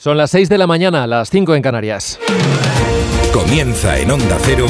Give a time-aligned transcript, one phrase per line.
[0.00, 2.20] Son las 6 de la mañana, las 5 en Canarias.
[3.32, 4.66] Comienza en Onda Cero.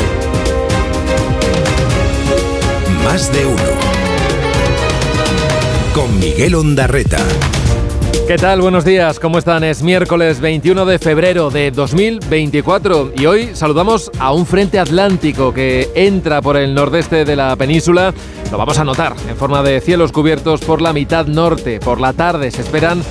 [3.05, 3.63] Más de uno.
[5.95, 7.19] Con Miguel Ondarreta.
[8.27, 8.63] ¿Qué tal?
[8.63, 9.65] Buenos días, ¿cómo están?
[9.65, 15.91] Es miércoles 21 de febrero de 2024 y hoy saludamos a un frente atlántico que
[15.95, 18.15] entra por el nordeste de la península.
[18.51, 21.81] Lo vamos a notar en forma de cielos cubiertos por la mitad norte.
[21.81, 23.03] Por la tarde se esperan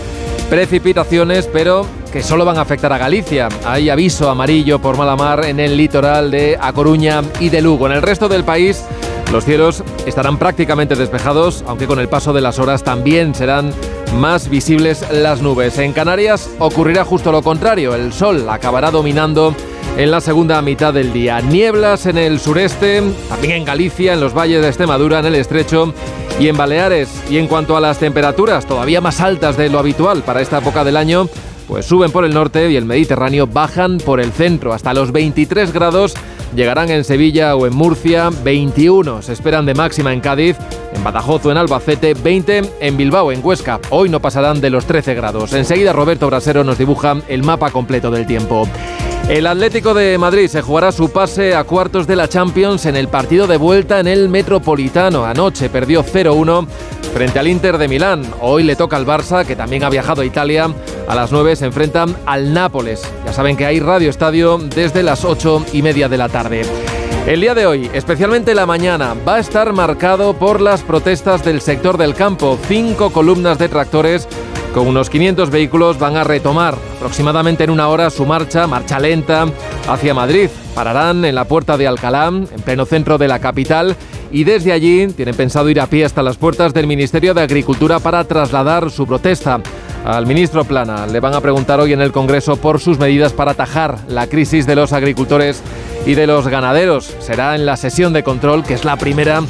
[0.50, 1.86] precipitaciones, pero
[2.18, 3.48] que solo van a afectar a Galicia.
[3.64, 7.86] Hay aviso amarillo por mala mar en el litoral de A Coruña y de Lugo.
[7.86, 8.84] En el resto del país
[9.32, 13.72] los cielos estarán prácticamente despejados, aunque con el paso de las horas también serán
[14.16, 15.78] más visibles las nubes.
[15.78, 19.54] En Canarias ocurrirá justo lo contrario, el sol acabará dominando
[19.96, 21.40] en la segunda mitad del día.
[21.42, 25.94] Nieblas en el sureste, también en Galicia, en los valles de Extremadura, en el estrecho
[26.40, 27.10] y en Baleares.
[27.30, 30.84] Y en cuanto a las temperaturas, todavía más altas de lo habitual para esta época
[30.84, 31.30] del año,
[31.68, 34.74] pues suben por el norte y el Mediterráneo bajan por el centro.
[34.74, 36.14] Hasta los 23 grados
[36.56, 40.58] llegarán en Sevilla o en Murcia, 21 se esperan de máxima en Cádiz,
[40.94, 43.80] en Badajoz o en Albacete, 20 en Bilbao, en Huesca.
[43.90, 45.54] Hoy no pasarán de los 13 grados.
[45.54, 48.68] Enseguida Roberto Brasero nos dibuja el mapa completo del tiempo.
[49.30, 53.10] El Atlético de Madrid se jugará su pase a cuartos de la Champions en el
[53.10, 55.26] partido de vuelta en el Metropolitano.
[55.26, 56.66] Anoche perdió 0-1
[57.14, 58.24] frente al Inter de Milán.
[58.40, 60.70] Hoy le toca al Barça, que también ha viajado a Italia.
[61.08, 63.02] A las 9 se enfrentan al Nápoles.
[63.26, 66.62] Ya saben que hay Radio Estadio desde las 8 y media de la tarde.
[67.28, 71.60] El día de hoy, especialmente la mañana, va a estar marcado por las protestas del
[71.60, 72.58] sector del campo.
[72.70, 74.30] Cinco columnas de tractores
[74.78, 79.48] con unos 500 vehículos van a retomar aproximadamente en una hora su marcha, marcha lenta,
[79.88, 80.52] hacia Madrid.
[80.76, 83.96] Pararán en la puerta de Alcalá, en pleno centro de la capital,
[84.32, 87.98] y desde allí tienen pensado ir a pie hasta las puertas del Ministerio de Agricultura
[87.98, 89.62] para trasladar su protesta.
[90.06, 93.54] Al ministro Plana le van a preguntar hoy en el Congreso por sus medidas para
[93.54, 95.64] atajar la crisis de los agricultores
[96.06, 97.16] y de los ganaderos.
[97.18, 99.42] Será en la sesión de control, que es la primera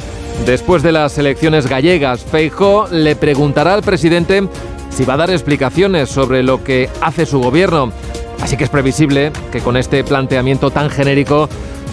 [0.46, 2.24] después de las elecciones gallegas.
[2.24, 4.48] Feijó le preguntará al presidente
[4.90, 7.92] si va a dar explicaciones sobre lo que hace su gobierno.
[8.40, 11.48] Así que es previsible que con este planteamiento tan genérico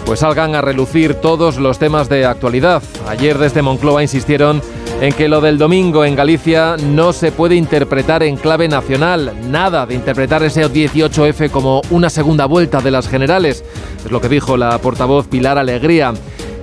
[0.06, 2.82] pues salgan a relucir todos los temas de actualidad.
[3.08, 4.62] Ayer desde Moncloa insistieron
[5.00, 9.84] en que lo del domingo en Galicia no se puede interpretar en clave nacional, nada
[9.84, 13.64] de interpretar ese 18F como una segunda vuelta de las generales,
[14.04, 16.14] es lo que dijo la portavoz Pilar Alegría.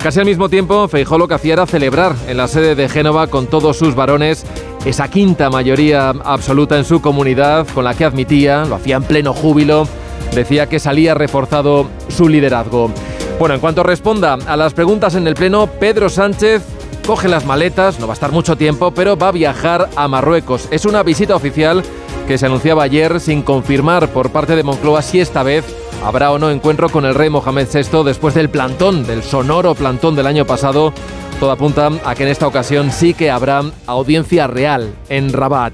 [0.01, 3.27] Casi al mismo tiempo, Feijó lo que hacía era celebrar en la sede de Génova
[3.27, 4.45] con todos sus varones
[4.85, 9.33] esa quinta mayoría absoluta en su comunidad con la que admitía, lo hacía en pleno
[9.33, 9.87] júbilo,
[10.35, 12.91] decía que salía reforzado su liderazgo.
[13.39, 16.63] Bueno, en cuanto responda a las preguntas en el Pleno, Pedro Sánchez
[17.05, 20.67] coge las maletas, no va a estar mucho tiempo, pero va a viajar a Marruecos.
[20.71, 21.83] Es una visita oficial
[22.27, 25.65] que se anunciaba ayer sin confirmar por parte de Moncloa si esta vez
[26.03, 30.15] habrá o no encuentro con el rey Mohamed VI después del plantón, del sonoro plantón
[30.15, 30.93] del año pasado.
[31.43, 35.73] Todo apunta a que en esta ocasión sí que habrá audiencia real en Rabat.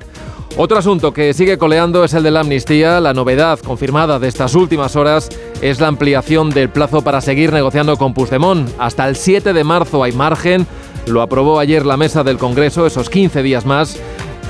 [0.58, 3.00] Otro asunto que sigue coleando es el de la amnistía.
[3.00, 5.30] La novedad confirmada de estas últimas horas
[5.62, 8.68] es la ampliación del plazo para seguir negociando con Puigdemont.
[8.80, 10.66] Hasta el 7 de marzo hay margen.
[11.06, 13.96] Lo aprobó ayer la mesa del Congreso, esos 15 días más.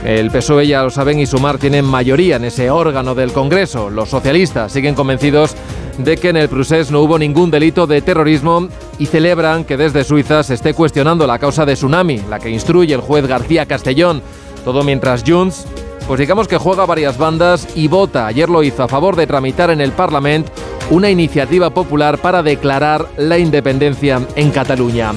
[0.06, 3.90] El PSOE, ya lo saben, y Sumar tienen mayoría en ese órgano del Congreso.
[3.90, 5.53] Los socialistas siguen convencidos
[5.97, 8.69] de que en el procés no hubo ningún delito de terrorismo
[9.00, 12.94] y celebran que desde Suiza se esté cuestionando la causa de Tsunami, la que instruye
[12.94, 14.22] el juez García Castellón.
[14.64, 15.66] Todo mientras Junts
[16.10, 19.70] pues digamos que juega varias bandas y vota, ayer lo hizo, a favor de tramitar
[19.70, 20.52] en el Parlamento
[20.90, 25.14] una iniciativa popular para declarar la independencia en Cataluña.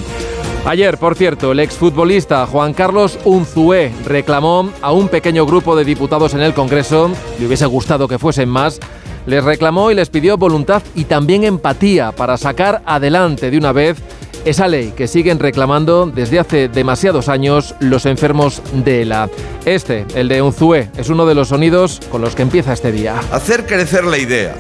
[0.66, 6.34] Ayer, por cierto, el exfutbolista Juan Carlos Unzué reclamó a un pequeño grupo de diputados
[6.34, 7.10] en el Congreso,
[7.41, 8.78] le hubiese gustado que fuesen más,
[9.27, 13.99] les reclamó y les pidió voluntad y también empatía para sacar adelante de una vez
[14.44, 19.28] esa ley que siguen reclamando desde hace demasiados años los enfermos de ELA.
[19.65, 23.21] Este, el de Unzué, es uno de los sonidos con los que empieza este día.
[23.31, 24.54] Hacer crecer la idea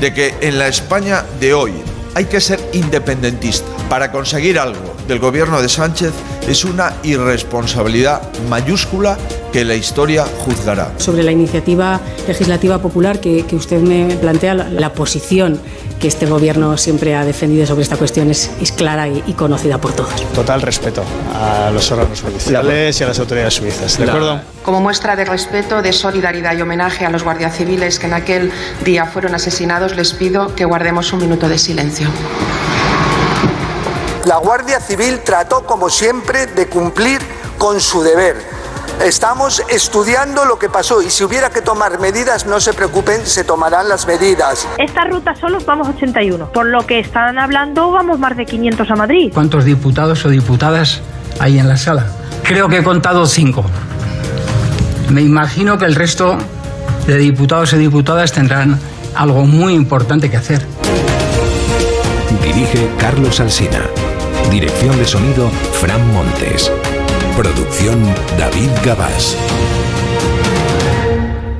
[0.00, 1.72] de que en la España de hoy
[2.14, 6.12] hay que ser independentista para conseguir algo del gobierno de Sánchez
[6.46, 9.18] es una irresponsabilidad mayúscula
[9.54, 10.90] que la historia juzgará.
[10.96, 15.60] Sobre la iniciativa legislativa popular que, usted me plantea, la, posición
[16.00, 20.10] que este gobierno siempre ha defendido sobre esta cuestión es, clara y, conocida por todos.
[20.34, 23.96] Total respeto a los órganos judiciales y a las autoridades suizas.
[23.96, 24.40] ¿De acuerdo?
[24.64, 28.50] Como muestra de respeto, de solidaridad y homenaje a los guardias civiles que en aquel
[28.84, 32.08] día fueron asesinados, les pido que guardemos un minuto de silencio.
[34.24, 37.20] La Guardia Civil trató, como siempre, de cumplir
[37.56, 38.53] con su deber
[39.02, 43.44] Estamos estudiando lo que pasó y si hubiera que tomar medidas, no se preocupen, se
[43.44, 44.66] tomarán las medidas.
[44.78, 46.52] Esta ruta solo vamos 81.
[46.52, 49.30] Por lo que están hablando, vamos más de 500 a Madrid.
[49.34, 51.00] ¿Cuántos diputados o diputadas
[51.40, 52.06] hay en la sala?
[52.44, 53.64] Creo que he contado cinco.
[55.10, 56.38] Me imagino que el resto
[57.06, 58.78] de diputados y diputadas tendrán
[59.14, 60.64] algo muy importante que hacer.
[62.42, 63.82] Dirige Carlos Alsina.
[64.50, 65.50] Dirección de sonido
[65.80, 66.70] Fran Montes.
[67.36, 68.00] Producción
[68.38, 69.36] David Gabás.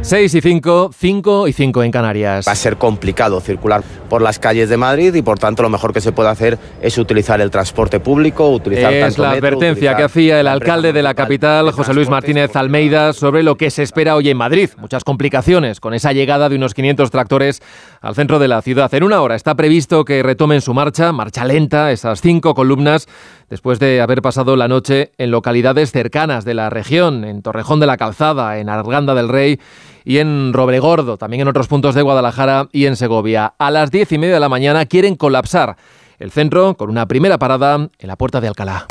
[0.04, 2.46] 6 y 5, 5 y 5 en Canarias.
[2.46, 5.94] Va a ser complicado circular por las calles de Madrid y por tanto lo mejor
[5.94, 10.40] que se puede hacer es utilizar el transporte público, utilizar Es la advertencia que hacía
[10.40, 14.28] el alcalde de la capital, José Luis Martínez Almeida, sobre lo que se espera hoy
[14.28, 14.68] en Madrid.
[14.76, 17.62] Muchas complicaciones con esa llegada de unos 500 tractores
[18.02, 18.92] al centro de la ciudad.
[18.92, 23.08] En una hora está previsto que retomen su marcha, marcha lenta, esas cinco columnas,
[23.54, 27.86] después de haber pasado la noche en localidades cercanas de la región, en Torrejón de
[27.86, 29.60] la Calzada, en Arganda del Rey
[30.04, 33.54] y en Robregordo, también en otros puntos de Guadalajara y en Segovia.
[33.56, 35.76] A las diez y media de la mañana quieren colapsar
[36.18, 38.88] el centro con una primera parada en la puerta de Alcalá.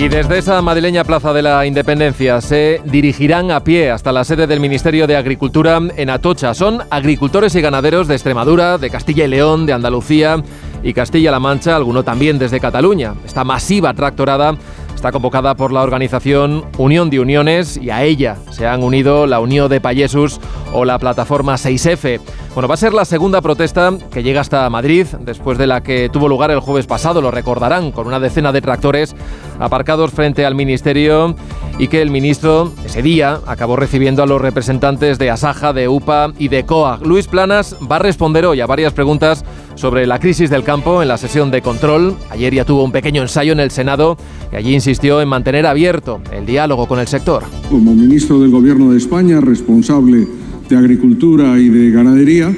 [0.00, 4.46] Y desde esa madrileña Plaza de la Independencia se dirigirán a pie hasta la sede
[4.46, 6.54] del Ministerio de Agricultura en Atocha.
[6.54, 10.42] Son agricultores y ganaderos de Extremadura, de Castilla y León, de Andalucía
[10.82, 13.14] y Castilla-La Mancha, alguno también desde Cataluña.
[13.24, 14.56] Esta masiva tractorada
[14.94, 19.40] está convocada por la organización Unión de Uniones y a ella se han unido la
[19.40, 20.38] Unión de Payesus
[20.74, 22.20] o la plataforma 6F.
[22.54, 26.10] Bueno, va a ser la segunda protesta que llega hasta Madrid, después de la que
[26.10, 29.16] tuvo lugar el jueves pasado, lo recordarán, con una decena de tractores
[29.58, 31.34] aparcados frente al Ministerio
[31.78, 36.32] y que el ministro ese día acabó recibiendo a los representantes de Asaja, de UPA
[36.38, 37.06] y de COAG.
[37.06, 39.46] Luis Planas va a responder hoy a varias preguntas
[39.80, 42.14] sobre la crisis del campo en la sesión de control.
[42.28, 44.18] Ayer ya tuvo un pequeño ensayo en el Senado
[44.52, 47.44] y allí insistió en mantener abierto el diálogo con el sector.
[47.70, 50.28] Como ministro del Gobierno de España, responsable
[50.68, 52.54] de Agricultura y de Ganadería,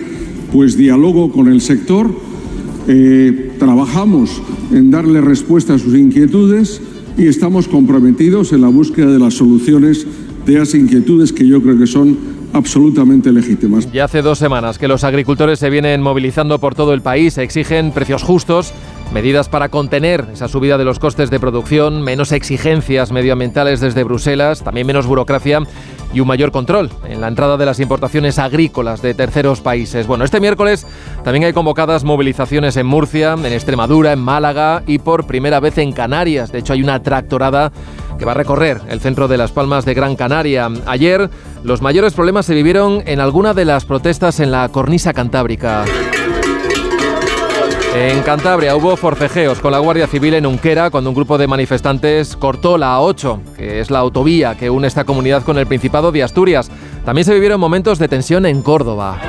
[0.52, 2.10] pues dialogo con el sector,
[2.88, 4.42] eh, trabajamos
[4.72, 6.82] en darle respuesta a sus inquietudes
[7.16, 10.08] y estamos comprometidos en la búsqueda de las soluciones
[10.44, 13.90] de esas inquietudes que yo creo que son absolutamente legítimas.
[13.92, 17.92] Ya hace dos semanas que los agricultores se vienen movilizando por todo el país, exigen
[17.92, 18.72] precios justos,
[19.12, 24.62] medidas para contener esa subida de los costes de producción, menos exigencias medioambientales desde Bruselas,
[24.62, 25.60] también menos burocracia
[26.14, 30.06] y un mayor control en la entrada de las importaciones agrícolas de terceros países.
[30.06, 30.86] Bueno, este miércoles
[31.24, 35.92] también hay convocadas movilizaciones en Murcia, en Extremadura, en Málaga y por primera vez en
[35.92, 36.52] Canarias.
[36.52, 37.72] De hecho, hay una tractorada
[38.18, 40.68] que va a recorrer el centro de Las Palmas de Gran Canaria.
[40.86, 41.30] Ayer,
[41.64, 45.84] los mayores problemas se vivieron en alguna de las protestas en la cornisa cantábrica.
[47.94, 52.36] En Cantabria hubo forcejeos con la Guardia Civil en Unquera cuando un grupo de manifestantes
[52.36, 56.22] cortó la A8, que es la autovía que une esta comunidad con el Principado de
[56.22, 56.70] Asturias.
[57.04, 59.20] También se vivieron momentos de tensión en Córdoba.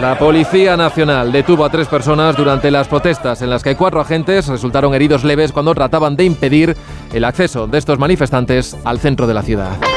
[0.00, 4.46] La Policía Nacional detuvo a tres personas durante las protestas en las que cuatro agentes
[4.46, 6.76] resultaron heridos leves cuando trataban de impedir
[7.14, 9.95] el acceso de estos manifestantes al centro de la ciudad.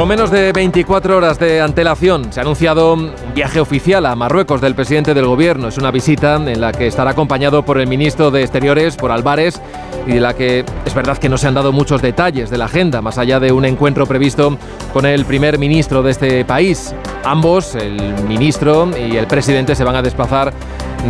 [0.00, 4.62] Con menos de 24 horas de antelación se ha anunciado un viaje oficial a Marruecos
[4.62, 5.68] del presidente del gobierno.
[5.68, 9.60] Es una visita en la que estará acompañado por el ministro de Exteriores, por Álvarez,
[10.06, 12.64] y de la que es verdad que no se han dado muchos detalles de la
[12.64, 14.56] agenda, más allá de un encuentro previsto
[14.94, 16.94] con el primer ministro de este país.
[17.22, 20.50] Ambos, el ministro y el presidente, se van a desplazar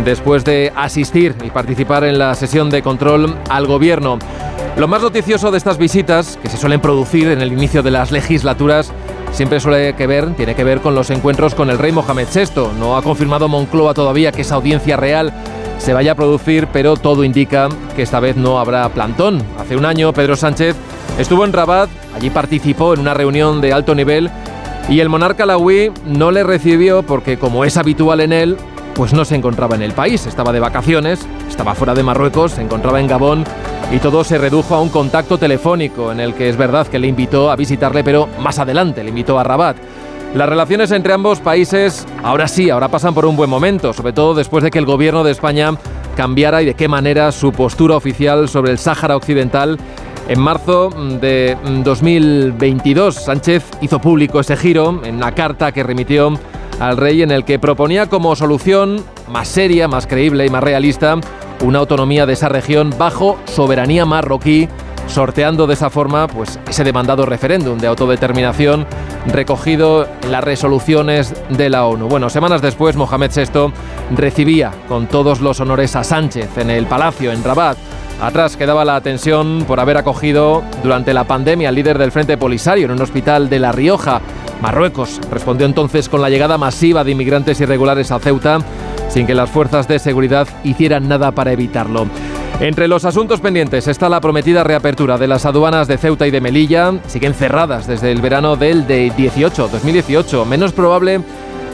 [0.03, 4.19] después de asistir y participar en la sesión de control al gobierno.
[4.77, 8.11] Lo más noticioso de estas visitas, que se suelen producir en el inicio de las
[8.11, 8.91] legislaturas,
[9.31, 12.79] siempre suele que ver, tiene que ver con los encuentros con el rey Mohamed VI.
[12.79, 15.33] No ha confirmado Moncloa todavía que esa audiencia real
[15.77, 19.43] se vaya a producir, pero todo indica que esta vez no habrá plantón.
[19.59, 20.75] Hace un año Pedro Sánchez
[21.17, 24.29] estuvo en Rabat, allí participó en una reunión de alto nivel
[24.89, 28.57] y el monarca laui no le recibió porque, como es habitual en él,
[28.95, 32.61] pues no se encontraba en el país, estaba de vacaciones, estaba fuera de Marruecos, se
[32.61, 33.43] encontraba en Gabón
[33.91, 37.07] y todo se redujo a un contacto telefónico en el que es verdad que le
[37.07, 39.77] invitó a visitarle, pero más adelante le invitó a Rabat.
[40.33, 44.33] Las relaciones entre ambos países ahora sí, ahora pasan por un buen momento, sobre todo
[44.33, 45.73] después de que el gobierno de España
[46.15, 49.77] cambiara y de qué manera su postura oficial sobre el Sáhara Occidental.
[50.29, 56.31] En marzo de 2022, Sánchez hizo público ese giro en una carta que remitió
[56.81, 61.15] al rey en el que proponía como solución más seria, más creíble y más realista
[61.63, 64.67] una autonomía de esa región bajo soberanía marroquí
[65.05, 68.87] sorteando de esa forma pues, ese demandado referéndum de autodeterminación
[69.27, 72.07] recogido en las resoluciones de la ONU.
[72.07, 73.71] Bueno, semanas después Mohamed VI
[74.15, 77.77] recibía con todos los honores a Sánchez en el palacio en Rabat.
[78.21, 82.85] Atrás quedaba la tensión por haber acogido durante la pandemia al líder del Frente Polisario
[82.85, 84.21] en un hospital de La Rioja.
[84.61, 88.59] Marruecos respondió entonces con la llegada masiva de inmigrantes irregulares a Ceuta
[89.09, 92.05] sin que las fuerzas de seguridad hicieran nada para evitarlo.
[92.59, 96.41] Entre los asuntos pendientes está la prometida reapertura de las aduanas de Ceuta y de
[96.41, 96.93] Melilla.
[97.07, 100.45] Siguen cerradas desde el verano del de 18, 2018.
[100.45, 101.21] Menos probable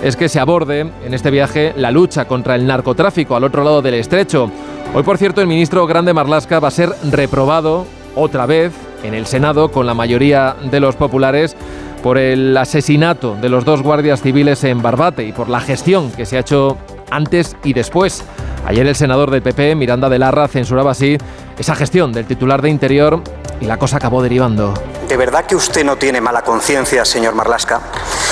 [0.01, 3.81] es que se aborde en este viaje la lucha contra el narcotráfico al otro lado
[3.81, 4.49] del estrecho.
[4.94, 9.25] Hoy, por cierto, el ministro Grande Marlasca va a ser reprobado otra vez en el
[9.25, 11.56] Senado con la mayoría de los populares
[12.01, 16.25] por el asesinato de los dos guardias civiles en Barbate y por la gestión que
[16.25, 16.77] se ha hecho
[17.12, 18.24] antes y después.
[18.65, 21.17] Ayer el senador del PP, Miranda de Larra, censuraba así
[21.58, 23.22] esa gestión del titular de Interior
[23.59, 24.73] y la cosa acabó derivando.
[25.07, 27.79] ¿De verdad que usted no tiene mala conciencia, señor Marlasca?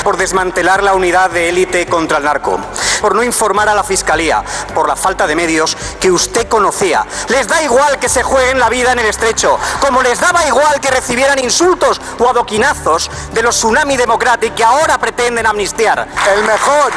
[0.04, 2.60] Por desmantelar la unidad de élite contra el narco,
[3.02, 7.06] por no informar a la Fiscalía, por la falta de medios que usted conocía.
[7.30, 10.80] Les da igual que se jueguen la vida en el estrecho, como les daba igual
[10.82, 16.08] que recibieran insultos o adoquinazos de los Tsunami Democratic que ahora pretenden amnistiar.
[16.36, 16.92] El mejor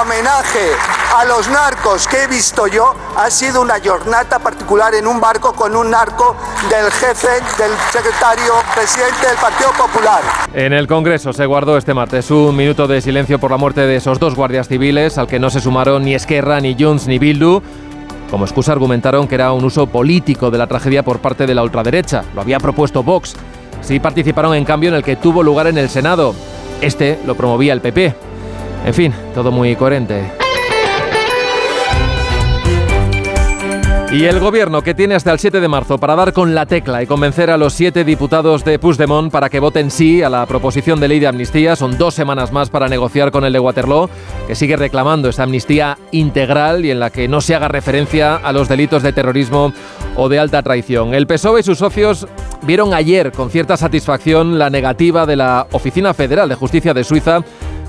[0.00, 0.72] homenaje
[1.16, 5.54] a los narcos que he visto yo ha sido una jornada particular en un barco
[5.54, 6.36] con un narco
[6.68, 10.20] del jefe del secretario presidente del Partido Popular.
[10.52, 13.96] En el Congreso se guardó este martes un minuto de silencio por la muerte de
[13.96, 17.62] esos dos guardias civiles al que no se sumaron ni Esquerra, ni Junts, ni Bildu.
[18.30, 21.62] Como excusa argumentaron que era un uso político de la tragedia por parte de la
[21.62, 22.24] ultraderecha.
[22.34, 23.34] Lo había propuesto Vox.
[23.80, 26.34] Sí participaron en cambio en el que tuvo lugar en el Senado.
[26.82, 28.14] Este lo promovía el PP.
[28.84, 30.45] En fin, todo muy coherente.
[34.12, 37.02] Y el gobierno que tiene hasta el 7 de marzo para dar con la tecla
[37.02, 41.00] y convencer a los siete diputados de Puigdemont para que voten sí a la proposición
[41.00, 41.74] de ley de amnistía.
[41.74, 44.08] Son dos semanas más para negociar con el de Waterloo,
[44.46, 48.52] que sigue reclamando esa amnistía integral y en la que no se haga referencia a
[48.52, 49.72] los delitos de terrorismo
[50.14, 51.12] o de alta traición.
[51.12, 52.26] El PSOE y sus socios
[52.62, 57.40] vieron ayer con cierta satisfacción la negativa de la Oficina Federal de Justicia de Suiza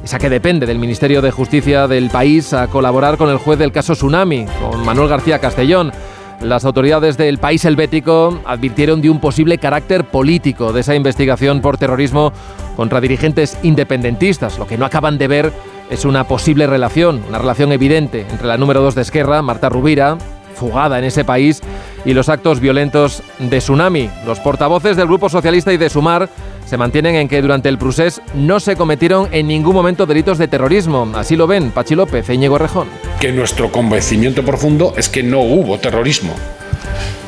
[0.08, 3.74] esa que depende del Ministerio de Justicia del país, a colaborar con el juez del
[3.74, 5.92] caso Tsunami, con Manuel García Castellón.
[6.40, 11.78] Las autoridades del país helvético advirtieron de un posible carácter político de esa investigación por
[11.78, 12.32] terrorismo
[12.78, 14.58] contra dirigentes independentistas.
[14.58, 15.52] Lo que no acaban de ver
[15.90, 20.18] es una posible relación, una relación evidente entre la número dos de Esquerra, Marta Rubira,
[20.58, 21.62] fugada en ese país,
[22.04, 24.10] y los actos violentos de Tsunami.
[24.26, 26.30] Los portavoces del Grupo Socialista y de Sumar
[26.66, 30.48] se mantienen en que durante el procés no se cometieron en ningún momento delitos de
[30.48, 31.10] terrorismo.
[31.16, 32.88] Así lo ven Pachi López e Íñigo Rejón.
[33.20, 36.34] Que nuestro convencimiento profundo es que no hubo terrorismo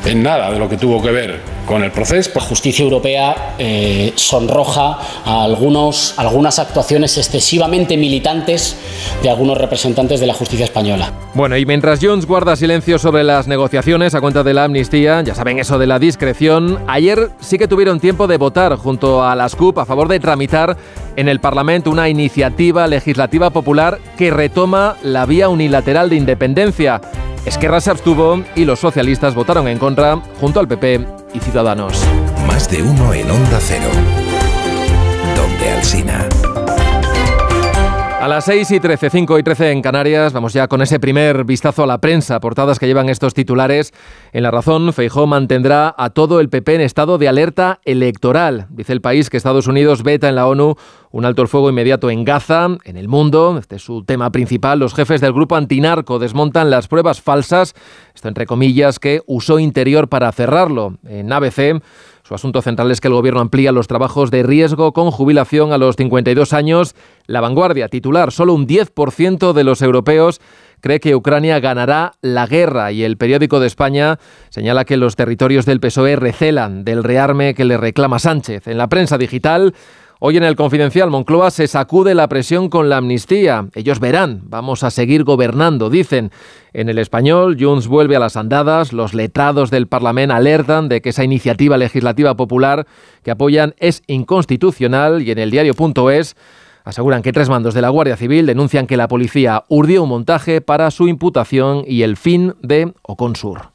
[0.05, 2.31] en nada de lo que tuvo que ver con el proceso.
[2.33, 8.75] La justicia europea eh, sonroja a algunos, algunas actuaciones excesivamente militantes
[9.21, 11.11] de algunos representantes de la justicia española.
[11.35, 15.35] Bueno, y mientras Jones guarda silencio sobre las negociaciones a cuenta de la amnistía, ya
[15.35, 19.55] saben eso de la discreción, ayer sí que tuvieron tiempo de votar junto a las
[19.55, 20.75] CUP a favor de tramitar
[21.15, 27.01] en el Parlamento una iniciativa legislativa popular que retoma la vía unilateral de independencia.
[27.49, 31.99] Esquerra se abstuvo y los socialistas votaron en contra junto al PP y Ciudadanos.
[32.45, 33.89] Más de uno en Onda Cero.
[35.35, 36.29] Donde Alsina.
[38.29, 41.81] Las 6 y 13, 5 y 13 en Canarias, vamos ya con ese primer vistazo
[41.81, 43.91] a la prensa, portadas que llevan estos titulares.
[44.33, 48.67] En La Razón, Feijó mantendrá a todo el PP en estado de alerta electoral.
[48.69, 50.75] Dice el país que Estados Unidos veta en la ONU
[51.11, 53.57] un alto el fuego inmediato en Gaza, en el mundo.
[53.57, 54.77] Este es su tema principal.
[54.77, 57.73] Los jefes del grupo antinarco desmontan las pruebas falsas,
[58.13, 60.97] esto entre comillas, que usó Interior para cerrarlo.
[61.07, 61.81] En ABC,
[62.29, 65.79] su asunto central es que el gobierno amplía los trabajos de riesgo con jubilación a
[65.79, 66.93] los 52 años.
[67.25, 70.39] La vanguardia titular, solo un 10% de los europeos
[70.79, 74.19] cree que Ucrania ganará la guerra y el periódico de España
[74.49, 78.67] señala que los territorios del PSOE recelan del rearme que le reclama Sánchez.
[78.67, 79.73] En la prensa digital,
[80.21, 83.69] Hoy en el Confidencial, Moncloa se sacude la presión con la amnistía.
[83.73, 86.31] Ellos verán, vamos a seguir gobernando, dicen.
[86.73, 91.09] En el español, Junts vuelve a las andadas, los letrados del Parlamento alertan de que
[91.09, 92.85] esa iniciativa legislativa popular
[93.23, 96.35] que apoyan es inconstitucional y en el diario.es
[96.83, 100.59] aseguran que tres mandos de la Guardia Civil denuncian que la policía urdió un montaje
[100.59, 103.69] para su imputación y el fin de Oconsur.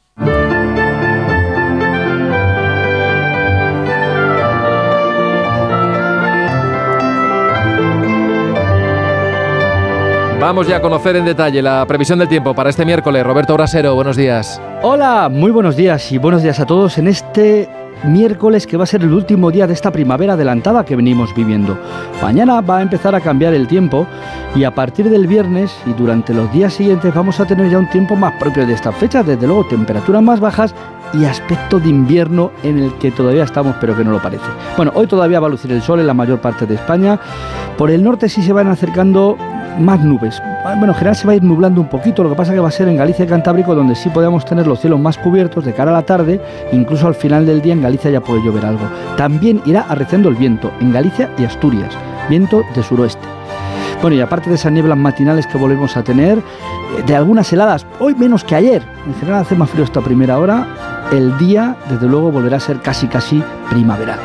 [10.39, 13.23] Vamos ya a conocer en detalle la previsión del tiempo para este miércoles.
[13.23, 14.61] Roberto Brasero, buenos días.
[14.81, 17.69] Hola, muy buenos días y buenos días a todos en este
[18.03, 21.77] miércoles que va a ser el último día de esta primavera adelantada que venimos viviendo.
[22.21, 24.05] Mañana va a empezar a cambiar el tiempo
[24.55, 27.89] y a partir del viernes y durante los días siguientes vamos a tener ya un
[27.89, 30.75] tiempo más propio de estas fechas, desde luego temperaturas más bajas
[31.13, 34.45] y aspecto de invierno en el que todavía estamos pero que no lo parece.
[34.75, 37.19] Bueno, hoy todavía va a lucir el sol en la mayor parte de España.
[37.77, 39.37] Por el norte sí se van acercando
[39.79, 40.41] más nubes.
[40.63, 42.69] Bueno, en general se va a ir nublando un poquito, lo que pasa que va
[42.69, 45.73] a ser en Galicia y Cantábrico donde sí podemos tener los cielos más cubiertos de
[45.73, 48.81] cara a la tarde, incluso al final del día en Galicia ya puede llover algo.
[49.15, 51.93] También irá arreciando el viento en Galicia y Asturias,
[52.27, 53.27] viento de suroeste.
[54.01, 56.41] Bueno, y aparte de esas nieblas matinales que volvemos a tener, eh,
[57.05, 60.67] de algunas heladas, hoy menos que ayer, en general hace más frío esta primera hora,
[61.11, 64.17] el día desde luego volverá a ser casi casi primaveral.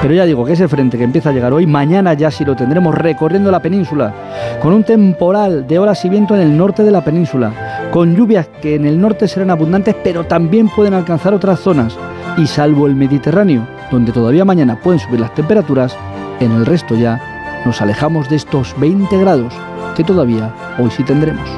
[0.00, 2.54] Pero ya digo que ese frente que empieza a llegar hoy, mañana ya sí lo
[2.54, 4.14] tendremos recorriendo la península,
[4.62, 8.48] con un temporal de horas y viento en el norte de la península, con lluvias
[8.62, 11.98] que en el norte serán abundantes, pero también pueden alcanzar otras zonas.
[12.36, 15.96] Y salvo el Mediterráneo, donde todavía mañana pueden subir las temperaturas,
[16.40, 19.52] en el resto ya nos alejamos de estos 20 grados
[19.96, 21.48] que todavía hoy sí tendremos.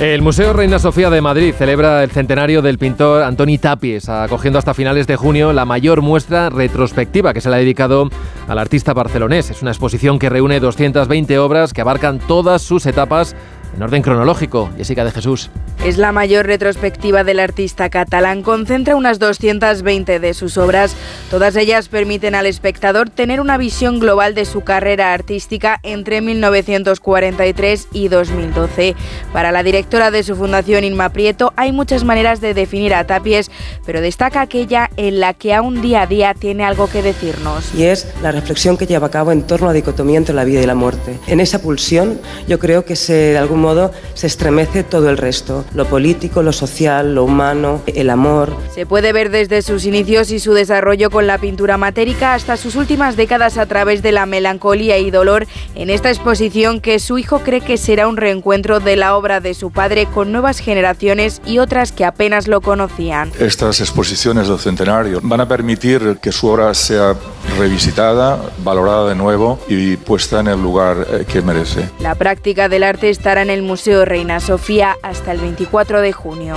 [0.00, 4.74] El Museo Reina Sofía de Madrid celebra el centenario del pintor Antoni Tapies, acogiendo hasta
[4.74, 8.10] finales de junio la mayor muestra retrospectiva que se le ha dedicado
[8.48, 9.50] al artista barcelonés.
[9.50, 13.36] Es una exposición que reúne 220 obras que abarcan todas sus etapas
[13.74, 14.70] en orden cronológico.
[14.76, 15.50] Jessica de Jesús.
[15.84, 18.42] Es la mayor retrospectiva del artista catalán.
[18.42, 20.96] Concentra unas 220 de sus obras.
[21.30, 27.88] Todas ellas permiten al espectador tener una visión global de su carrera artística entre 1943
[27.92, 28.94] y 2012.
[29.32, 33.50] Para la directora de su fundación, Inma Prieto, hay muchas maneras de definir a Tapies,
[33.84, 37.74] pero destaca aquella en la que aún día a día tiene algo que decirnos.
[37.74, 40.44] Y es la reflexión que lleva a cabo en torno a la dicotomía entre la
[40.44, 41.18] vida y la muerte.
[41.26, 45.64] En esa pulsión, yo creo que se, de algún modo se estremece todo el resto,
[45.74, 48.54] lo político, lo social, lo humano, el amor.
[48.74, 52.76] Se puede ver desde sus inicios y su desarrollo con la pintura matérica hasta sus
[52.76, 57.40] últimas décadas a través de la melancolía y dolor en esta exposición que su hijo
[57.40, 61.58] cree que será un reencuentro de la obra de su padre con nuevas generaciones y
[61.58, 63.32] otras que apenas lo conocían.
[63.40, 67.16] Estas exposiciones del centenario van a permitir que su obra sea
[67.58, 71.90] revisitada, valorada de nuevo y puesta en el lugar eh, que merece.
[72.00, 76.56] La práctica del arte estará en el Museo Reina Sofía hasta el 24 de junio.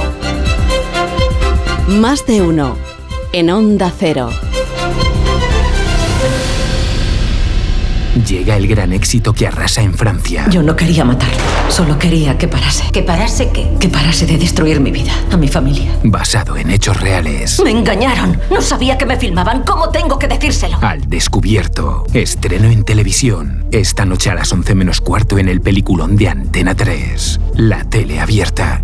[1.87, 2.75] Más de uno
[3.33, 4.29] en Onda Cero.
[8.25, 10.45] Llega el gran éxito que arrasa en Francia.
[10.49, 11.37] Yo no quería matarlo,
[11.69, 12.85] solo quería que parase.
[12.91, 13.69] ¿Que parase qué?
[13.79, 15.91] Que parase de destruir mi vida, a mi familia.
[16.03, 17.61] Basado en hechos reales.
[17.63, 18.39] Me engañaron.
[18.51, 19.63] No sabía que me filmaban.
[19.63, 20.77] ¿Cómo tengo que decírselo?
[20.81, 22.05] Al descubierto.
[22.13, 23.65] Estreno en televisión.
[23.71, 27.39] Esta noche a las 11 menos cuarto en el peliculón de Antena 3.
[27.55, 28.83] La tele abierta.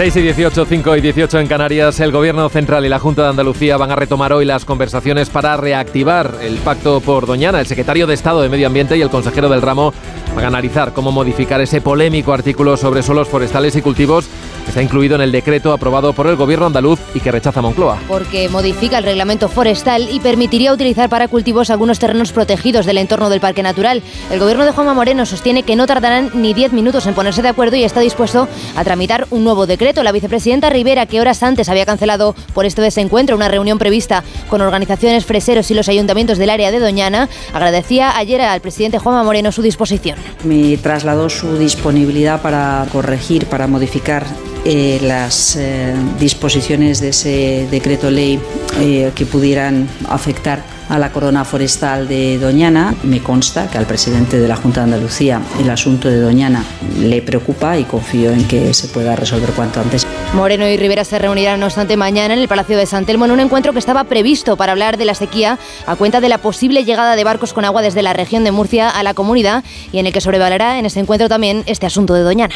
[0.00, 3.28] 6 y 18, 5 y 18 en Canarias, el Gobierno Central y la Junta de
[3.28, 7.60] Andalucía van a retomar hoy las conversaciones para reactivar el pacto por Doñana.
[7.60, 9.92] El secretario de Estado de Medio Ambiente y el consejero del ramo
[10.34, 14.26] van a analizar cómo modificar ese polémico artículo sobre suelos forestales y cultivos
[14.68, 17.98] está incluido en el decreto aprobado por el Gobierno andaluz y que rechaza Moncloa.
[18.08, 23.30] Porque modifica el reglamento forestal y permitiría utilizar para cultivos algunos terrenos protegidos del entorno
[23.30, 24.02] del Parque Natural.
[24.30, 27.48] El Gobierno de Juanma Moreno sostiene que no tardarán ni 10 minutos en ponerse de
[27.48, 30.02] acuerdo y está dispuesto a tramitar un nuevo decreto.
[30.02, 34.60] La vicepresidenta Rivera, que horas antes había cancelado por este desencuentro una reunión prevista con
[34.60, 39.52] organizaciones freseros y los ayuntamientos del área de Doñana, agradecía ayer al presidente Juanma Moreno
[39.52, 40.18] su disposición.
[40.44, 44.24] Me trasladó su disponibilidad para corregir, para modificar
[44.64, 48.38] eh, las eh, disposiciones de ese decreto ley
[48.78, 52.94] eh, que pudieran afectar a la corona forestal de Doñana.
[53.04, 56.64] Me consta que al presidente de la Junta de Andalucía el asunto de Doñana
[56.98, 60.06] le preocupa y confío en que se pueda resolver cuanto antes.
[60.34, 63.30] Moreno y Rivera se reunirán, no obstante, mañana en el Palacio de San Telmo en
[63.30, 66.84] un encuentro que estaba previsto para hablar de la sequía a cuenta de la posible
[66.84, 70.06] llegada de barcos con agua desde la región de Murcia a la comunidad y en
[70.06, 72.54] el que sobrevalará en ese encuentro también este asunto de Doñana.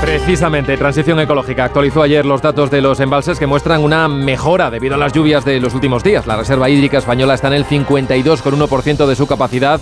[0.00, 4.94] Precisamente, Transición Ecológica actualizó ayer los datos de los embalses que muestran una mejora debido
[4.94, 6.26] a las lluvias de los últimos días.
[6.26, 9.80] La reserva hídrica española está en el 52,1% de su capacidad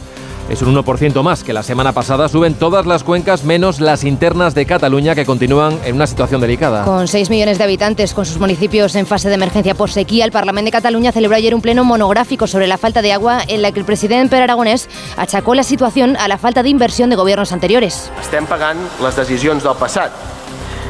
[0.52, 2.28] es un 1% más que la semana pasada.
[2.28, 6.84] Suben todas las cuencas menos las internas de Cataluña que continúan en una situación delicada.
[6.84, 10.30] Con 6 millones de habitantes, con sus municipios en fase de emergencia por sequía, el
[10.30, 13.72] Parlamento de Cataluña celebró ayer un pleno monográfico sobre la falta de agua en la
[13.72, 17.52] que el presidente Pere Aragonés achacó la situación a la falta de inversión de gobiernos
[17.52, 18.10] anteriores.
[18.20, 20.41] Estem pagant les decisions del passat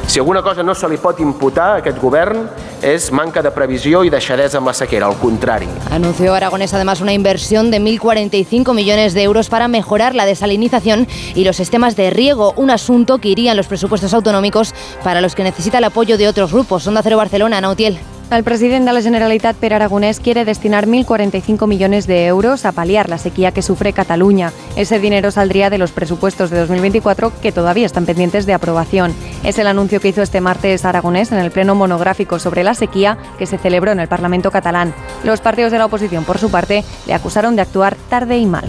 [0.06, 2.48] si alguna cosa no se li pot imputar a aquest govern
[2.82, 5.68] és manca de previsió i deixadesa amb la sequera, al contrari.
[5.90, 11.44] Anunció Aragonés además una inversión de 1.045 millones de euros para mejorar la desalinización y
[11.44, 15.44] los sistemas de riego, un asunto que iría en los presupuestos autonómicos para los que
[15.44, 16.86] necesita el apoyo de otros grupos.
[16.86, 17.98] Onda Cero Barcelona, Nautiel.
[18.32, 23.10] El presidente de la Generalitat, Per Aragonés, quiere destinar 1.045 millones de euros a paliar
[23.10, 24.52] la sequía que sufre Cataluña.
[24.74, 29.12] Ese dinero saldría de los presupuestos de 2024 que todavía están pendientes de aprobación.
[29.44, 33.18] Es el anuncio que hizo este martes Aragonés en el pleno monográfico sobre la sequía
[33.38, 34.94] que se celebró en el Parlamento catalán.
[35.24, 38.64] Los partidos de la oposición, por su parte, le acusaron de actuar tarde y mal.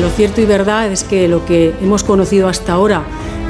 [0.00, 3.02] lo cierto y verdad es que lo que hemos conocido hasta ahora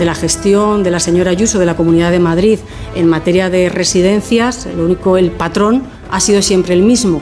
[0.03, 2.59] de la gestión de la señora Ayuso de la Comunidad de Madrid
[2.97, 7.21] en materia de residencias, lo único, el patrón ha sido siempre el mismo.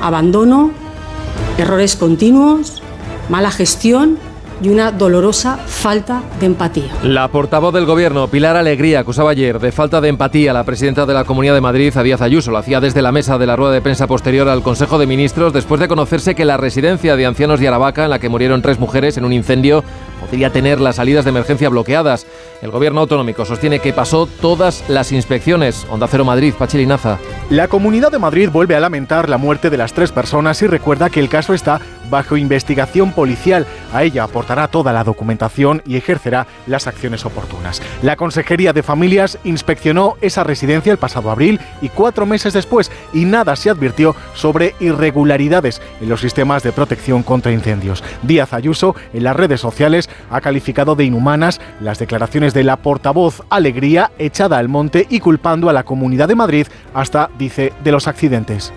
[0.00, 0.72] Abandono,
[1.58, 2.82] errores continuos,
[3.28, 4.18] mala gestión
[4.60, 6.90] y una dolorosa falta de empatía.
[7.04, 11.06] La portavoz del Gobierno, Pilar Alegría, acusaba ayer de falta de empatía a la presidenta
[11.06, 12.50] de la Comunidad de Madrid, a Díaz Ayuso.
[12.50, 15.52] Lo hacía desde la mesa de la rueda de prensa posterior al Consejo de Ministros,
[15.52, 18.80] después de conocerse que la residencia de ancianos de Aravaca, en la que murieron tres
[18.80, 19.84] mujeres en un incendio,
[20.22, 22.26] podría tener las salidas de emergencia bloqueadas.
[22.62, 25.86] El Gobierno autonómico sostiene que pasó todas las inspecciones.
[25.90, 27.18] Onda Cero Madrid, Pachilinaza.
[27.50, 31.10] La Comunidad de Madrid vuelve a lamentar la muerte de las tres personas y recuerda
[31.10, 33.66] que el caso está bajo investigación policial.
[33.92, 37.82] A ella aportará toda la documentación y ejercerá las acciones oportunas.
[38.02, 43.24] La Consejería de Familias inspeccionó esa residencia el pasado abril y cuatro meses después y
[43.24, 48.04] nada se advirtió sobre irregularidades en los sistemas de protección contra incendios.
[48.22, 53.42] Díaz Ayuso en las redes sociales ha calificado de inhumanas las declaraciones de la portavoz
[53.50, 58.08] Alegría echada al monte y culpando a la Comunidad de Madrid hasta, dice, de los
[58.08, 58.72] accidentes.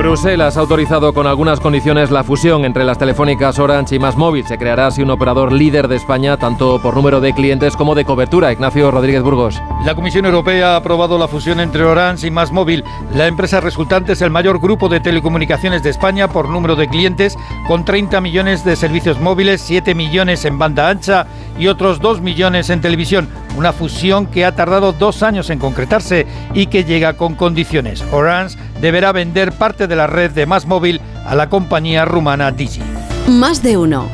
[0.00, 4.46] Bruselas ha autorizado con algunas condiciones la fusión entre las telefónicas Orange y Más Móvil.
[4.46, 8.06] Se creará así un operador líder de España, tanto por número de clientes como de
[8.06, 8.50] cobertura.
[8.50, 9.60] Ignacio Rodríguez Burgos.
[9.84, 12.82] La Comisión Europea ha aprobado la fusión entre Orange y Más Móvil.
[13.14, 17.36] La empresa resultante es el mayor grupo de telecomunicaciones de España por número de clientes,
[17.68, 21.26] con 30 millones de servicios móviles, 7 millones en banda ancha
[21.58, 23.28] y otros 2 millones en televisión.
[23.54, 28.02] Una fusión que ha tardado dos años en concretarse y que llega con condiciones.
[28.12, 32.82] Orange deberá vender parte de la red de Más Móvil a la compañía rumana Digi.
[33.28, 34.08] Más de uno.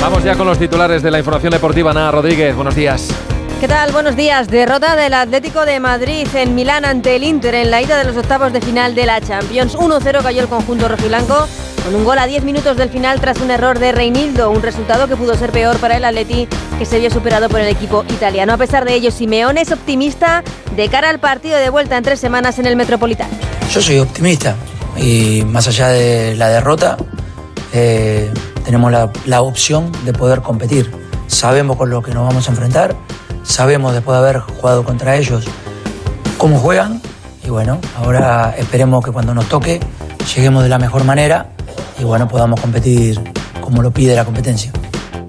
[0.00, 1.90] Vamos ya con los titulares de la información deportiva.
[1.90, 3.08] Ana Rodríguez, buenos días.
[3.60, 3.92] ¿Qué tal?
[3.92, 4.48] Buenos días.
[4.48, 8.16] Derrota del Atlético de Madrid en Milán ante el Inter en la ida de los
[8.16, 9.76] octavos de final de la Champions.
[9.76, 11.46] 1-0 cayó el conjunto rojiblanco
[11.84, 15.08] con un gol a 10 minutos del final tras un error de Reinildo, un resultado
[15.08, 18.52] que pudo ser peor para el Atleti que se vio superado por el equipo italiano.
[18.52, 20.42] A pesar de ello, Simeone es optimista
[20.76, 23.32] de cara al partido de vuelta en tres semanas en el Metropolitano.
[23.72, 24.56] Yo soy optimista
[24.96, 26.96] y más allá de la derrota,
[27.72, 28.32] eh,
[28.64, 30.90] tenemos la, la opción de poder competir.
[31.26, 32.96] Sabemos con lo que nos vamos a enfrentar
[33.42, 35.44] sabemos después de haber jugado contra ellos
[36.38, 37.00] cómo juegan
[37.44, 39.80] y bueno, ahora esperemos que cuando nos toque
[40.34, 41.48] lleguemos de la mejor manera
[41.98, 43.20] y bueno, podamos competir
[43.60, 44.72] como lo pide la competencia.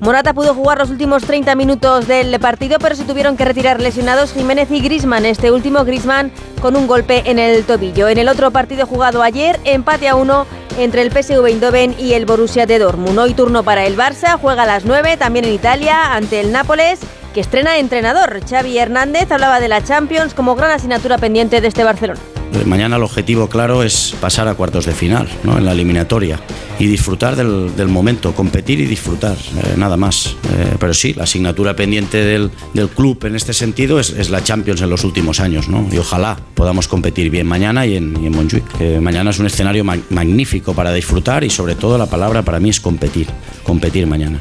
[0.01, 4.33] Morata pudo jugar los últimos 30 minutos del partido, pero se tuvieron que retirar lesionados
[4.33, 5.27] Jiménez y Grisman.
[5.27, 8.07] Este último Grisman con un golpe en el tobillo.
[8.07, 10.47] En el otro partido jugado ayer, empate a uno
[10.79, 13.19] entre el PSV Eindhoven y el Borussia de Dortmund.
[13.19, 16.99] Hoy turno para el Barça, juega a las 9 también en Italia ante el Nápoles
[17.35, 18.41] que estrena entrenador.
[18.49, 22.19] Xavi Hernández hablaba de la Champions como gran asignatura pendiente de este Barcelona.
[22.65, 25.57] Mañana el objetivo claro es pasar a cuartos de final, ¿no?
[25.57, 26.39] en la eliminatoria,
[26.79, 30.35] y disfrutar del, momento, competir y disfrutar, eh, nada más.
[30.51, 32.51] Eh, pero sí, la asignatura pendiente del,
[32.95, 35.87] club en este sentido es, la Champions en los últimos años, ¿no?
[35.91, 40.93] y ojalá podamos competir bien mañana y en, y mañana es un escenario magnífico para
[40.93, 43.27] disfrutar y sobre todo la palabra para mí es competir,
[43.63, 44.39] competir mañana.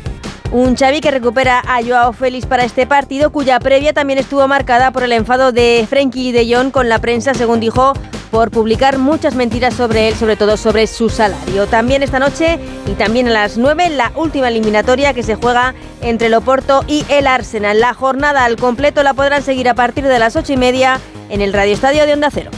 [0.53, 4.91] Un Xavi que recupera a Joao Félix para este partido, cuya previa también estuvo marcada
[4.91, 7.93] por el enfado de Frenkie de Jong con la prensa, según dijo,
[8.33, 11.69] por publicar muchas mentiras sobre él, sobre todo sobre su salario.
[11.69, 16.27] También esta noche y también a las 9 la última eliminatoria que se juega entre
[16.27, 17.79] el Oporto y el Arsenal.
[17.79, 21.43] La jornada al completo la podrán seguir a partir de las 8 y media en
[21.43, 22.51] el Radio Estadio de Onda Cero.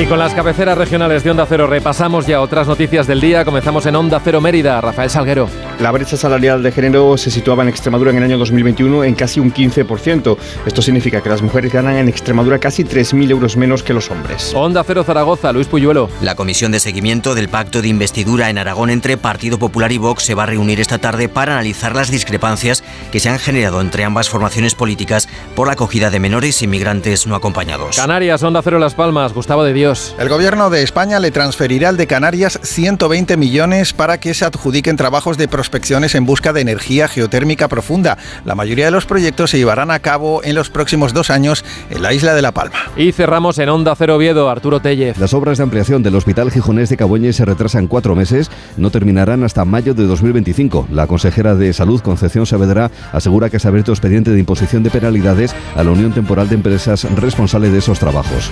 [0.00, 3.44] Y con las cabeceras regionales de Onda Cero repasamos ya otras noticias del día.
[3.44, 4.80] Comenzamos en Onda Cero Mérida.
[4.80, 5.48] Rafael Salguero.
[5.80, 9.38] La brecha salarial de género se situaba en Extremadura en el año 2021 en casi
[9.38, 10.36] un 15%.
[10.66, 14.52] Esto significa que las mujeres ganan en Extremadura casi 3.000 euros menos que los hombres.
[14.54, 16.08] Onda Cero Zaragoza, Luis Puyuelo.
[16.22, 20.24] La comisión de seguimiento del pacto de investidura en Aragón entre Partido Popular y Vox
[20.24, 24.04] se va a reunir esta tarde para analizar las discrepancias que se han generado entre
[24.04, 27.96] ambas formaciones políticas por la acogida de menores inmigrantes no acompañados.
[27.96, 32.06] Canarias, Onda Cero Las Palmas, Gustavo de El gobierno de España le transferirá al de
[32.06, 37.66] Canarias 120 millones para que se adjudiquen trabajos de prospecciones en busca de energía geotérmica
[37.66, 38.16] profunda.
[38.44, 42.00] La mayoría de los proyectos se llevarán a cabo en los próximos dos años en
[42.00, 42.76] la isla de La Palma.
[42.96, 45.18] Y cerramos en Onda Cero Oviedo, Arturo Tellez.
[45.18, 49.42] Las obras de ampliación del Hospital Gijonés de Caboñes se retrasan cuatro meses, no terminarán
[49.42, 50.86] hasta mayo de 2025.
[50.92, 54.90] La consejera de Salud, Concepción Saavedra, asegura que se ha abierto expediente de imposición de
[54.90, 58.48] penalidades a la Unión Temporal de Empresas responsable de esos trabajos.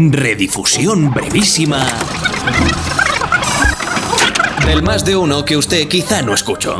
[0.00, 1.84] Redifusión brevísima
[4.64, 6.76] del más de uno que usted quizá no escuchó.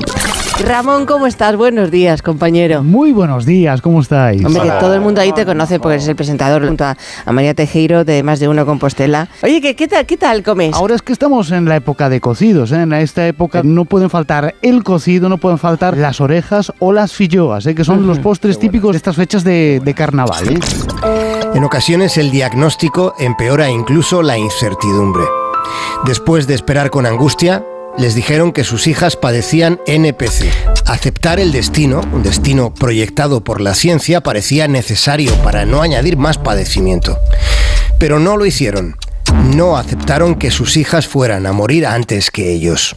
[0.64, 1.56] Ramón, ¿cómo estás?
[1.56, 2.84] Buenos días, compañero.
[2.84, 4.44] Muy buenos días, ¿cómo estáis?
[4.44, 7.32] Hombre, que todo el mundo ahí te conoce porque eres el presentador junto a, a
[7.32, 9.28] María Tejero de Más de Uno Compostela.
[9.42, 10.74] Oye, ¿qué, qué, tal, ¿qué tal comes?
[10.74, 12.82] Ahora es que estamos en la época de cocidos, ¿eh?
[12.82, 17.14] En esta época no pueden faltar el cocido, no pueden faltar las orejas o las
[17.14, 17.74] filloas, ¿eh?
[17.74, 20.46] que son los postres típicos de estas fechas de, de carnaval.
[20.50, 20.60] ¿eh?
[21.54, 25.24] En ocasiones el diagnóstico empeora incluso la incertidumbre.
[26.04, 27.64] Después de esperar con angustia,
[27.98, 30.52] les dijeron que sus hijas padecían NPC.
[30.86, 36.38] Aceptar el destino, un destino proyectado por la ciencia, parecía necesario para no añadir más
[36.38, 37.18] padecimiento.
[37.98, 38.96] Pero no lo hicieron.
[39.54, 42.96] No aceptaron que sus hijas fueran a morir antes que ellos.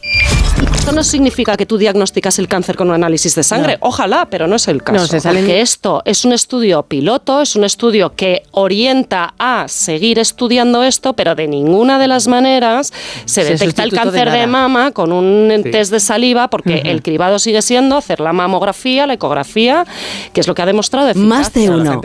[0.82, 3.74] Esto no significa que tú diagnosticas el cáncer con un análisis de sangre.
[3.80, 3.86] No.
[3.86, 4.98] Ojalá, pero no es el caso.
[4.98, 9.66] No, se salen- Porque esto es un estudio piloto, es un estudio que orienta a
[9.68, 12.92] seguir estudiando esto, pero de ninguna de las maneras
[13.26, 15.70] se, Se detecta el de cáncer de, mama con un Sí.
[15.70, 19.86] test de saliva, porque el cribado sigue siendo hacer la mamografía, la ecografía,
[20.32, 21.28] que es lo que ha demostrado eficacia.
[21.28, 22.00] Más de uno.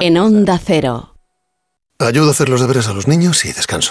[0.00, 1.16] En Onda Cero.
[1.98, 3.90] Ayudo a hacer los deberes a los niños y descanso.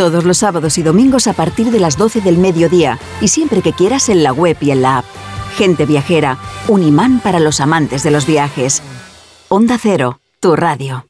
[0.00, 3.74] Todos los sábados y domingos a partir de las 12 del mediodía y siempre que
[3.74, 5.04] quieras en la web y en la app.
[5.58, 8.80] Gente viajera, un imán para los amantes de los viajes.
[9.50, 11.09] Onda Cero, tu radio.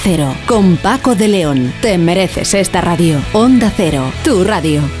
[0.03, 0.33] Cero.
[0.47, 1.73] Con Paco de León.
[1.81, 3.21] Te mereces esta radio.
[3.33, 5.00] Onda Cero, tu radio.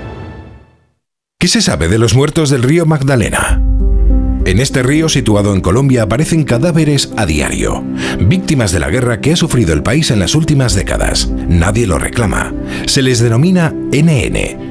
[1.41, 3.59] ¿Qué se sabe de los muertos del río Magdalena?
[4.45, 7.83] En este río situado en Colombia aparecen cadáveres a diario,
[8.19, 11.31] víctimas de la guerra que ha sufrido el país en las últimas décadas.
[11.47, 12.53] Nadie lo reclama.
[12.85, 14.70] Se les denomina NN,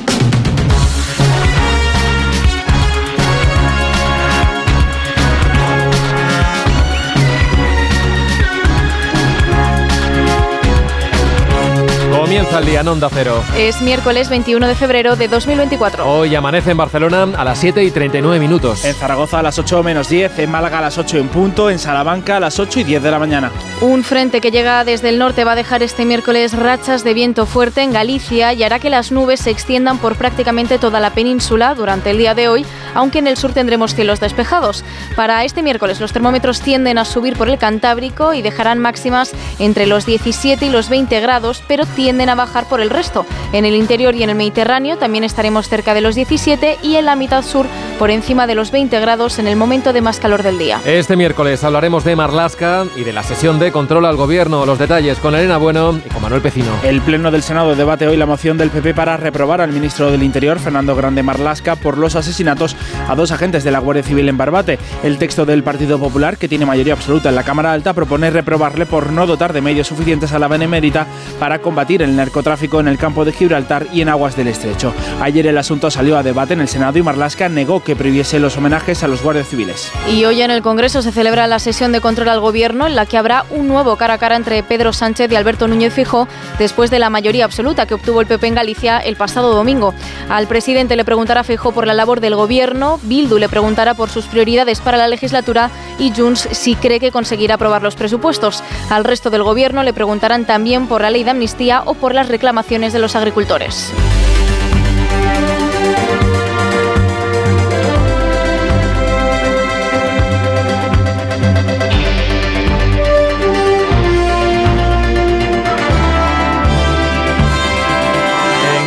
[12.41, 13.43] Comienza el día en Onda Cero.
[13.55, 16.11] Es miércoles 21 de febrero de 2024.
[16.11, 18.83] Hoy amanece en Barcelona a las 7 y 39 minutos.
[18.83, 21.77] En Zaragoza a las 8 menos 10, en Málaga a las 8 en punto, en
[21.77, 23.51] Salamanca a las 8 y 10 de la mañana.
[23.81, 27.45] Un frente que llega desde el norte va a dejar este miércoles rachas de viento
[27.45, 31.75] fuerte en Galicia y hará que las nubes se extiendan por prácticamente toda la península
[31.75, 34.83] durante el día de hoy, aunque en el sur tendremos cielos despejados.
[35.15, 39.85] Para este miércoles los termómetros tienden a subir por el Cantábrico y dejarán máximas entre
[39.85, 43.25] los 17 y los 20 grados, pero tienden a bajar por el resto.
[43.53, 47.05] En el interior y en el Mediterráneo también estaremos cerca de los 17 y en
[47.05, 47.65] la mitad sur
[47.99, 50.81] por encima de los 20 grados en el momento de más calor del día.
[50.85, 54.65] Este miércoles hablaremos de Marlasca y de la sesión de control al gobierno.
[54.65, 56.71] Los detalles con Elena Bueno y con Manuel Pecino.
[56.83, 60.23] El Pleno del Senado debate hoy la moción del PP para reprobar al ministro del
[60.23, 62.75] Interior, Fernando Grande Marlasca, por los asesinatos
[63.07, 64.79] a dos agentes de la Guardia Civil en Barbate.
[65.03, 68.85] El texto del Partido Popular, que tiene mayoría absoluta en la Cámara Alta, propone reprobarle
[68.85, 71.05] por no dotar de medios suficientes a la Benemérita
[71.39, 74.93] para combatir el narcotráfico en el campo de Gibraltar y en aguas del estrecho.
[75.21, 78.57] Ayer el asunto salió a debate en el Senado y Marlasca negó que prohibiese los
[78.57, 79.91] homenajes a los guardias civiles.
[80.07, 83.07] Y hoy en el Congreso se celebra la sesión de control al gobierno en la
[83.07, 86.27] que habrá un nuevo cara a cara entre Pedro Sánchez y Alberto Núñez Fijó
[86.59, 89.95] después de la mayoría absoluta que obtuvo el PP en Galicia el pasado domingo.
[90.29, 94.25] Al presidente le preguntará Fijó por la labor del gobierno, Bildu le preguntará por sus
[94.25, 98.63] prioridades para la legislatura y Junts si cree que conseguirá aprobar los presupuestos.
[98.89, 102.29] Al resto del gobierno le preguntarán también por la ley de amnistía o por las
[102.29, 103.93] reclamaciones de los agricultores.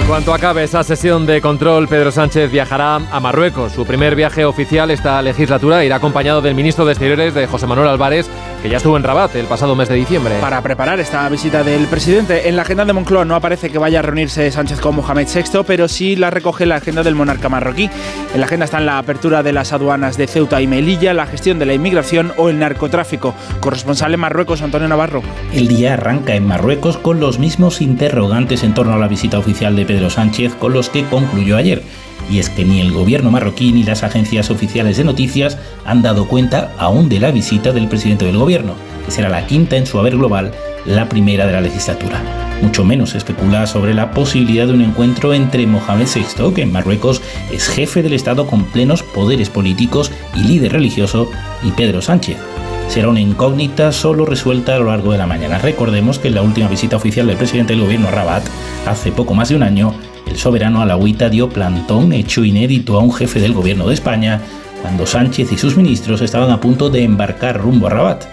[0.05, 3.73] En cuanto acabe esa sesión de control, Pedro Sánchez viajará a Marruecos.
[3.73, 7.89] Su primer viaje oficial esta legislatura irá acompañado del ministro de Exteriores, de José Manuel
[7.89, 8.31] Álvarez,
[8.65, 10.39] que ya estuvo en Rabat el pasado mes de diciembre.
[10.41, 13.99] Para preparar esta visita del presidente, en la agenda de Moncloa no aparece que vaya
[13.99, 17.91] a reunirse Sánchez con Mohamed VI, pero sí la recoge la agenda del monarca marroquí.
[18.33, 21.59] En la agenda están la apertura de las aduanas de Ceuta y Melilla, la gestión
[21.59, 23.35] de la inmigración o el narcotráfico.
[23.61, 25.23] Corresponsal en Marruecos, Antonio Navarro.
[25.53, 29.77] El día arranca en Marruecos con los mismos interrogantes en torno a la visita oficial
[29.77, 31.83] de Pedro Sánchez con los que concluyó ayer.
[32.31, 36.27] Y es que ni el gobierno marroquí ni las agencias oficiales de noticias han dado
[36.27, 39.99] cuenta aún de la visita del presidente del gobierno, que será la quinta en su
[39.99, 40.53] haber global,
[40.87, 42.23] la primera de la legislatura.
[42.63, 46.73] Mucho menos se especula sobre la posibilidad de un encuentro entre Mohamed VI, que en
[46.73, 47.21] Marruecos
[47.53, 51.31] es jefe del Estado con plenos poderes políticos y líder religioso,
[51.63, 52.39] y Pedro Sánchez.
[52.89, 55.59] Será una incógnita solo resuelta a lo largo de la mañana.
[55.59, 58.45] Recordemos que en la última visita oficial del presidente del gobierno a Rabat,
[58.87, 59.95] hace poco más de un año,
[60.27, 64.41] el soberano alawita dio plantón hecho inédito a un jefe del gobierno de España
[64.83, 68.25] cuando Sánchez y sus ministros estaban a punto de embarcar rumbo a Rabat.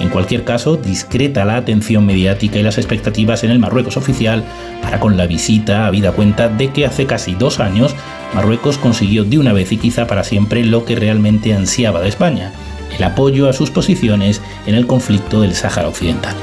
[0.00, 4.44] En cualquier caso, discreta la atención mediática y las expectativas en el Marruecos oficial
[4.82, 7.94] para con la visita, habida cuenta de que hace casi dos años
[8.34, 12.52] Marruecos consiguió de una vez y quizá para siempre lo que realmente ansiaba de España,
[12.96, 16.34] el apoyo a sus posiciones en el conflicto del Sáhara Occidental.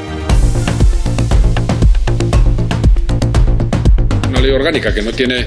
[4.28, 5.46] Una ley orgánica que no tiene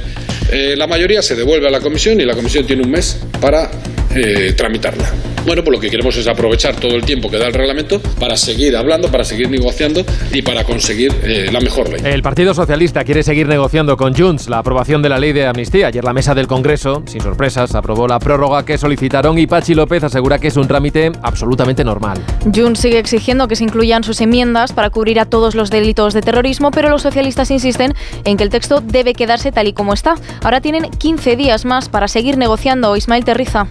[0.53, 3.71] eh, la mayoría se devuelve a la comisión y la comisión tiene un mes para
[4.15, 5.09] eh, tramitarla.
[5.47, 8.37] Bueno, pues lo que queremos es aprovechar todo el tiempo que da el reglamento para
[8.37, 12.01] seguir hablando, para seguir negociando y para conseguir eh, la mejor ley.
[12.05, 15.87] El Partido Socialista quiere seguir negociando con Junts la aprobación de la ley de amnistía.
[15.89, 20.05] Ayer la mesa del Congreso, sin sorpresas, aprobó la prórroga que solicitaron y Pachi López
[20.05, 22.19] asegura que es un trámite absolutamente normal.
[22.55, 26.21] Junts sigue exigiendo que se incluyan sus enmiendas para cubrir a todos los delitos de
[26.21, 30.15] terrorismo, pero los socialistas insisten en que el texto debe quedarse tal y como está.
[30.43, 32.97] Ahora tienen 15 días más para seguir negociando.
[32.97, 33.67] Ismael Terriza.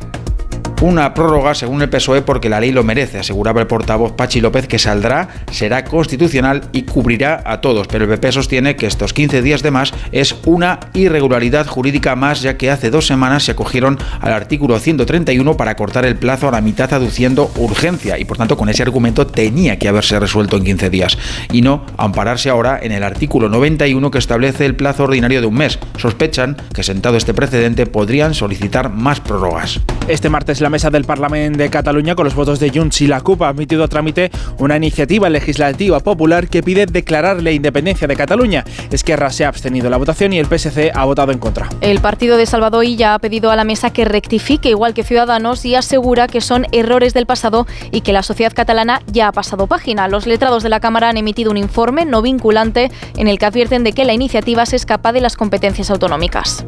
[0.82, 4.68] Una prórroga según el PSOE porque la ley lo merece, aseguraba el portavoz Pachi López
[4.68, 9.42] que saldrá, será constitucional y cubrirá a todos, pero el PP sostiene que estos 15
[9.42, 13.98] días de más es una irregularidad jurídica más ya que hace dos semanas se acogieron
[14.22, 18.56] al artículo 131 para cortar el plazo a la mitad aduciendo urgencia y por tanto
[18.56, 21.18] con ese argumento tenía que haberse resuelto en 15 días
[21.52, 25.56] y no ampararse ahora en el artículo 91 que establece el plazo ordinario de un
[25.56, 25.78] mes.
[25.98, 29.82] Sospechan que sentado este precedente podrían solicitar más prórrogas.
[30.08, 33.22] Este martes la mesa del Parlamento de Cataluña con los votos de Junts y la
[33.22, 38.16] CUP ha admitido a trámite una iniciativa legislativa popular que pide declarar la independencia de
[38.16, 38.64] Cataluña.
[38.92, 41.70] Esquerra se ha abstenido en la votación y el PSC ha votado en contra.
[41.82, 45.66] El partido de Salvador ya ha pedido a la mesa que rectifique igual que Ciudadanos
[45.66, 49.68] y asegura que son errores del pasado y que la sociedad catalana ya ha pasado
[49.68, 50.08] página.
[50.08, 53.84] Los letrados de la Cámara han emitido un informe no vinculante en el que advierten
[53.84, 56.66] de que la iniciativa se escapa de las competencias autonómicas.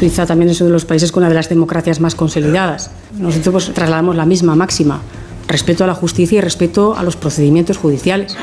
[0.00, 2.90] Suiza también es uno de los países con una de las democracias más consolidadas.
[3.18, 5.02] Nosotros pues, trasladamos la misma máxima,
[5.46, 8.34] respeto a la justicia y respeto a los procedimientos judiciales,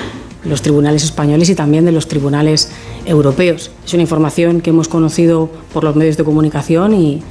[0.45, 2.69] los tribunales españoles y también de los tribunales
[3.07, 3.71] europeos.
[3.83, 7.23] Es una información que hemos conocido por los medios de comunicación y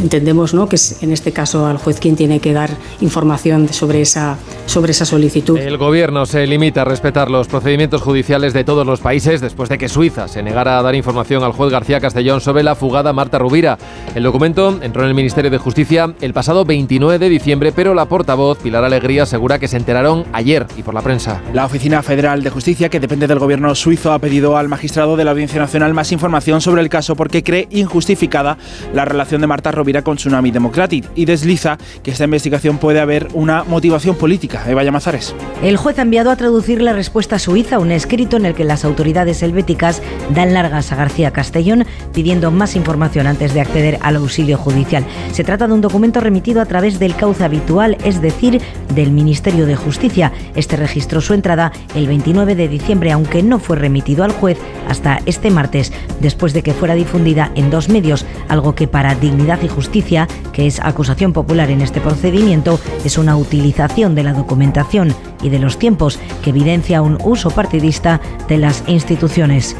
[0.00, 0.68] entendemos ¿no?
[0.68, 2.70] que es en este caso al juez quien tiene que dar
[3.00, 4.36] información sobre esa,
[4.66, 5.58] sobre esa solicitud.
[5.58, 9.78] El gobierno se limita a respetar los procedimientos judiciales de todos los países después de
[9.78, 13.38] que Suiza se negara a dar información al juez García Castellón sobre la fugada Marta
[13.38, 13.78] Rubira.
[14.14, 18.06] El documento entró en el Ministerio de Justicia el pasado 29 de diciembre, pero la
[18.06, 21.42] portavoz Pilar Alegría asegura que se enteraron ayer y por la prensa.
[21.52, 25.24] La Oficina Federal de Justicia, que depende del gobierno suizo, ha pedido al magistrado de
[25.24, 28.58] la Audiencia Nacional más información sobre el caso porque cree injustificada
[28.94, 33.28] la relación de Marta Rovira con Tsunami Democratic y desliza que esta investigación puede haber
[33.34, 34.64] una motivación política.
[34.68, 35.32] Eva Llamazares.
[35.62, 38.84] El juez ha enviado a traducir la respuesta suiza, un escrito en el que las
[38.84, 40.02] autoridades helvéticas
[40.34, 45.04] dan largas a García Castellón pidiendo más información antes de acceder al auxilio judicial.
[45.30, 48.60] Se trata de un documento remitido a través del cauce habitual, es decir,
[48.92, 50.32] del Ministerio de Justicia.
[50.56, 54.58] Este registró su entrada el 29 de diciembre, aunque no fue remitido al juez
[54.88, 59.62] hasta este martes, después de que fuera difundida en dos medios, algo que para Dignidad
[59.62, 65.14] y Justicia, que es acusación popular en este procedimiento, es una utilización de la documentación
[65.42, 69.76] y de los tiempos que evidencia un uso partidista de las instituciones.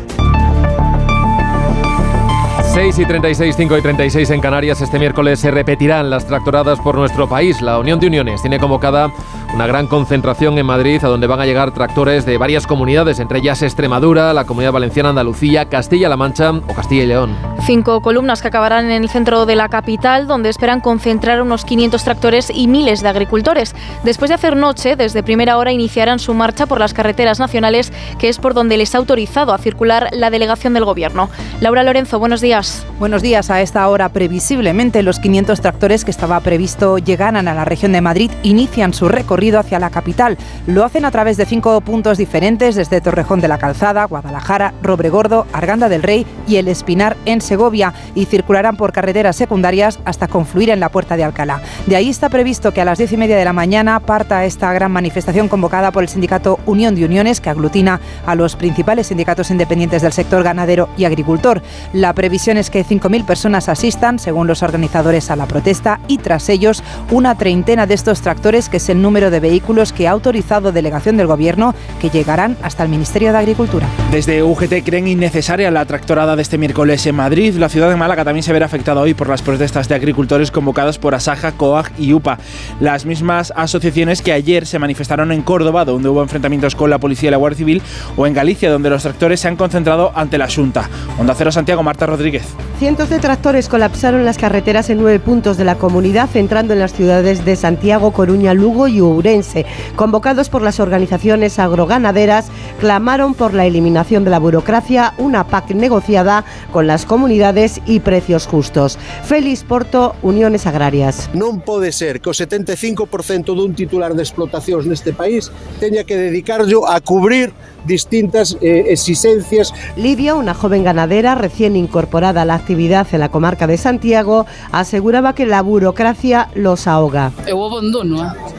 [2.75, 4.83] 6 y 36, 5 y 36 en Canarias.
[4.83, 7.63] Este miércoles se repetirán las tractoradas por nuestro país.
[7.63, 9.11] La Unión de Uniones tiene convocada
[9.57, 13.39] una gran concentración en Madrid, a donde van a llegar tractores de varias comunidades, entre
[13.39, 17.35] ellas Extremadura, la Comunidad Valenciana, Andalucía, Castilla-La Mancha o Castilla y León.
[17.65, 22.05] Cinco columnas que acabarán en el centro de la capital, donde esperan concentrar unos 500
[22.05, 23.75] tractores y miles de agricultores.
[24.05, 28.29] Después de hacer noche, desde primera hora iniciarán su marcha por las carreteras nacionales, que
[28.29, 31.31] es por donde les ha autorizado a circular la delegación del Gobierno.
[31.63, 32.87] Laura Lorenzo, buenos días.
[32.99, 33.49] Buenos días.
[33.49, 38.03] A esta hora, previsiblemente, los 500 tractores que estaba previsto llegaran a la región de
[38.03, 40.37] Madrid inician su recorrido hacia la capital.
[40.67, 45.47] Lo hacen a través de cinco puntos diferentes, desde Torrejón de la Calzada, Guadalajara, Robregordo,
[45.53, 50.71] Arganda del Rey y El Espinar en Segovia y circularán por carreteras secundarias hasta confluir
[50.71, 51.61] en la Puerta de Alcalá.
[51.87, 54.73] De ahí está previsto que a las diez y media de la mañana parta esta
[54.73, 59.51] gran manifestación convocada por el sindicato Unión de Uniones, que aglutina a los principales sindicatos
[59.51, 61.63] independientes del sector ganadero y agricultor.
[61.93, 66.49] La previsión es que 5.000 personas asistan, según los organizadores, a la protesta y tras
[66.49, 70.13] ellos una treintena de estos tractores, que es el número de de vehículos que ha
[70.13, 73.87] autorizado delegación del Gobierno que llegarán hasta el Ministerio de Agricultura.
[74.11, 77.55] Desde UGT creen innecesaria la tractorada de este miércoles en Madrid.
[77.57, 80.99] La ciudad de Málaga también se verá afectada hoy por las protestas de agricultores convocadas
[80.99, 82.39] por Asaja, COAG y UPA.
[82.81, 87.29] Las mismas asociaciones que ayer se manifestaron en Córdoba, donde hubo enfrentamientos con la policía
[87.29, 87.83] y la Guardia Civil,
[88.17, 90.89] o en Galicia, donde los tractores se han concentrado ante la Junta.
[91.19, 92.45] Onda Cero Santiago, Marta Rodríguez.
[92.79, 96.95] Cientos de tractores colapsaron las carreteras en nueve puntos de la comunidad, entrando en las
[96.95, 99.65] ciudades de Santiago, Coruña, Lugo y Ourense
[99.97, 102.49] convocados por las organizaciones agroganaderas,
[102.79, 108.47] clamaron por la eliminación de la burocracia, una PAC negociada con las comunidades y precios
[108.47, 108.99] justos.
[109.25, 111.31] Félix Porto, Uniones Agrarias.
[111.33, 115.49] Non pode ser que o 75% dun titular de explotacións neste país
[115.81, 117.53] teña que dedicarlo a cubrir
[117.87, 119.73] distintas eh, exigencias.
[119.97, 125.35] Lidia, una joven ganadera recién incorporada a la actividad en la comarca de Santiago, aseguraba
[125.35, 127.33] que la burocracia los ahoga.
[127.47, 128.56] Eu abandono, eh?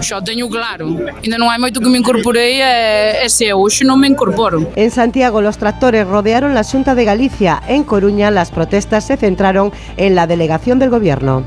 [0.00, 0.86] Xa teño claro.
[1.22, 4.72] Ainda non hai moito que me incorporei e, e se hoxe non me incorporo.
[4.76, 7.60] En Santiago los tractores rodearon la Xunta de Galicia.
[7.68, 11.44] En Coruña las protestas se centraron en la delegación del gobierno.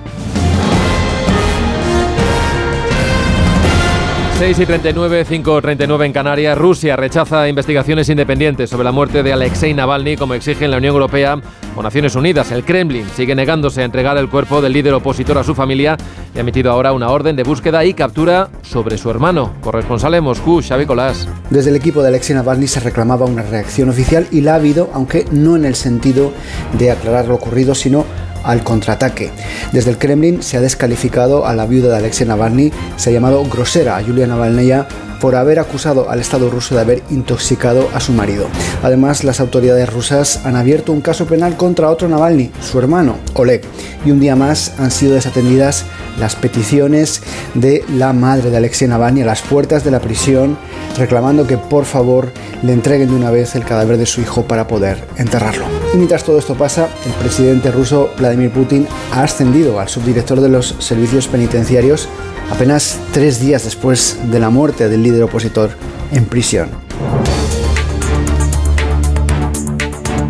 [4.40, 6.58] 6 y 39, 5 39 en Canarias.
[6.58, 11.40] Rusia rechaza investigaciones independientes sobre la muerte de Alexei Navalny, como exigen la Unión Europea
[11.76, 12.52] o Naciones Unidas.
[12.52, 15.98] El Kremlin sigue negándose a entregar el cuerpo del líder opositor a su familia
[16.34, 19.54] y ha emitido ahora una orden de búsqueda y captura sobre su hermano.
[19.62, 21.28] Corresponsal en Moscú, Xavi Colás.
[21.50, 24.90] Desde el equipo de Alexei Navalny se reclamaba una reacción oficial y la ha habido,
[24.94, 26.34] aunque no en el sentido
[26.78, 28.06] de aclarar lo ocurrido, sino
[28.44, 29.32] al contraataque.
[29.72, 33.44] Desde el Kremlin se ha descalificado a la viuda de Alexei Navalny, se ha llamado
[33.46, 34.88] grosera a Yulia Navalnaya
[35.24, 38.45] por haber acusado al Estado ruso de haber intoxicado a su marido.
[38.84, 43.61] Además, las autoridades rusas han abierto un caso penal contra otro Navalny, su hermano, Oleg,
[44.05, 45.86] y un día más han sido desatendidas
[46.19, 47.21] las peticiones
[47.53, 50.57] de la madre de Alexei Navalny a las puertas de la prisión,
[50.97, 54.67] reclamando que por favor le entreguen de una vez el cadáver de su hijo para
[54.67, 55.63] poder enterrarlo.
[55.93, 60.49] Y mientras todo esto pasa, el presidente ruso Vladimir Putin ha ascendido al subdirector de
[60.49, 62.09] los servicios penitenciarios
[62.51, 65.70] apenas tres días después de la muerte del líder opositor
[66.11, 66.70] en prisión.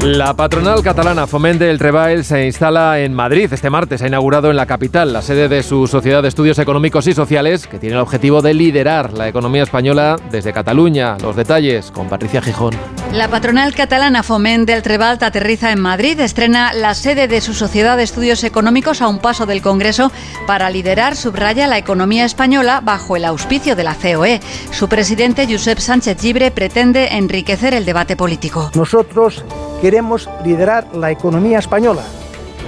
[0.03, 3.47] La patronal catalana Foment del Treball se instala en Madrid.
[3.53, 7.07] Este martes ha inaugurado en la capital la sede de su Sociedad de Estudios Económicos
[7.07, 11.17] y Sociales, que tiene el objetivo de liderar la economía española desde Cataluña.
[11.21, 12.73] Los detalles con Patricia Gijón.
[13.13, 17.95] La patronal catalana Foment del Treball aterriza en Madrid, estrena la sede de su Sociedad
[17.95, 20.11] de Estudios Económicos a un paso del Congreso
[20.47, 24.39] para liderar, subraya, la economía española bajo el auspicio de la COE.
[24.71, 28.71] Su presidente, Josep Sánchez Gibre, pretende enriquecer el debate político.
[28.73, 29.45] Nosotros
[29.79, 32.01] queremos liderar la economía española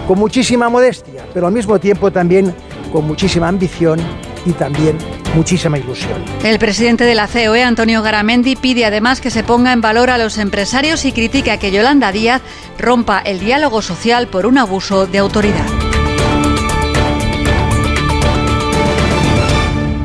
[0.08, 2.54] con muchísima modestia, pero al mismo tiempo también
[2.92, 4.00] con muchísima ambición
[4.46, 4.98] y también
[5.36, 6.24] muchísima ilusión.
[6.44, 10.18] El presidente de la COE, Antonio Garamendi, pide además que se ponga en valor a
[10.18, 12.42] los empresarios y critica que Yolanda Díaz
[12.78, 15.66] rompa el diálogo social por un abuso de autoridad.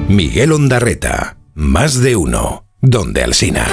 [0.08, 3.66] Miguel Ondarreta, más de uno, donde Alsina.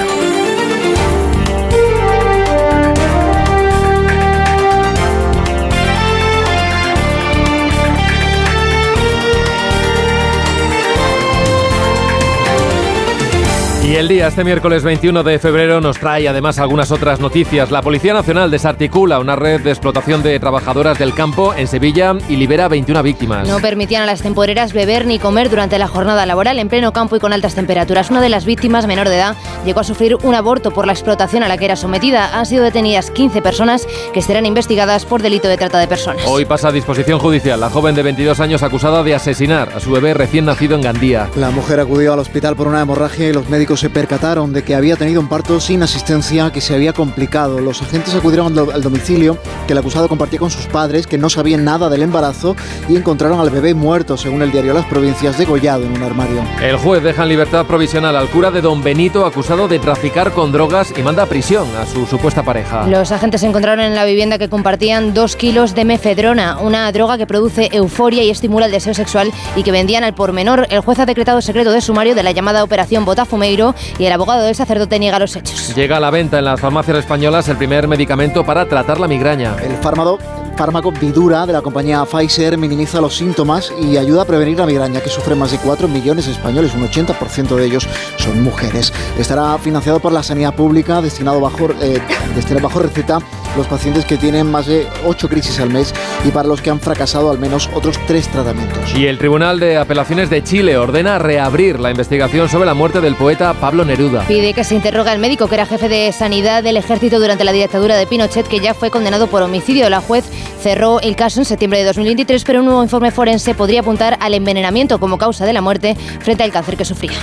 [13.97, 17.71] El día, este miércoles 21 de febrero, nos trae además algunas otras noticias.
[17.71, 22.35] La Policía Nacional desarticula una red de explotación de trabajadoras del campo en Sevilla y
[22.35, 23.47] libera 21 víctimas.
[23.47, 27.15] No permitían a las temporeras beber ni comer durante la jornada laboral en pleno campo
[27.15, 28.11] y con altas temperaturas.
[28.11, 29.35] Una de las víctimas, menor de edad,
[29.65, 32.37] llegó a sufrir un aborto por la explotación a la que era sometida.
[32.37, 36.23] Han sido detenidas 15 personas que serán investigadas por delito de trata de personas.
[36.27, 39.89] Hoy pasa a disposición judicial la joven de 22 años acusada de asesinar a su
[39.89, 41.29] bebé recién nacido en Gandía.
[41.35, 44.75] La mujer acudió al hospital por una hemorragia y los médicos se percataron de que
[44.75, 47.59] había tenido un parto sin asistencia que se había complicado.
[47.59, 51.63] Los agentes acudieron al domicilio que el acusado compartía con sus padres, que no sabían
[51.63, 52.57] nada del embarazo,
[52.89, 56.43] y encontraron al bebé muerto, según el diario Las Provincias, degollado en un armario.
[56.61, 60.51] El juez deja en libertad provisional al cura de Don Benito acusado de traficar con
[60.51, 62.85] drogas y manda a prisión a su supuesta pareja.
[62.87, 67.25] Los agentes encontraron en la vivienda que compartían dos kilos de mefedrona, una droga que
[67.25, 70.67] produce euforia y estimula el deseo sexual y que vendían al por menor.
[70.71, 74.43] El juez ha decretado secreto de sumario de la llamada Operación Botafumeiro y el abogado
[74.43, 75.75] del sacerdote niega los hechos.
[75.75, 79.55] Llega a la venta en las farmacias españolas el primer medicamento para tratar la migraña.
[79.63, 80.19] El fármaco,
[80.57, 85.01] fármaco Vidura de la compañía Pfizer minimiza los síntomas y ayuda a prevenir la migraña
[85.01, 87.87] que sufren más de 4 millones de españoles, un 80% de ellos
[88.17, 88.91] son mujeres.
[89.19, 92.01] Estará financiado por la sanidad pública, destinado bajo, eh,
[92.35, 93.19] destinado bajo receta
[93.55, 95.93] los pacientes que tienen más de 8 crisis al mes
[96.25, 98.93] y para los que han fracasado al menos otros 3 tratamientos.
[98.95, 103.15] Y el Tribunal de Apelaciones de Chile ordena reabrir la investigación sobre la muerte del
[103.15, 104.25] poeta Pablo Neruda.
[104.27, 107.51] Pide que se interrogue al médico que era jefe de sanidad del ejército durante la
[107.51, 109.89] dictadura de Pinochet, que ya fue condenado por homicidio.
[109.89, 110.25] La juez
[110.61, 114.33] cerró el caso en septiembre de 2023, pero un nuevo informe forense podría apuntar al
[114.33, 117.17] envenenamiento como causa de la muerte frente al cáncer que sufría.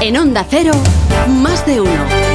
[0.00, 0.72] En Onda Cero,
[1.28, 2.29] más de uno.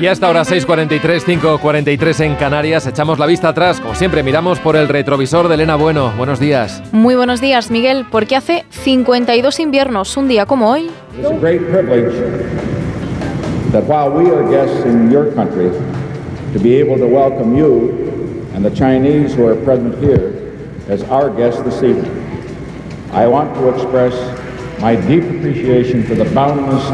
[0.00, 2.86] Y hasta ahora 6.43, 5.43 en Canarias.
[2.86, 3.80] Echamos la vista atrás.
[3.80, 6.10] Como siempre, miramos por el retrovisor de Elena Bueno.
[6.16, 6.82] Buenos días.
[6.90, 11.60] Muy buenos días, Miguel, porque hace 52 inviernos, un día como hoy, It's a great
[11.70, 12.14] privilege
[13.72, 15.70] that while we are guests in your country,
[16.54, 17.92] to be able to welcome you
[18.54, 20.32] and the Chinese who are present here
[20.88, 22.10] as our guests this evening.
[23.12, 24.14] I want to express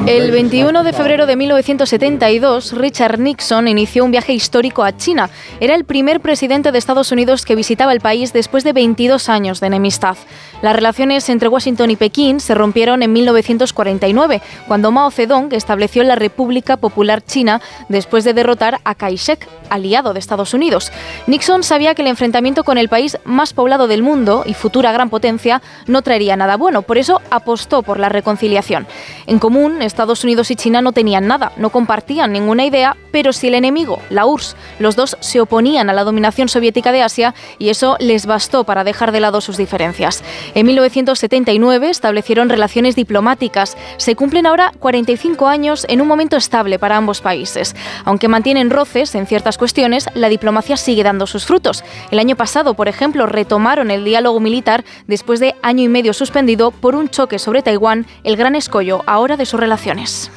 [0.08, 5.30] El gracious 21 de febrero de 1972, Richard Nixon inició un viaje histórico a China.
[5.60, 9.60] Era el primer presidente de Estados Unidos que visitaba el país después de 22 años
[9.60, 10.16] de enemistad.
[10.62, 16.14] Las relaciones entre Washington y Pekín se rompieron en 1949, cuando Mao Zedong estableció la
[16.14, 20.92] República Popular China después de derrotar a Kai-shek, aliado de Estados Unidos.
[21.26, 25.10] Nixon sabía que el enfrentamiento con el país más poblado del mundo y futura gran
[25.10, 28.86] potencia no traería nada bueno, por eso apostó por la reconciliación.
[29.26, 33.48] En común, Estados Unidos y China no tenían nada, no compartían ninguna idea, pero si
[33.48, 37.68] el enemigo, la URSS, los dos se oponían a la dominación soviética de Asia y
[37.68, 40.22] eso les bastó para dejar de lado sus diferencias.
[40.54, 43.76] En 1979 establecieron relaciones diplomáticas.
[43.96, 47.74] Se cumplen ahora 45 años en un momento estable para ambos países.
[48.04, 51.84] Aunque mantienen roces en ciertas cuestiones, la diplomacia sigue dando sus frutos.
[52.10, 56.70] El año pasado, por ejemplo, retomaron el diálogo militar después de año y medio suspendido
[56.70, 60.30] por un choque sobre Taiwán, el gran escollo ahora de sus relaciones.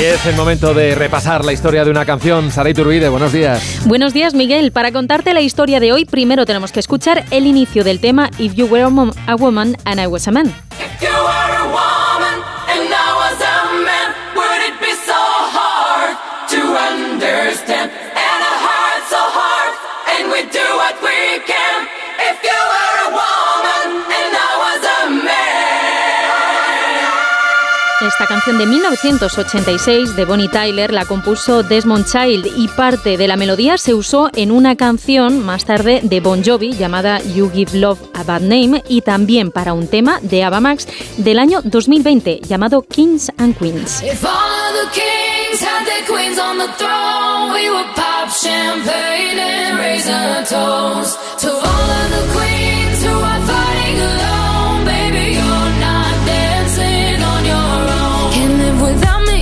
[0.00, 2.50] Y es el momento de repasar la historia de una canción.
[2.50, 3.82] Saray Turbide, buenos días.
[3.84, 4.72] Buenos días, Miguel.
[4.72, 8.54] Para contarte la historia de hoy, primero tenemos que escuchar el inicio del tema If
[8.54, 10.54] You Were a, Woman and I Was a Man.
[28.12, 33.36] Esta canción de 1986 de Bonnie Tyler la compuso Desmond Child y parte de la
[33.36, 38.00] melodía se usó en una canción más tarde de Bon Jovi llamada You Give Love
[38.12, 40.88] a Bad Name y también para un tema de Ava Max
[41.18, 44.02] del año 2020 llamado Kings and Queens.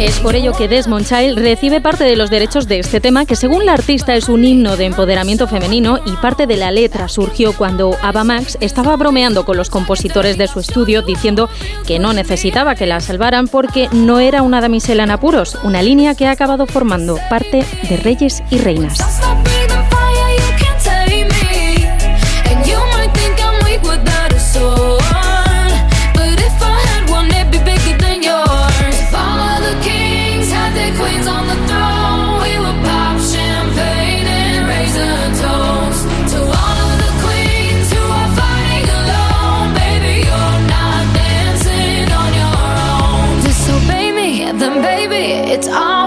[0.09, 3.37] Es por ello que Desmond Child recibe parte de los derechos de este tema, que
[3.37, 7.53] según la artista es un himno de empoderamiento femenino y parte de la letra surgió
[7.53, 11.51] cuando Ava Max estaba bromeando con los compositores de su estudio diciendo
[11.87, 16.15] que no necesitaba que la salvaran porque no era una damisela en apuros, una línea
[16.15, 19.21] que ha acabado formando parte de Reyes y Reinas.
[45.67, 45.98] Ahora en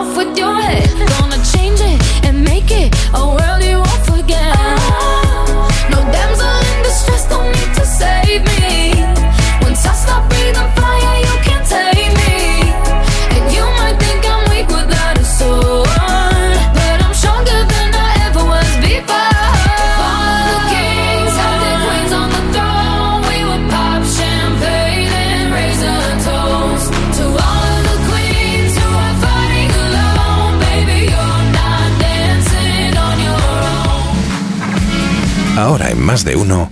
[36.12, 36.70] más de uno,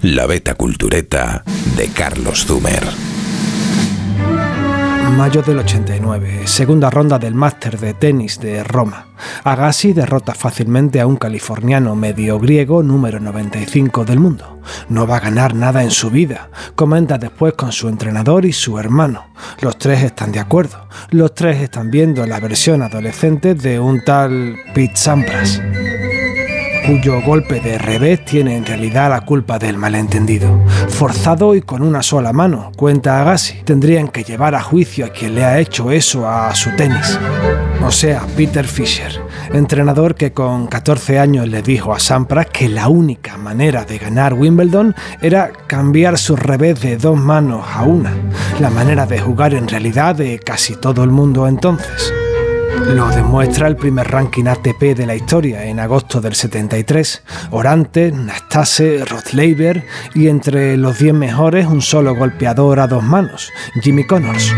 [0.00, 1.44] la beta cultureta
[1.76, 2.82] de Carlos Zumer.
[5.18, 9.08] Mayo del 89, segunda ronda del máster de tenis de Roma.
[9.44, 14.62] Agassi derrota fácilmente a un californiano medio griego número 95 del mundo.
[14.88, 18.78] No va a ganar nada en su vida, comenta después con su entrenador y su
[18.78, 19.26] hermano.
[19.60, 20.88] Los tres están de acuerdo.
[21.10, 25.60] Los tres están viendo la versión adolescente de un tal Pete Sampras
[26.86, 30.48] cuyo golpe de revés tiene en realidad la culpa del malentendido.
[30.88, 35.34] Forzado y con una sola mano, cuenta Agassi, tendrían que llevar a juicio a quien
[35.34, 37.18] le ha hecho eso a su tenis.
[37.84, 39.20] O sea, Peter Fischer,
[39.52, 44.34] entrenador que con 14 años le dijo a Sampras que la única manera de ganar
[44.34, 48.12] Wimbledon era cambiar su revés de dos manos a una,
[48.60, 52.12] la manera de jugar en realidad de casi todo el mundo entonces.
[52.86, 57.22] Lo demuestra el primer ranking ATP de la historia en agosto del 73.
[57.50, 63.50] Orante, Nastase, Rothleiber y entre los 10 mejores un solo golpeador a dos manos,
[63.82, 64.52] Jimmy Connors.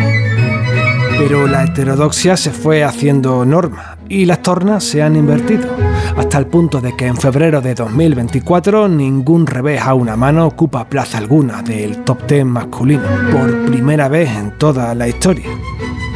[1.18, 5.68] Pero la heterodoxia se fue haciendo norma y las tornas se han invertido,
[6.16, 10.88] hasta el punto de que en febrero de 2024 ningún revés a una mano ocupa
[10.88, 15.48] plaza alguna del top 10 masculino, por primera vez en toda la historia.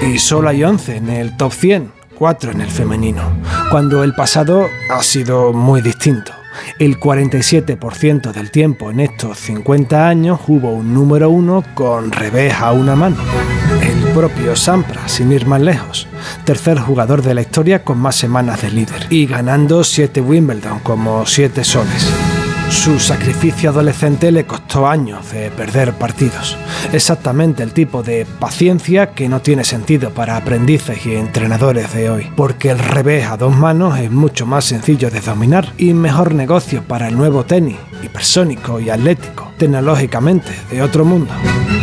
[0.03, 3.23] Y solo hay 11 en el top 100, 4 en el femenino,
[3.71, 6.33] cuando el pasado ha sido muy distinto.
[6.79, 12.73] El 47% del tiempo en estos 50 años hubo un número uno con revés a
[12.73, 13.17] una mano.
[13.83, 16.09] El propio Sampras, sin ir más lejos.
[16.45, 19.07] Tercer jugador de la historia con más semanas de líder.
[19.11, 22.11] Y ganando 7 Wimbledon como 7 soles.
[22.69, 26.57] Su sacrificio adolescente le costó años de perder partidos.
[26.93, 32.31] Exactamente el tipo de paciencia que no tiene sentido para aprendices y entrenadores de hoy.
[32.37, 36.83] Porque el revés a dos manos es mucho más sencillo de dominar y mejor negocio
[36.83, 41.33] para el nuevo tenis, hipersónico y atlético, tecnológicamente de otro mundo.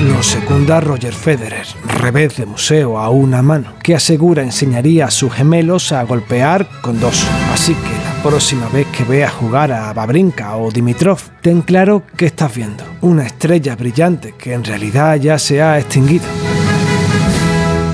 [0.02, 1.66] Lo secunda Roger Federer,
[2.00, 7.00] revés de museo a una mano, que asegura enseñaría a sus gemelos a golpear con
[7.00, 7.26] dos.
[7.54, 12.56] Así que próxima vez que veas jugar a Babrinka o Dimitrov, ten claro que estás
[12.56, 12.86] viendo.
[13.02, 16.26] Una estrella brillante que en realidad ya se ha extinguido.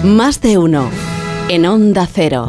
[0.03, 0.89] Más de uno.
[1.49, 2.47] En Onda Cero.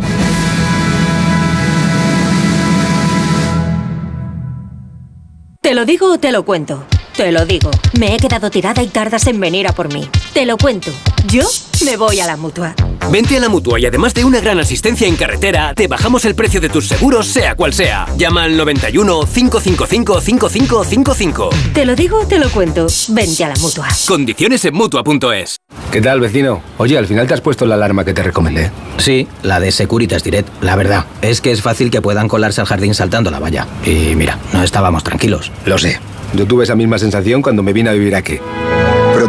[5.63, 6.85] ¿Te lo digo o te lo cuento?
[7.17, 7.71] Te lo digo.
[7.99, 10.07] Me he quedado tirada y tardas en venir a por mí.
[10.35, 10.91] Te lo cuento.
[11.27, 11.49] Yo
[11.87, 12.75] me voy a la mutua.
[13.11, 16.35] Vente a la mutua y además de una gran asistencia en carretera, te bajamos el
[16.35, 18.07] precio de tus seguros, sea cual sea.
[18.17, 21.51] Llama al 91 555 5555.
[21.75, 22.87] Te lo digo o te lo cuento.
[23.09, 23.89] Vente a la mutua.
[24.07, 25.57] Condiciones en mutua.es.
[25.91, 26.63] ¿Qué tal, vecino?
[26.79, 28.71] Oye, al final te has puesto la alarma que te recomendé.
[28.99, 30.49] Sí, la de Securitas Direct.
[30.63, 33.67] La verdad, es que es fácil que puedan colarse al jardín saltando la valla.
[33.85, 35.51] Y mira, no estábamos tranquilos.
[35.67, 35.99] Lo sé.
[36.35, 38.39] Yo tuve esa misma sensación cuando me vine a vivir aquí.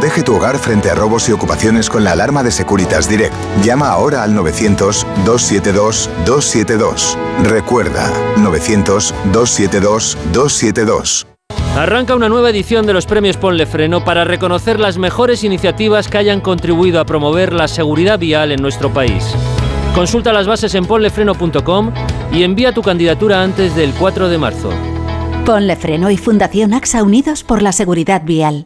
[0.01, 3.35] Protege tu hogar frente a robos y ocupaciones con la alarma de Securitas Direct.
[3.63, 7.17] Llama ahora al 900-272-272.
[7.43, 11.27] Recuerda, 900-272-272.
[11.77, 16.17] Arranca una nueva edición de los premios Ponle Freno para reconocer las mejores iniciativas que
[16.17, 19.23] hayan contribuido a promover la seguridad vial en nuestro país.
[19.93, 21.91] Consulta las bases en ponlefreno.com
[22.33, 24.71] y envía tu candidatura antes del 4 de marzo.
[25.45, 28.65] Ponle Freno y Fundación AXA Unidos por la Seguridad Vial.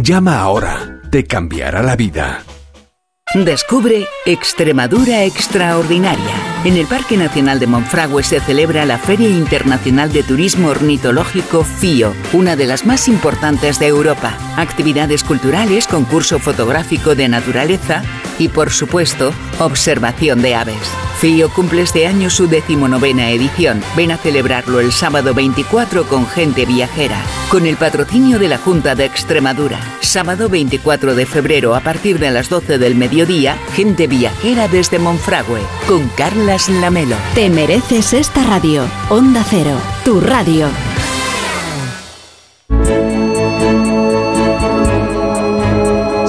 [0.00, 2.44] Llama ahora, te cambiará la vida.
[3.34, 6.34] Descubre Extremadura Extraordinaria.
[6.64, 12.14] En el Parque Nacional de Monfragüe se celebra la Feria Internacional de Turismo Ornitológico FIO,
[12.32, 14.34] una de las más importantes de Europa.
[14.56, 18.02] Actividades culturales, concurso fotográfico de naturaleza
[18.38, 20.88] y, por supuesto, observación de aves.
[21.18, 23.82] FIO cumple este año su decimonovena edición.
[23.96, 27.20] Ven a celebrarlo el sábado 24 con gente viajera,
[27.50, 29.80] con el patrocinio de la Junta de Extremadura.
[30.00, 33.17] Sábado 24 de febrero a partir de las 12 del mediodía,
[33.74, 37.16] gente viajera desde Monfragüe, con Carlas Lamelo.
[37.34, 38.84] Te mereces esta radio.
[39.10, 40.68] Onda Cero, tu radio.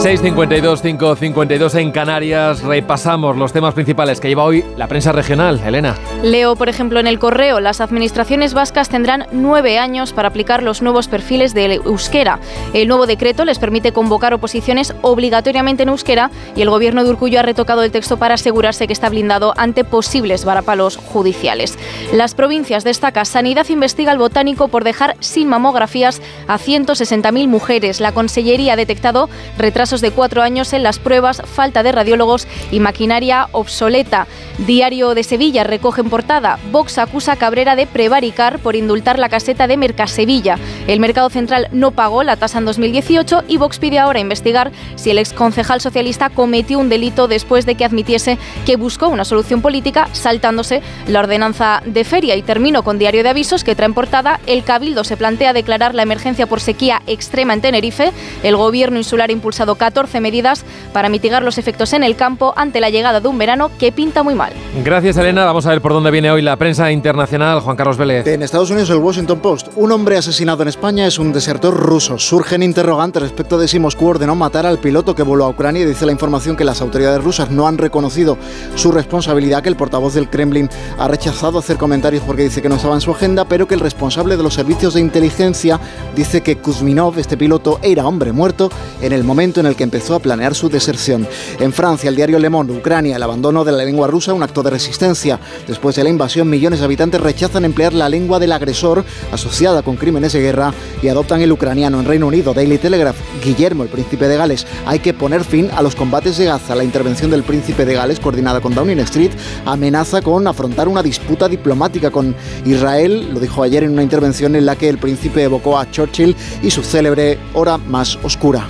[0.10, 2.64] 652 552 en Canarias.
[2.64, 5.62] Repasamos los temas principales que lleva hoy la prensa regional.
[5.64, 5.96] Elena.
[6.24, 10.82] Leo, por ejemplo, en el correo, las administraciones vascas tendrán nueve años para aplicar los
[10.82, 12.40] nuevos perfiles de euskera.
[12.74, 17.42] El nuevo decreto les permite convocar oposiciones obligatoriamente en euskera y el gobierno de Urcullo
[17.42, 21.78] ha retocado el texto para asegurarse que está blindado ante posibles varapalos judiciales.
[22.14, 28.00] Las provincias destaca Sanidad investiga al botánico por dejar sin mamografías a 160.000 mujeres.
[28.00, 29.30] La Consellería ha detectado
[29.60, 34.28] retrasos de cuatro años en las pruebas, falta de radiólogos y maquinaria obsoleta.
[34.60, 39.30] Diario de Sevilla recoge en portada, Vox acusa a Cabrera de prevaricar por indultar la
[39.30, 40.58] caseta de Mercasevilla.
[40.88, 45.12] El mercado central no pagó la tasa en 2018 y Vox pide ahora investigar si
[45.12, 50.10] el exconcejal socialista cometió un delito después de que admitiese que buscó una solución política
[50.14, 52.36] saltándose la ordenanza de feria.
[52.36, 55.96] Y termino con Diario de Avisos que trae en portada, el Cabildo se plantea declarar
[55.96, 58.12] la emergencia por sequía extrema en Tenerife.
[58.44, 60.64] El gobierno insular ha impulsado 14 medidas
[60.94, 64.22] para mitigar los efectos en el campo ante la llegada de un verano que pinta
[64.22, 64.54] muy mal.
[64.84, 65.46] Gracias, Elena.
[65.46, 67.62] Vamos a ver por dónde viene hoy la prensa internacional.
[67.62, 68.28] Juan Carlos Vélez.
[68.28, 69.70] En Estados Unidos, el Washington Post.
[69.76, 72.20] Un hombre asesinado en España es un desertor ruso.
[72.20, 75.88] Surgen interrogantes respecto de si Moscú ordenó matar al piloto que voló a Ucrania.
[75.88, 78.38] Dice la información que las autoridades rusas no han reconocido
[78.76, 80.70] su responsabilidad, que el portavoz del Kremlin
[81.00, 83.80] ha rechazado hacer comentarios porque dice que no estaba en su agenda, pero que el
[83.80, 85.80] responsable de los servicios de inteligencia
[86.16, 88.70] dice que Kuzminov, este piloto, era hombre muerto
[89.02, 91.28] en el momento en el que empezó a planear su deserción.
[91.60, 94.64] En Francia, el diario Le Monde, Ucrania, el abandono de la lengua rusa, un acto
[94.64, 95.40] de resistencia.
[95.68, 99.96] Después de la invasión, millones de habitantes rechazan emplear la lengua del agresor asociada con
[99.96, 102.00] crímenes de guerra y adoptan el ucraniano.
[102.00, 105.82] En Reino Unido, Daily Telegraph, Guillermo, el príncipe de Gales, hay que poner fin a
[105.82, 106.76] los combates de Gaza.
[106.76, 109.32] La intervención del príncipe de Gales, coordinada con Downing Street,
[109.66, 113.30] amenaza con afrontar una disputa diplomática con Israel.
[113.34, 116.72] Lo dijo ayer en una intervención en la que el príncipe evocó a Churchill y
[116.72, 118.68] su célebre hora más oscura.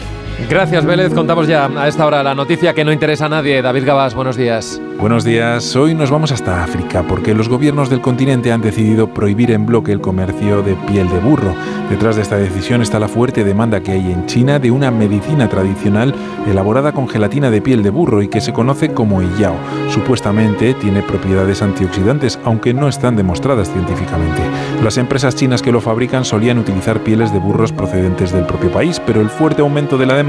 [0.48, 1.14] Gracias, Vélez.
[1.14, 3.62] Contamos ya a esta hora la noticia que no interesa a nadie.
[3.62, 4.82] David Gabas, buenos días.
[5.00, 5.76] Buenos días.
[5.76, 9.92] Hoy nos vamos hasta África porque los gobiernos del continente han decidido prohibir en bloque
[9.92, 11.54] el comercio de piel de burro.
[11.90, 15.48] Detrás de esta decisión está la fuerte demanda que hay en China de una medicina
[15.48, 16.14] tradicional
[16.48, 19.56] elaborada con gelatina de piel de burro y que se conoce como Iyao.
[19.90, 24.42] Supuestamente tiene propiedades antioxidantes, aunque no están demostradas científicamente.
[24.84, 29.02] Las empresas chinas que lo fabrican solían utilizar pieles de burros procedentes del propio país,
[29.06, 30.29] pero el fuerte aumento de la demanda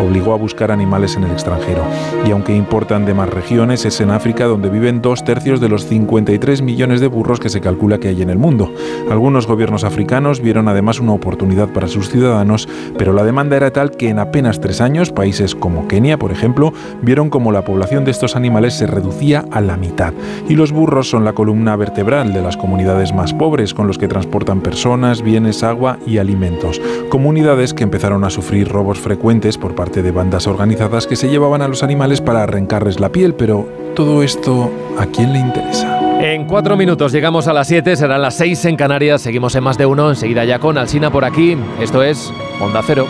[0.00, 1.82] obligó a buscar animales en el extranjero.
[2.26, 5.86] Y aunque importan de más regiones, es en África donde viven dos tercios de los
[5.86, 8.72] 53 millones de burros que se calcula que hay en el mundo.
[9.10, 13.90] Algunos gobiernos africanos vieron además una oportunidad para sus ciudadanos, pero la demanda era tal
[13.90, 16.72] que en apenas tres años países como Kenia, por ejemplo,
[17.02, 20.12] vieron como la población de estos animales se reducía a la mitad.
[20.48, 24.08] Y los burros son la columna vertebral de las comunidades más pobres, con los que
[24.08, 26.80] transportan personas, bienes, agua y alimentos.
[27.10, 29.25] Comunidades que empezaron a sufrir robos frecuentes
[29.58, 33.34] por parte de bandas organizadas que se llevaban a los animales para arrancarles la piel,
[33.34, 34.70] pero todo esto,
[35.00, 36.20] ¿a quién le interesa?
[36.20, 39.78] En cuatro minutos llegamos a las siete, serán las seis en Canarias, seguimos en más
[39.78, 43.08] de uno, enseguida ya con Alsina por aquí, esto es Onda Cero.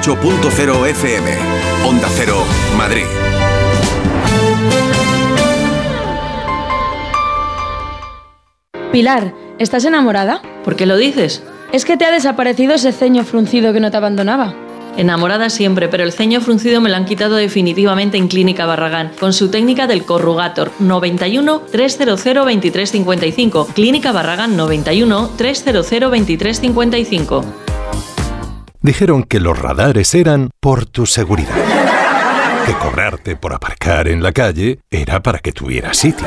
[0.00, 1.30] .0 FM,
[1.86, 2.42] Onda Cero,
[2.76, 3.04] Madrid.
[8.92, 10.40] Pilar, ¿estás enamorada?
[10.64, 11.42] ¿Por qué lo dices?
[11.72, 14.54] Es que te ha desaparecido ese ceño fruncido que no te abandonaba.
[14.96, 19.34] Enamorada siempre, pero el ceño fruncido me lo han quitado definitivamente en Clínica Barragán, con
[19.34, 23.66] su técnica del corrugator 91 300 2355.
[23.74, 27.44] Clínica Barragán 91 300 2355.
[28.80, 31.54] Dijeron que los radares eran por tu seguridad.
[32.64, 36.26] Que cobrarte por aparcar en la calle era para que tuvieras sitio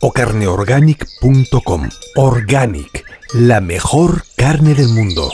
[0.00, 1.88] o carneorganic.com.
[2.16, 5.30] Organic, la mejor carne del mundo.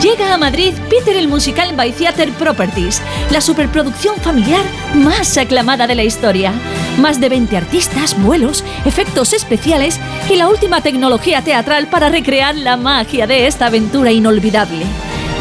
[0.00, 5.94] Llega a Madrid Peter el Musical by Theater Properties, la superproducción familiar más aclamada de
[5.94, 6.52] la historia.
[6.98, 10.00] Más de 20 artistas, vuelos, efectos especiales
[10.30, 14.86] y la última tecnología teatral para recrear la magia de esta aventura inolvidable.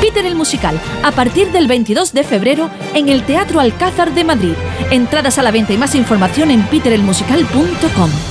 [0.01, 4.55] Peter el Musical, a partir del 22 de febrero en el Teatro Alcázar de Madrid.
[4.89, 8.30] Entradas a la venta y más información en peterelmusical.com.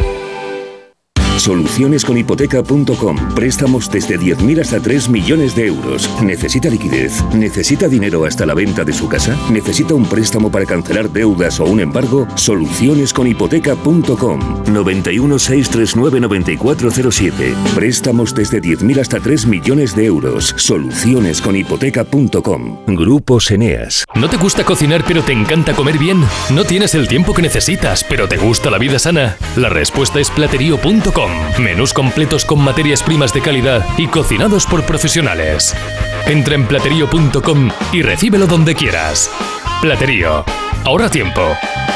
[1.41, 3.33] Solucionesconhipoteca.com.
[3.33, 6.07] Préstamos desde 10.000 hasta 3 millones de euros.
[6.21, 7.23] ¿Necesita liquidez?
[7.33, 9.35] ¿Necesita dinero hasta la venta de su casa?
[9.49, 12.27] ¿Necesita un préstamo para cancelar deudas o un embargo?
[12.35, 14.65] Solucionesconhipoteca.com.
[14.71, 17.55] 91 639 9407.
[17.73, 20.53] Préstamos desde 10.000 hasta 3 millones de euros.
[20.57, 22.85] Solucionesconhipoteca.com.
[22.85, 24.05] Grupos Eneas.
[24.13, 26.23] ¿No te gusta cocinar pero te encanta comer bien?
[26.51, 29.37] ¿No tienes el tiempo que necesitas pero te gusta la vida sana?
[29.55, 31.30] La respuesta es platerío.com.
[31.59, 35.75] Menús completos con materias primas de calidad y cocinados por profesionales.
[36.25, 39.29] Entra en platerío.com y recíbelo donde quieras.
[39.81, 40.43] Platerío.
[40.85, 41.41] Ahorra tiempo.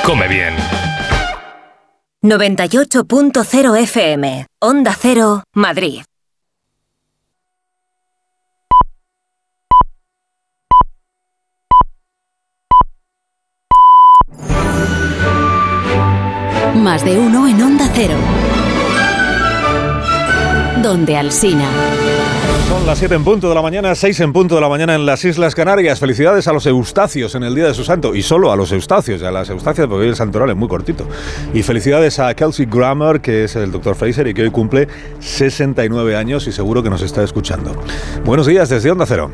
[0.05, 0.55] Come bien.
[2.21, 4.47] 98.0 FM.
[4.59, 6.01] Onda Cero, Madrid.
[16.75, 18.15] Más de uno en Onda Cero.
[20.86, 21.67] Donde Alsina.
[22.69, 25.03] Son las 7 en punto de la mañana, 6 en punto de la mañana en
[25.03, 25.99] las Islas Canarias.
[25.99, 28.13] Felicidades a los eustacios en el Día de su Santo.
[28.13, 31.07] Y solo a los eustacios, a las eustacias, porque hoy el santoral es muy cortito.
[31.55, 34.88] Y felicidades a Kelsey Grammer, que es el doctor Fraser y que hoy cumple
[35.21, 37.75] 69 años y seguro que nos está escuchando.
[38.23, 39.31] Buenos días desde Onda Cero.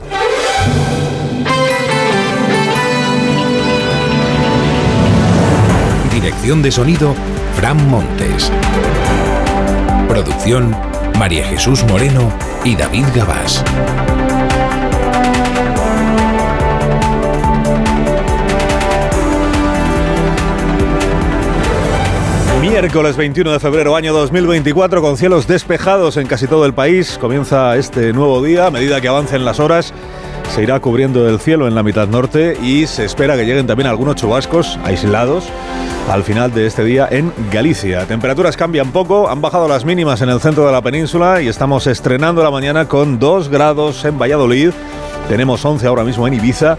[6.13, 7.13] Dirección de sonido,
[7.57, 8.49] Fran Montes.
[10.07, 10.75] Producción,
[11.21, 13.63] María Jesús Moreno y David Gabás.
[22.59, 27.19] Miércoles 21 de febrero, año 2024, con cielos despejados en casi todo el país.
[27.21, 28.65] Comienza este nuevo día.
[28.65, 29.93] A medida que avancen las horas,
[30.55, 33.85] se irá cubriendo el cielo en la mitad norte y se espera que lleguen también
[33.85, 35.43] algunos chubascos aislados
[36.09, 38.05] al final de este día en Galicia.
[38.05, 41.87] Temperaturas cambian poco, han bajado las mínimas en el centro de la península y estamos
[41.87, 44.71] estrenando la mañana con 2 grados en Valladolid.
[45.29, 46.77] Tenemos 11 ahora mismo en Ibiza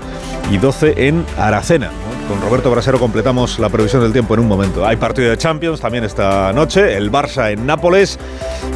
[0.51, 1.91] y 12 en Aracena.
[2.29, 4.87] Con Roberto Brasero completamos la previsión del tiempo en un momento.
[4.87, 8.19] Hay partido de Champions también esta noche, el Barça en Nápoles,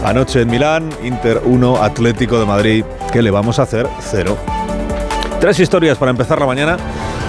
[0.05, 2.85] anoche en Milán, Inter 1, Atlético de Madrid.
[3.13, 3.87] ¿Qué le vamos a hacer?
[4.01, 4.37] Cero.
[5.41, 6.79] Tres historias para empezar la mañana.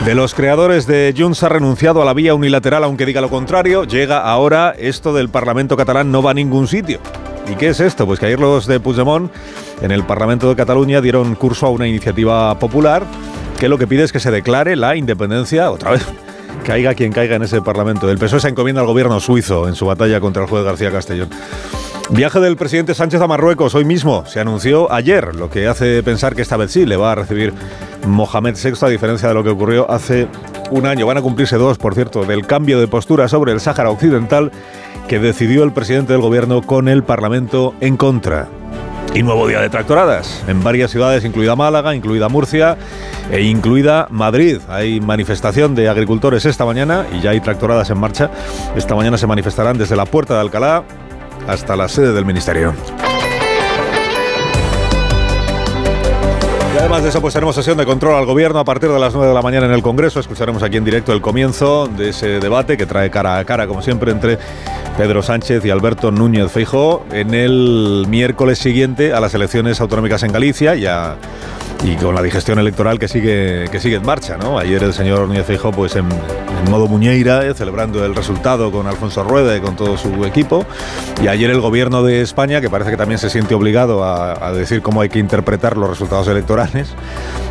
[0.06, 3.84] De los creadores de Junts ha renunciado a la vía unilateral, aunque diga lo contrario.
[3.84, 7.00] Llega ahora esto del Parlamento catalán no va a ningún sitio.
[7.52, 8.06] ¿Y qué es esto?
[8.06, 9.32] Pues que ayer los de Puigdemont
[9.82, 13.04] en el Parlamento de Cataluña dieron curso a una iniciativa popular
[13.60, 16.06] que lo que pide es que se declare la independencia otra vez.
[16.66, 18.10] Caiga quien caiga en ese Parlamento.
[18.10, 21.30] El PSOE se encomienda al gobierno suizo en su batalla contra el juez García Castellón.
[22.10, 24.26] Viaje del presidente Sánchez a Marruecos hoy mismo.
[24.26, 27.54] Se anunció ayer, lo que hace pensar que esta vez sí le va a recibir
[28.06, 30.28] Mohamed VI, a diferencia de lo que ocurrió hace
[30.72, 31.06] un año.
[31.06, 34.52] Van a cumplirse dos, por cierto, del cambio de postura sobre el Sáhara Occidental
[35.08, 38.50] que decidió el presidente del gobierno con el Parlamento en contra.
[39.18, 42.78] Y nuevo día de tractoradas en varias ciudades, incluida Málaga, incluida Murcia
[43.32, 44.60] e incluida Madrid.
[44.70, 48.30] Hay manifestación de agricultores esta mañana y ya hay tractoradas en marcha.
[48.76, 50.84] Esta mañana se manifestarán desde la Puerta de Alcalá
[51.48, 52.76] hasta la sede del Ministerio.
[56.80, 59.30] Además de eso, pues tenemos sesión de control al gobierno a partir de las 9
[59.30, 60.20] de la mañana en el Congreso.
[60.20, 63.82] Escucharemos aquí en directo el comienzo de ese debate que trae cara a cara, como
[63.82, 64.38] siempre, entre
[64.96, 70.32] Pedro Sánchez y Alberto Núñez Feijóo en el miércoles siguiente a las elecciones autonómicas en
[70.32, 71.16] Galicia y, a,
[71.84, 74.38] y con la digestión electoral que sigue, que sigue en marcha.
[74.38, 74.58] ¿no?
[74.58, 78.88] Ayer el señor Núñez Feijóo pues en, en modo muñeira, eh, celebrando el resultado con
[78.88, 80.66] Alfonso Rueda y con todo su equipo.
[81.22, 84.52] Y ayer el gobierno de España, que parece que también se siente obligado a, a
[84.54, 86.90] decir cómo hay que interpretar los resultados electorales,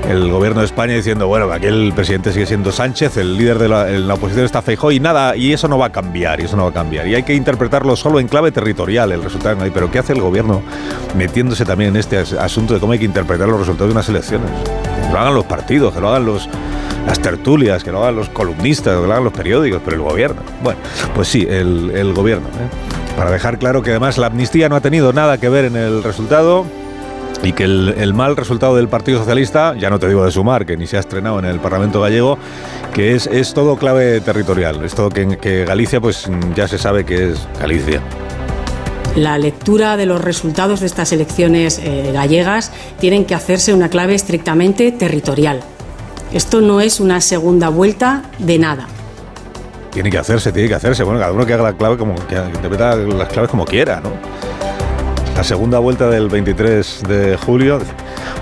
[0.09, 3.69] el gobierno de España diciendo, bueno, aquí el presidente sigue siendo Sánchez, el líder de
[3.69, 6.57] la, la oposición está Feijóo y nada, y eso no va a cambiar, y eso
[6.57, 7.07] no va a cambiar.
[7.07, 9.57] Y hay que interpretarlo solo en clave territorial, el resultado.
[9.73, 10.63] Pero ¿qué hace el gobierno
[11.17, 14.16] metiéndose también en este asunto de cómo hay que interpretar los resultados de unas elecciones?
[14.21, 16.49] Que lo hagan los partidos, que lo hagan los,
[17.07, 20.43] las tertulias, que lo hagan los columnistas, que lo hagan los periódicos, pero el gobierno.
[20.63, 20.81] Bueno,
[21.15, 22.49] pues sí, el, el gobierno.
[22.49, 23.17] ¿eh?
[23.17, 26.03] Para dejar claro que además la amnistía no ha tenido nada que ver en el
[26.03, 26.67] resultado
[27.43, 30.77] y que el, mal resultado del Partido Socialista, ya no te digo de sumar, que
[30.77, 32.39] ni se ha estrenado en el Parlamento gallego,
[32.93, 34.85] que es, es todo clave territorial.
[34.85, 38.01] Es todo que, que Galicia, pues ya se sabe que es Galicia.
[39.17, 44.15] La lectura de los resultados de estas elecciones eh, gallegas tienen que hacerse una clave
[44.15, 45.61] estrictamente territorial.
[46.35, 48.87] Esto no es una segunda vuelta de nada.
[49.91, 51.03] Tiene que hacerse, tiene que hacerse.
[51.03, 54.11] Bueno, cada uno que haga la clave como que interpreta las claves como quiera, ¿no?
[55.35, 57.79] La segunda vuelta del 23 de julio.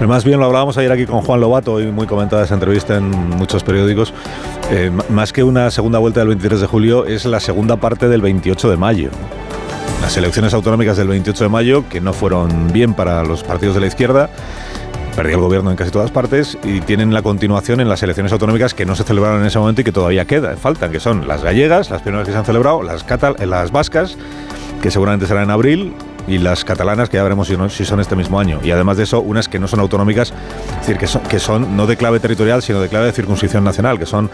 [0.05, 3.11] Más bien lo hablábamos ayer aquí con Juan Lobato, y muy comentada esa entrevista en
[3.11, 4.12] muchos periódicos.
[4.72, 8.22] Eh, más que una segunda vuelta del 23 de julio, es la segunda parte del
[8.22, 9.11] 28 de mayo.
[10.05, 13.81] Las elecciones autonómicas del 28 de mayo, que no fueron bien para los partidos de
[13.81, 14.29] la izquierda,
[15.17, 18.75] perdió el gobierno en casi todas partes y tienen la continuación en las elecciones autonómicas
[18.75, 21.43] que no se celebraron en ese momento y que todavía quedan, faltan, que son las
[21.43, 24.19] gallegas, las primeras que se han celebrado, las, catal las vascas,
[24.83, 25.95] que seguramente serán en abril,
[26.27, 28.61] y las catalanas, que ya veremos si, son este mismo año.
[28.62, 30.33] Y además de eso, unas que no son autonómicas,
[30.72, 33.64] es decir, que son, que son no de clave territorial, sino de clave de circunscripción
[33.64, 34.31] nacional, que son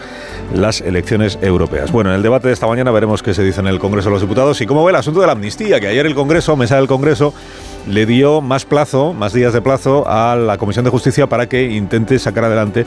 [0.53, 1.91] las elecciones europeas.
[1.91, 4.13] Bueno, en el debate de esta mañana veremos qué se dice en el Congreso de
[4.13, 6.77] los Diputados y cómo ve el asunto de la amnistía, que ayer el Congreso, mesa
[6.77, 7.33] del Congreso,
[7.87, 11.71] le dio más plazo, más días de plazo a la Comisión de Justicia para que
[11.71, 12.85] intente sacar adelante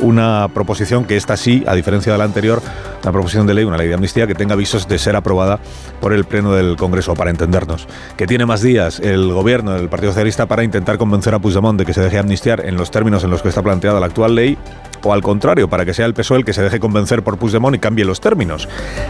[0.00, 2.62] una proposición que esta sí, a diferencia de la anterior,
[3.02, 5.58] una proposición de ley, una ley de amnistía que tenga avisos de ser aprobada
[6.00, 7.86] por el Pleno del Congreso, para entendernos.
[8.16, 11.84] Que tiene más días el gobierno del Partido Socialista para intentar convencer a Puigdemont de
[11.84, 14.58] que se deje amnistiar en los términos en los que está planteada la actual ley,
[15.02, 17.76] o al contrario, para que sea el PSOE el que se deje convencer por Puigdemont
[17.76, 18.68] y cambie los términos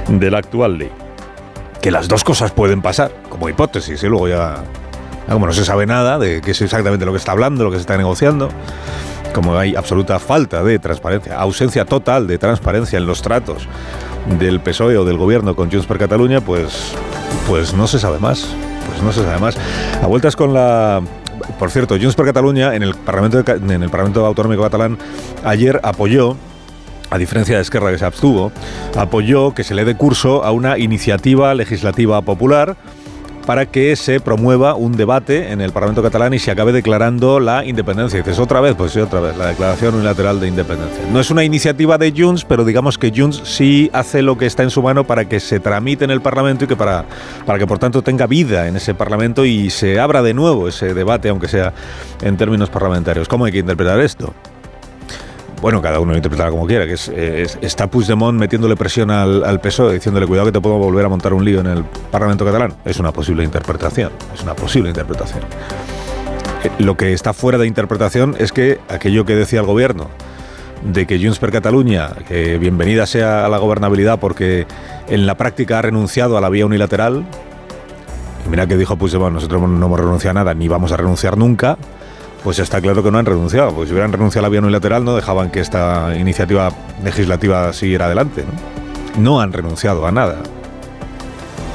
[0.08, 0.90] de la actual ley.
[1.80, 4.62] Que las dos cosas pueden pasar, como hipótesis, y luego ya
[5.28, 7.76] como no se sabe nada de qué es exactamente lo que está hablando, lo que
[7.76, 8.48] se está negociando,
[9.32, 13.68] como hay absoluta falta de transparencia, ausencia total de transparencia en los tratos
[14.38, 16.94] del PSOE o del gobierno con Junts per Cataluña, pues,
[17.46, 18.48] pues no se sabe más.
[18.90, 19.56] Pues no se sabe más.
[20.02, 21.00] A vueltas con la
[21.58, 24.98] por cierto, Junts per Cataluña en el Parlamento en el Parlamento Autonómico catalán
[25.44, 26.36] ayer apoyó
[27.10, 28.52] a diferencia de Esquerra que se abstuvo,
[28.96, 32.76] apoyó que se le dé curso a una iniciativa legislativa popular
[33.50, 37.64] para que se promueva un debate en el Parlamento catalán y se acabe declarando la
[37.64, 38.20] independencia.
[38.20, 41.02] dices, otra vez, pues sí, otra vez, la declaración unilateral de independencia.
[41.10, 44.62] No es una iniciativa de Junts, pero digamos que Junts sí hace lo que está
[44.62, 47.06] en su mano para que se tramite en el Parlamento y que para,
[47.44, 50.94] para que por tanto tenga vida en ese Parlamento y se abra de nuevo ese
[50.94, 51.72] debate, aunque sea
[52.22, 53.26] en términos parlamentarios.
[53.26, 54.32] ¿Cómo hay que interpretar esto?
[55.60, 57.08] Bueno, cada uno lo interpretará como quiera, que es,
[57.60, 61.34] está Puigdemont metiéndole presión al, al, PSOE, diciéndole cuidado que te puedo volver a montar
[61.34, 62.74] un lío en el Parlamento catalán.
[62.84, 65.40] Es una posible interpretación, es una posible interpretación.
[66.64, 70.08] Eh, lo que está fuera de interpretación es que aquello que decía el gobierno,
[70.82, 74.66] de que Junts per Catalunya, que bienvenida sea a la gobernabilidad porque
[75.08, 77.24] en la práctica ha renunciado a la vía unilateral,
[78.50, 81.76] mira que dijo Puigdemont, nosotros no hemos renunciado a nada, ni vamos a renunciar nunca,
[82.42, 83.74] pues está claro que no han renunciado.
[83.74, 86.72] Pues si hubieran renunciado a la vía unilateral no dejaban que esta iniciativa
[87.04, 88.44] legislativa siguiera adelante.
[89.16, 90.42] No, no han renunciado a nada.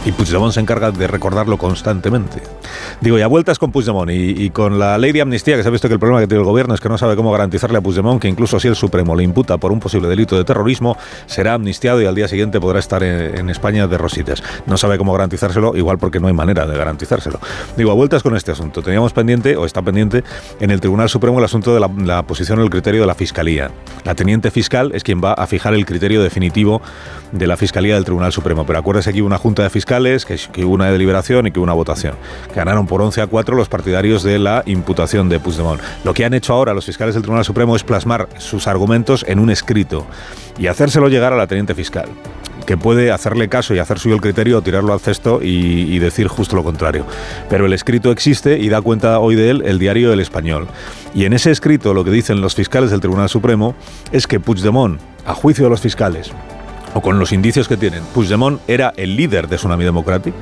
[0.06, 2.55] Y Puigdemont se encarga de recordarlo constantemente.
[3.02, 5.72] Digo, y a vueltas con Puigdemont y, con la ley de amnistía, que se ha
[5.72, 7.82] visto que el problema que tiene el gobierno es que no sabe cómo garantizarle a
[7.82, 11.54] Puigdemont que incluso si el Supremo le imputa por un posible delito de terrorismo, será
[11.54, 14.42] amnistiado y al día siguiente podrá estar en, España de rositas.
[14.66, 17.40] No sabe cómo garantizárselo, igual porque no hay manera de garantizárselo.
[17.78, 18.82] Digo, a vueltas con este asunto.
[18.82, 20.24] Teníamos pendiente, o está pendiente,
[20.60, 23.70] en el Tribunal Supremo el asunto de la, posición o el criterio de la Fiscalía.
[24.04, 26.82] La teniente fiscal es quien va a fijar el criterio definitivo
[27.32, 28.66] de la Fiscalía del Tribunal Supremo.
[28.66, 31.60] Pero acuérdese que hubo una junta de fiscales, que, que hubo una deliberación y que
[31.60, 32.16] hubo una votación.
[32.56, 35.82] Ganaron por 11 a 4 los partidarios de la imputación de Puigdemont.
[36.06, 39.40] Lo que han hecho ahora los fiscales del Tribunal Supremo es plasmar sus argumentos en
[39.40, 40.08] un escrito
[40.58, 42.08] y hacérselo llegar a la teniente fiscal
[42.66, 46.28] que puede hacerle caso y hacer suyo el criterio o tirarlo al cesto y, decir
[46.28, 47.06] justo lo contrario.
[47.50, 50.68] Pero el escrito existe y da cuenta hoy de él el diario El Español.
[51.14, 53.76] Y en ese escrito lo que dicen los fiscales del Tribunal Supremo
[54.12, 56.32] es que Puigdemont, a juicio de los fiscales,
[56.94, 60.34] o con los indicios que tienen, Puigdemont era el líder de Tsunami Democratic,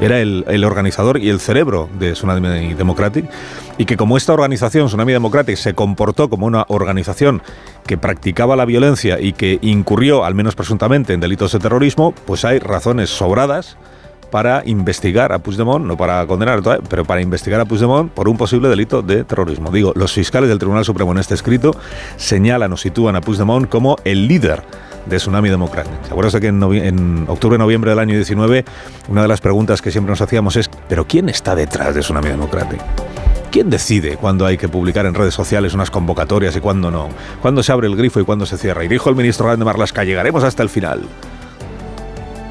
[0.00, 3.30] era el, organizador y el cerebro de Tsunami Democratic,
[3.78, 7.42] y que como esta organización, Tsunami Democratic, se comportó como una organización
[7.86, 12.44] que practicaba la violencia y que incurrió, al menos presuntamente, en delitos de terrorismo, pues
[12.44, 13.76] hay razones sobradas
[14.34, 16.60] para investigar a Puigdemont, no para condenar,
[16.90, 19.70] pero para investigar a Puigdemont por un posible delito de terrorismo.
[19.70, 21.70] Digo, los fiscales del Tribunal Supremo en este escrito
[22.16, 24.64] señalan o sitúan a Puigdemont como el líder
[25.06, 25.92] de Tsunami Democratic.
[26.02, 28.64] ¿Se acuerdan que en, en octubre-noviembre del año 19
[29.06, 32.30] una de las preguntas que siempre nos hacíamos es, ¿pero quién está detrás de Tsunami
[32.30, 32.80] Democratic?
[33.52, 37.08] ¿Quién decide cuándo hay que publicar en redes sociales unas convocatorias y cuándo no?
[37.40, 38.82] ¿Cuándo se abre el grifo y cuándo se cierra?
[38.82, 41.02] Y dijo el ministro Grande Marlasca, llegaremos hasta el final.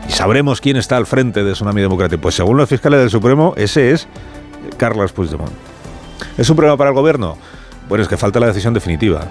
[0.08, 2.20] Y sabremos quién está al frente de Tsunami Democratic.
[2.20, 4.08] Pues según los fiscales del Supremo, ese es
[4.78, 5.52] Carlos Puigdemont.
[6.38, 7.38] ¿Es un problema para el gobierno?
[7.88, 9.28] Bueno, es que falta la decisión definitiva.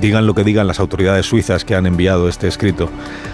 [0.00, 2.88] Digan lo que digan las autoridades suizas que han enviado este escrito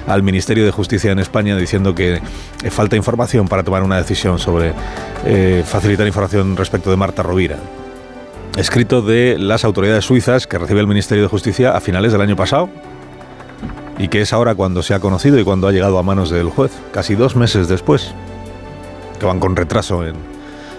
[0.08, 2.20] al Ministerio de Justicia en España diciendo que
[2.64, 4.72] eh, falta información para tomar una decisión sobre
[5.24, 7.58] eh, facilitar información respecto de Marta Rovira.
[8.56, 12.34] Escrito de las autoridades suizas que recibe el Ministerio de Justicia a finales del año
[12.34, 12.68] pasado
[13.98, 16.48] y que es ahora cuando se ha conocido y cuando ha llegado a manos del
[16.48, 18.14] juez, casi dos meses después,
[19.18, 20.14] que van con retraso en,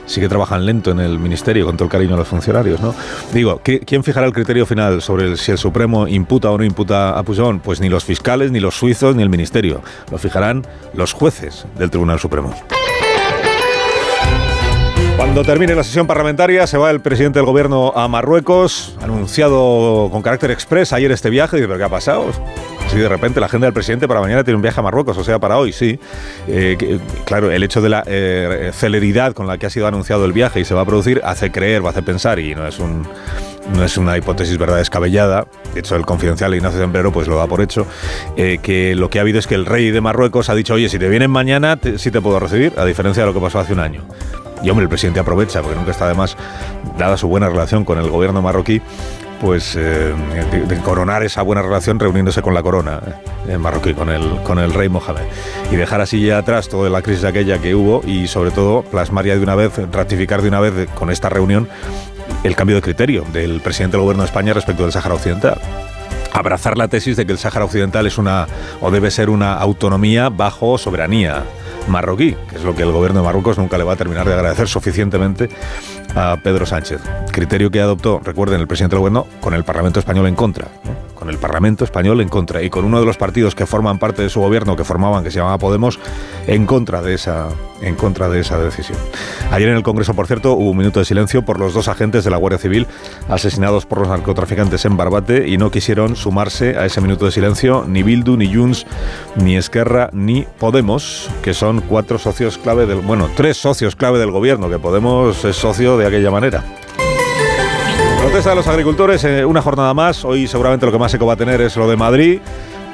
[0.05, 2.95] sí que trabajan lento en el ministerio con todo el cariño a los funcionarios, ¿no?
[3.33, 7.23] Digo, ¿quién fijará el criterio final sobre si el Supremo imputa o no imputa a
[7.23, 7.61] Puigdemont?
[7.61, 9.81] Pues ni los fiscales, ni los suizos, ni el ministerio.
[10.11, 12.53] Lo fijarán los jueces del Tribunal Supremo.
[15.17, 20.21] Cuando termine la sesión parlamentaria se va el presidente del gobierno a Marruecos, anunciado con
[20.21, 22.31] carácter express ayer este viaje, ¿pero qué ha pasado?
[22.89, 25.23] Si de repente la agenda del presidente para mañana tiene un viaje a Marruecos, o
[25.23, 25.99] sea, para hoy, sí.
[26.47, 30.33] Eh, claro, el hecho de la eh, celeridad con la que ha sido anunciado el
[30.33, 32.79] viaje y se va a producir hace creer, va a hacer pensar, y no es
[33.83, 37.61] es una hipótesis verdad descabellada, de hecho el confidencial Ignacio Sembrero pues lo da por
[37.61, 37.85] hecho,
[38.35, 40.89] eh, que lo que ha habido es que el rey de Marruecos ha dicho, oye,
[40.89, 43.73] si te vienen mañana, sí te puedo recibir, a diferencia de lo que pasó hace
[43.73, 44.03] un año.
[44.63, 46.35] Y hombre, el presidente aprovecha, porque nunca está además,
[46.97, 48.81] dada su buena relación con el gobierno marroquí,
[49.41, 50.13] pues eh,
[50.83, 53.01] coronar esa buena relación reuniéndose con la corona
[53.47, 55.23] eh, marroquí, con el, con el rey Mohamed.
[55.71, 59.25] Y dejar así ya atrás toda la crisis aquella que hubo y sobre todo plasmar
[59.25, 61.67] ya de una vez, ratificar de una vez con esta reunión
[62.43, 65.59] el cambio de criterio del presidente del gobierno de España respecto del Sáhara Occidental
[66.31, 68.47] abrazar la tesis de que el Sáhara Occidental es una
[68.81, 71.43] o debe ser una autonomía bajo soberanía
[71.87, 74.33] marroquí, que es lo que el gobierno de Marruecos nunca le va a terminar de
[74.33, 75.49] agradecer suficientemente
[76.15, 77.01] a Pedro Sánchez.
[77.31, 80.67] Criterio que adoptó, recuerden, el presidente del gobierno con el Parlamento español en contra.
[81.15, 84.21] Con el Parlamento español en contra y con uno de los partidos que forman parte
[84.21, 85.99] de su gobierno, que formaban, que se llamaba Podemos,
[86.47, 87.49] en contra de esa,
[87.81, 88.97] en contra de esa decisión.
[89.51, 92.23] Ayer en el Congreso, por cierto, hubo un minuto de silencio por los dos agentes
[92.23, 92.87] de la Guardia Civil
[93.27, 97.83] asesinados por los narcotraficantes en Barbate y no quisieron sumarse a ese minuto de silencio
[97.85, 98.85] ni Bildu, ni Junts,
[99.35, 104.31] ni Esquerra, ni Podemos, que son cuatro socios clave del, bueno, tres socios clave del
[104.31, 106.63] gobierno, que Podemos es socio de aquella manera.
[108.19, 110.25] Protesta de los agricultores, eh, una jornada más.
[110.25, 112.39] Hoy seguramente lo que más eco va a tener es lo de Madrid.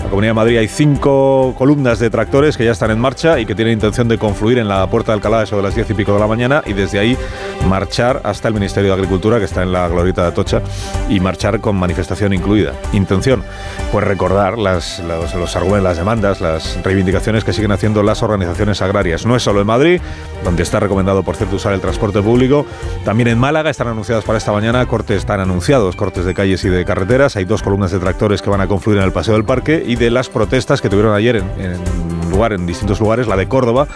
[0.05, 3.45] La Comunidad de Madrid hay cinco columnas de tractores que ya están en marcha y
[3.47, 6.13] que tienen intención de confluir en la Puerta de Alcalá de las diez y pico
[6.13, 7.17] de la mañana y desde ahí
[7.67, 10.61] marchar hasta el Ministerio de Agricultura que está en la Glorieta de Atocha
[11.09, 12.73] y marchar con manifestación incluida.
[12.93, 13.43] Intención,
[13.91, 14.99] pues recordar los
[15.55, 19.25] argumentos, las demandas, las reivindicaciones que siguen haciendo las organizaciones agrarias.
[19.25, 20.01] No es solo en Madrid,
[20.43, 22.67] donde está recomendado por cierto usar el transporte público,
[23.03, 26.69] también en Málaga están anunciadas para esta mañana cortes, están anunciados cortes de calles y
[26.69, 29.45] de carreteras, hay dos columnas de tractores que van a confluir en el Paseo del
[29.45, 33.27] Parque y de las protestas que tuvieron ayer en, lugar, en distintos lugares.
[33.27, 33.87] La de Córdoba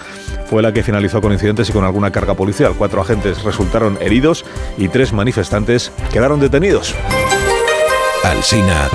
[0.49, 2.73] fue la que finalizó con incidentes y con alguna carga policial.
[2.77, 4.45] Cuatro agentes resultaron heridos
[4.77, 6.95] y tres manifestantes quedaron detenidos.
[8.23, 8.89] Alsina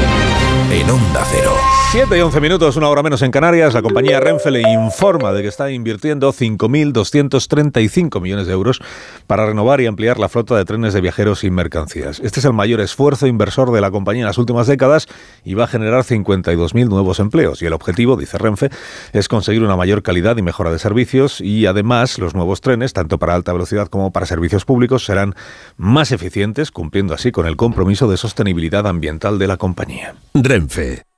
[0.70, 1.52] en Onda Cero.
[1.90, 3.72] 7 y 11 minutos, una hora menos en Canarias.
[3.72, 8.82] La compañía Renfe le informa de que está invirtiendo 5.235 millones de euros
[9.28, 12.18] para renovar y ampliar la flota de trenes de viajeros y mercancías.
[12.18, 15.06] Este es el mayor esfuerzo inversor de la compañía en las últimas décadas
[15.44, 17.62] y va a generar 52.000 nuevos empleos.
[17.62, 18.70] Y el objetivo, dice Renfe,
[19.12, 23.18] es conseguir una mayor calidad y mejora de servicios y además los nuevos trenes, tanto
[23.18, 25.36] para alta velocidad como para servicios públicos, serán
[25.76, 30.16] más eficientes, cumpliendo así con el compromiso de sostenibilidad ambiental de la compañía.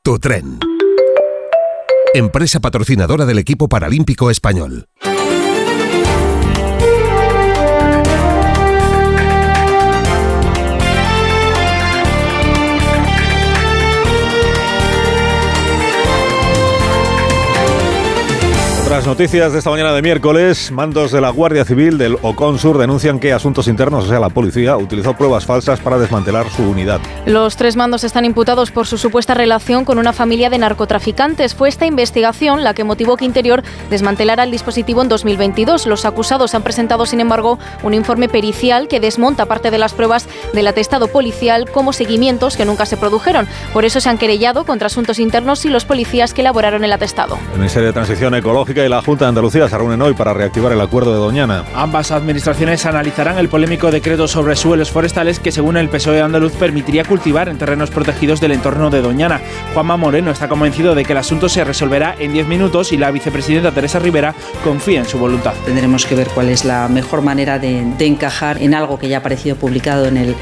[0.03, 0.59] Tu tren.
[2.15, 4.89] Empresa patrocinadora del equipo paralímpico español.
[18.87, 22.79] Otras noticias de esta mañana de miércoles, mandos de la Guardia Civil del Ocon Sur
[22.79, 27.01] denuncian que Asuntos Internos, o sea, la policía, utilizó pruebas falsas para desmantelar su unidad.
[27.27, 31.57] Los tres mandos están imputados por su supuesta relación con una familia de narcotraficantes.
[31.57, 35.89] Fue esta investigación la que motivó que Interior desmantelara el dispositivo en 2022.
[35.89, 40.29] Los acusados han presentado, sin embargo, un informe pericial que desmonta parte de las pruebas
[40.53, 43.49] del atestado policial como seguimientos que nunca se produjeron.
[43.73, 47.37] Por eso se han querellado contra Asuntos Internos y los policías que elaboraron el atestado.
[47.51, 50.73] El Ministerio de Transición Ecológica y la Junta de Andalucía se reúnen hoy para reactivar
[50.73, 51.65] el acuerdo de Doñana.
[51.75, 57.05] Ambas administraciones analizarán el polémico decreto sobre suelos forestales que, según el PSOE andaluz, permitiría
[57.05, 59.41] cultivar en terrenos protegidos del entorno de Doñana.
[59.73, 63.11] Juanma Moreno está convencido de que el asunto se resolverá en 10 minutos y la
[63.11, 65.55] vicepresidenta Teresa Rivera confía en su voluntad.
[65.65, 69.19] Tendremos que ver cuál es la mejor manera de, de encajar en algo que ya
[69.19, 70.37] ha aparecido publicado en el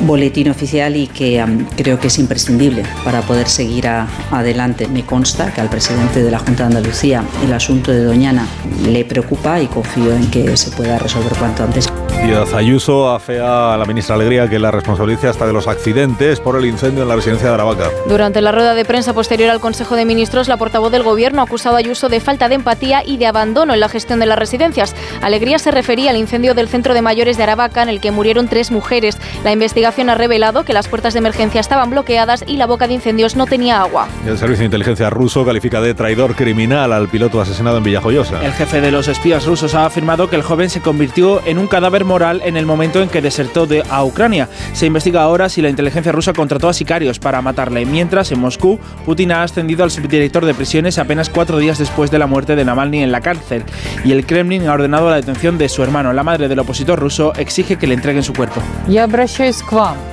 [0.00, 1.44] boletín oficial y que
[1.76, 4.88] creo que es imprescindible para poder seguir adelante.
[4.88, 8.46] Me consta que al presidente de la Junta de Andalucía el asunto de Doñana
[8.84, 11.90] le preocupa y confío en que se pueda resolver cuanto antes.
[12.24, 16.56] Díaz Ayuso afea a la ministra Alegría que la responsabilice hasta de los accidentes por
[16.56, 17.90] el incendio en la residencia de Aravaca.
[18.08, 21.44] Durante la rueda de prensa posterior al Consejo de Ministros, la portavoz del Gobierno ha
[21.44, 24.38] acusado a Ayuso de falta de empatía y de abandono en la gestión de las
[24.38, 24.94] residencias.
[25.20, 28.48] Alegría se refería al incendio del centro de mayores de Aravaca en el que murieron
[28.48, 29.18] tres mujeres.
[29.44, 32.94] La investigación ha revelado que las puertas de emergencia estaban bloqueadas y la boca de
[32.94, 34.08] incendios no tenía agua.
[34.26, 38.44] El Servicio de Inteligencia ruso califica de traidor criminal al piloto asesinado en Villajoyosa.
[38.44, 41.68] El jefe de los espías rusos ha afirmado que el joven se convirtió en un
[41.68, 44.48] cadáver moral en el momento en que desertó de a Ucrania.
[44.72, 48.80] Se investiga ahora si la inteligencia rusa contrató a sicarios para matarle, mientras en Moscú
[49.04, 52.64] Putin ha ascendido al subdirector de prisiones apenas cuatro días después de la muerte de
[52.64, 53.62] Navalny en la cárcel
[54.04, 56.12] y el Kremlin ha ordenado la detención de su hermano.
[56.12, 58.60] La madre del opositor ruso exige que le entreguen su cuerpo.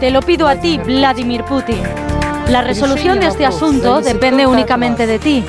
[0.02, 1.81] Te lo pido a ti, Vladimir Putin.
[2.49, 5.44] La resolución de este asunto depende únicamente de ti.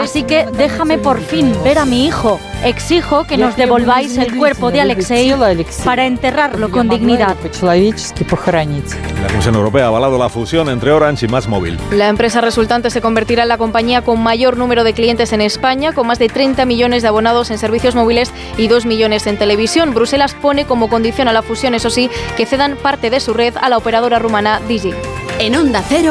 [0.00, 2.38] Así que déjame por fin ver a mi hijo.
[2.64, 5.34] Exijo que nos devolváis el cuerpo de Alexei
[5.84, 7.36] para enterrarlo con dignidad.
[9.20, 11.78] La Comisión Europea ha avalado la fusión entre Orange y Más Móvil.
[11.92, 15.92] La empresa resultante se convertirá en la compañía con mayor número de clientes en España,
[15.92, 19.94] con más de 30 millones de abonados en servicios móviles y 2 millones en televisión.
[19.94, 23.54] Bruselas pone como condición a la fusión, eso sí, que cedan parte de su red
[23.60, 24.92] a la operadora rumana Digi.
[25.38, 26.10] En Onda Cero,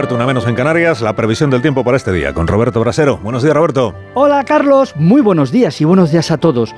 [0.00, 3.18] Cuarto, una menos en Canarias, la previsión del tiempo para este día con Roberto Brasero.
[3.18, 3.94] Buenos días, Roberto.
[4.14, 4.96] Hola, Carlos.
[4.96, 6.74] Muy buenos días y buenos días a todos.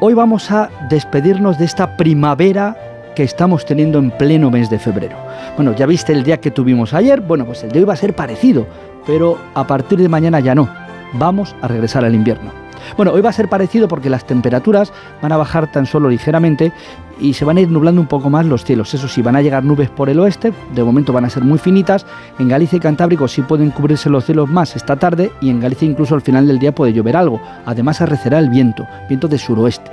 [0.00, 2.74] Hoy vamos a despedirnos de esta primavera
[3.14, 5.18] que estamos teniendo en pleno mes de febrero.
[5.54, 7.96] Bueno, ya viste el día que tuvimos ayer, bueno, pues el de hoy va a
[7.96, 8.66] ser parecido,
[9.06, 10.66] pero a partir de mañana ya no.
[11.12, 12.61] Vamos a regresar al invierno.
[12.96, 16.72] Bueno, hoy va a ser parecido porque las temperaturas van a bajar tan solo ligeramente
[17.20, 18.92] y se van a ir nublando un poco más los cielos.
[18.94, 21.58] Eso sí, van a llegar nubes por el oeste, de momento van a ser muy
[21.58, 22.06] finitas.
[22.38, 25.88] En Galicia y Cantábrico sí pueden cubrirse los cielos más esta tarde y en Galicia
[25.88, 27.40] incluso al final del día puede llover algo.
[27.64, 29.90] Además arrecerá el viento, viento de suroeste.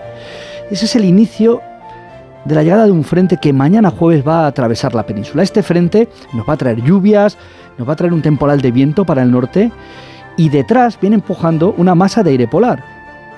[0.72, 1.62] Ese es el inicio
[2.46, 5.44] de la llegada de un frente que mañana jueves va a atravesar la península.
[5.44, 7.38] Este frente nos va a traer lluvias,
[7.78, 9.72] nos va a traer un temporal de viento para el norte
[10.40, 12.82] y detrás viene empujando una masa de aire polar.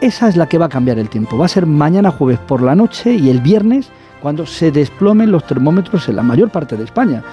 [0.01, 1.35] Esa es la que va a cambiar el tiempo.
[1.35, 3.89] Va a ser mañana jueves por la noche y el viernes
[4.21, 7.23] cuando se desplomen los termómetros en la mayor parte de España.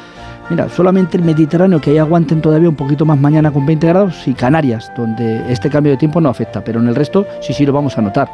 [0.49, 4.27] Mira, solamente el Mediterráneo que ahí aguanten todavía un poquito más mañana con 20 grados
[4.27, 7.67] y Canarias, donde este cambio de tiempo no afecta, pero en el resto sí sí
[7.67, 8.31] lo vamos a notar.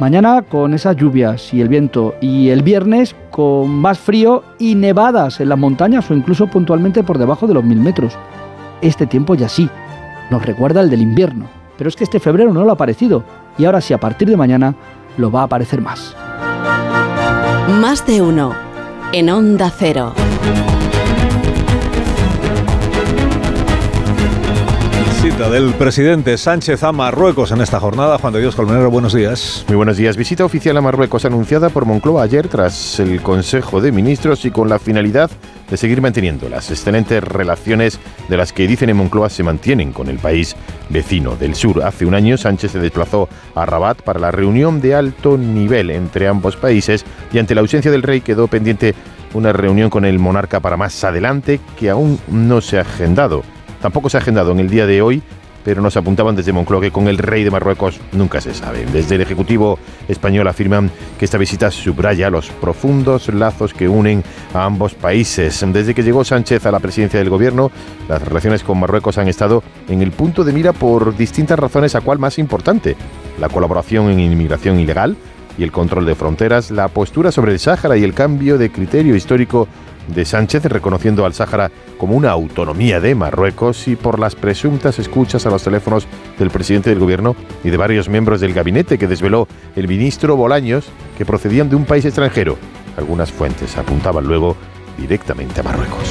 [0.00, 5.38] Mañana con esas lluvias y el viento y el viernes con más frío y nevadas
[5.38, 8.18] en las montañas o incluso puntualmente por debajo de los mil metros.
[8.80, 9.70] Este tiempo ya sí,
[10.30, 11.46] nos recuerda el del invierno,
[11.76, 13.24] pero es que este febrero no lo ha aparecido
[13.56, 14.74] y ahora sí a partir de mañana
[15.16, 16.14] lo va a aparecer más.
[17.80, 18.52] Más de uno
[19.12, 20.12] en Onda Cero.
[25.38, 28.18] Del presidente Sánchez a Marruecos en esta jornada.
[28.18, 29.64] Juan de Dios Colmenero, buenos días.
[29.68, 30.16] Muy buenos días.
[30.16, 34.68] Visita oficial a Marruecos anunciada por Moncloa ayer tras el Consejo de Ministros y con
[34.68, 35.30] la finalidad
[35.70, 37.98] de seguir manteniendo las excelentes relaciones
[38.28, 40.54] de las que dicen en Moncloa se mantienen con el país
[40.90, 41.82] vecino del sur.
[41.82, 46.28] Hace un año Sánchez se desplazó a Rabat para la reunión de alto nivel entre
[46.28, 48.94] ambos países y ante la ausencia del rey quedó pendiente
[49.32, 53.44] una reunión con el monarca para más adelante que aún no se ha agendado.
[53.80, 55.22] Tampoco se ha agendado en el día de hoy,
[55.64, 58.86] pero nos apuntaban desde Moncloa que con el rey de Marruecos nunca se sabe.
[58.86, 59.78] Desde el Ejecutivo
[60.08, 64.24] español afirman que esta visita subraya los profundos lazos que unen
[64.54, 65.64] a ambos países.
[65.72, 67.70] Desde que llegó Sánchez a la presidencia del gobierno,
[68.08, 72.00] las relaciones con Marruecos han estado en el punto de mira por distintas razones, a
[72.00, 72.96] cuál más importante.
[73.38, 75.16] La colaboración en inmigración ilegal
[75.58, 79.16] y el control de fronteras, la postura sobre el Sáhara y el cambio de criterio
[79.16, 79.68] histórico
[80.08, 85.46] de Sánchez reconociendo al Sáhara como una autonomía de Marruecos y por las presuntas escuchas
[85.46, 86.06] a los teléfonos
[86.38, 90.86] del presidente del gobierno y de varios miembros del gabinete que desveló el ministro Bolaños
[91.16, 92.56] que procedían de un país extranjero.
[92.96, 94.56] Algunas fuentes apuntaban luego
[94.96, 96.08] directamente a Marruecos.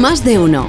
[0.00, 0.66] Más de uno.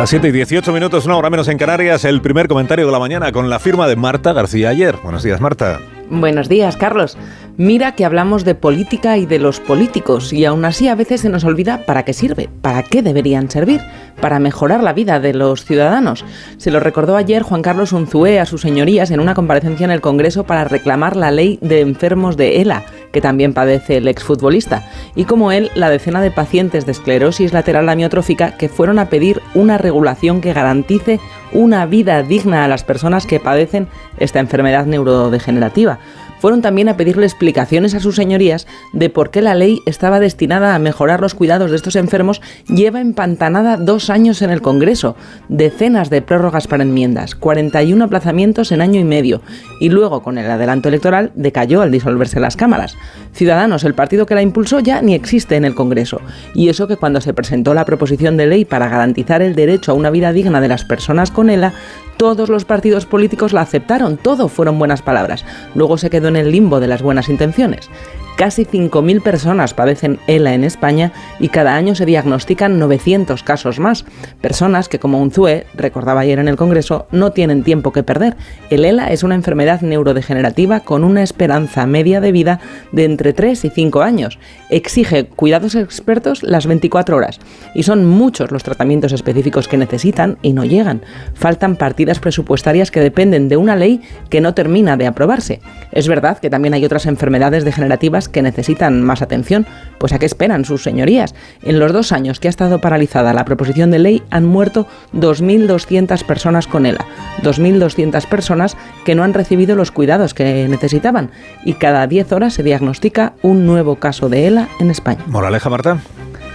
[0.00, 2.98] A 7 y 18 minutos, una hora menos en Canarias, el primer comentario de la
[2.98, 4.96] mañana con la firma de Marta García ayer.
[5.02, 5.78] Buenos días, Marta.
[6.08, 7.18] Buenos días, Carlos.
[7.56, 11.28] Mira que hablamos de política y de los políticos y aún así a veces se
[11.28, 13.82] nos olvida para qué sirve, para qué deberían servir,
[14.20, 16.24] para mejorar la vida de los ciudadanos.
[16.56, 20.00] Se lo recordó ayer Juan Carlos Unzué a sus señorías en una comparecencia en el
[20.00, 25.24] Congreso para reclamar la ley de enfermos de ELA, que también padece el exfutbolista, y
[25.24, 29.76] como él, la decena de pacientes de esclerosis lateral amiotrófica que fueron a pedir una
[29.76, 31.20] regulación que garantice
[31.52, 35.98] una vida digna a las personas que padecen esta enfermedad neurodegenerativa
[36.40, 40.74] fueron también a pedirle explicaciones a sus señorías de por qué la ley estaba destinada
[40.74, 45.16] a mejorar los cuidados de estos enfermos lleva empantanada dos años en el Congreso,
[45.48, 49.42] decenas de prórrogas para enmiendas, 41 aplazamientos en año y medio,
[49.80, 52.96] y luego con el adelanto electoral decayó al disolverse las cámaras.
[53.32, 56.20] Ciudadanos, el partido que la impulsó, ya ni existe en el Congreso,
[56.54, 59.94] y eso que cuando se presentó la proposición de ley para garantizar el derecho a
[59.94, 61.74] una vida digna de las personas con ELA,
[62.16, 65.44] todos los partidos políticos la aceptaron, todo fueron buenas palabras.
[65.74, 67.90] Luego se quedó en el limbo de las buenas intenciones.
[68.36, 74.06] Casi 5.000 personas padecen ELA en España y cada año se diagnostican 900 casos más.
[74.40, 78.36] Personas que, como Unzue recordaba ayer en el Congreso, no tienen tiempo que perder.
[78.70, 82.60] El ELA es una enfermedad neurodegenerativa con una esperanza media de vida
[82.92, 84.38] de entre 3 y 5 años.
[84.70, 87.40] Exige cuidados expertos las 24 horas
[87.74, 91.02] y son muchos los tratamientos específicos que necesitan y no llegan.
[91.34, 94.00] Faltan partidas presupuestarias que dependen de una ley
[94.30, 95.60] que no termina de aprobarse.
[95.92, 99.66] Es verdad que también hay otras enfermedades degenerativas que necesitan más atención,
[99.98, 101.34] pues a qué esperan sus señorías.
[101.62, 106.24] En los dos años que ha estado paralizada la proposición de ley han muerto 2.200
[106.24, 107.04] personas con ELA,
[107.42, 111.30] 2.200 personas que no han recibido los cuidados que necesitaban
[111.64, 115.22] y cada 10 horas se diagnostica un nuevo caso de ELA en España.
[115.26, 115.98] Moraleja, Marta.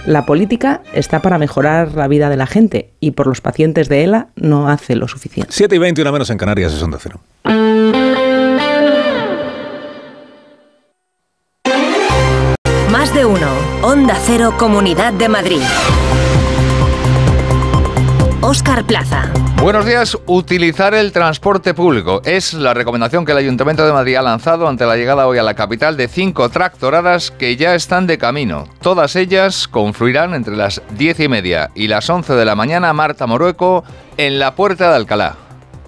[0.06, 4.04] La política está para mejorar la vida de la gente y por los pacientes de
[4.04, 5.52] ELA no hace lo suficiente.
[5.52, 7.20] 7 y 20, una menos en Canarias, es onda cero.
[13.14, 13.48] De uno.
[13.82, 15.62] Onda Cero, Comunidad de Madrid.
[18.42, 19.32] Óscar Plaza.
[19.60, 20.18] Buenos días.
[20.26, 24.84] Utilizar el transporte público es la recomendación que el Ayuntamiento de Madrid ha lanzado ante
[24.84, 28.68] la llegada hoy a la capital de cinco tractoradas que ya están de camino.
[28.82, 33.26] Todas ellas confluirán entre las diez y media y las once de la mañana Marta
[33.26, 33.84] Morueco
[34.18, 35.45] en la Puerta de Alcalá.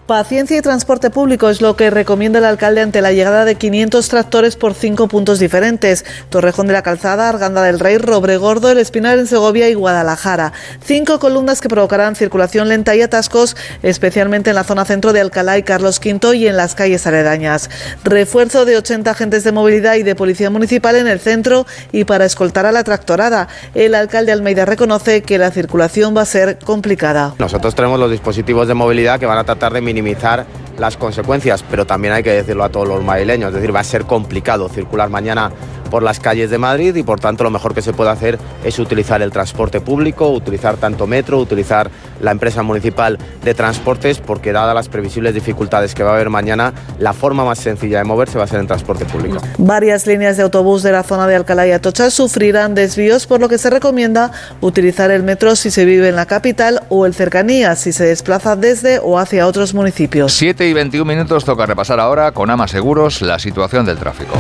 [0.09, 4.09] Paciencia y transporte público es lo que recomienda el alcalde ante la llegada de 500
[4.09, 6.07] tractores por cinco puntos diferentes.
[6.31, 10.55] Torrejón de la Calzada, Arganda del Rey, Robregordo, El Espinar en Segovia y Guadalajara.
[10.83, 15.59] Cinco columnas que provocarán circulación lenta y atascos, especialmente en la zona centro de Alcalá
[15.59, 17.69] y Carlos V y en las calles aledañas.
[18.03, 22.25] Refuerzo de 80 agentes de movilidad y de policía municipal en el centro y para
[22.25, 23.49] escoltar a la tractorada.
[23.75, 27.35] El alcalde Almeida reconoce que la circulación va a ser complicada.
[27.39, 30.47] Nosotros tenemos los dispositivos de movilidad que van a tratar de minimizar minimizar
[30.79, 33.85] las consecuencias, pero también hay que decirlo a todos los madrileños, es decir, va a
[33.85, 35.51] ser complicado circular mañana
[35.91, 38.79] por las calles de Madrid y por tanto lo mejor que se puede hacer es
[38.79, 41.91] utilizar el transporte público, utilizar tanto metro, utilizar
[42.21, 46.73] la empresa municipal de transportes, porque dadas las previsibles dificultades que va a haber mañana,
[46.99, 49.39] la forma más sencilla de moverse va a ser en transporte público.
[49.59, 53.49] Varias líneas de autobús de la zona de Alcalá y Atocha sufrirán desvíos, por lo
[53.49, 57.77] que se recomienda utilizar el metro si se vive en la capital o el cercanía
[57.77, 60.33] si se desplaza desde o hacia otros municipios.
[60.33, 64.35] 7 y 21 minutos toca repasar ahora con Ama Seguros la situación del tráfico.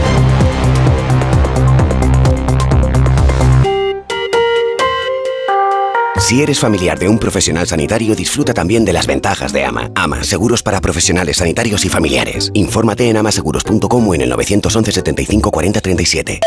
[6.28, 9.90] Si eres familiar de un profesional sanitario, disfruta también de las ventajas de AMA.
[9.94, 12.50] AMA, seguros para profesionales sanitarios y familiares.
[12.52, 16.40] Infórmate en amaseguros.com o en el 911 75 40 37.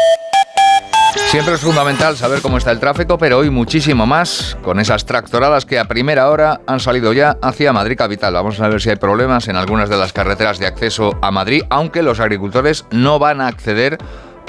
[1.31, 5.65] Siempre es fundamental saber cómo está el tráfico, pero hoy muchísimo más con esas tractoradas
[5.65, 8.35] que a primera hora han salido ya hacia Madrid capital.
[8.35, 11.63] Vamos a ver si hay problemas en algunas de las carreteras de acceso a Madrid,
[11.71, 13.97] aunque los agricultores no van a acceder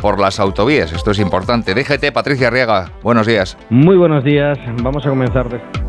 [0.00, 0.92] por las autovías.
[0.92, 1.74] Esto es importante.
[1.74, 3.56] DGT, Patricia Arriaga, buenos días.
[3.70, 4.58] Muy buenos días.
[4.82, 5.81] Vamos a comenzar.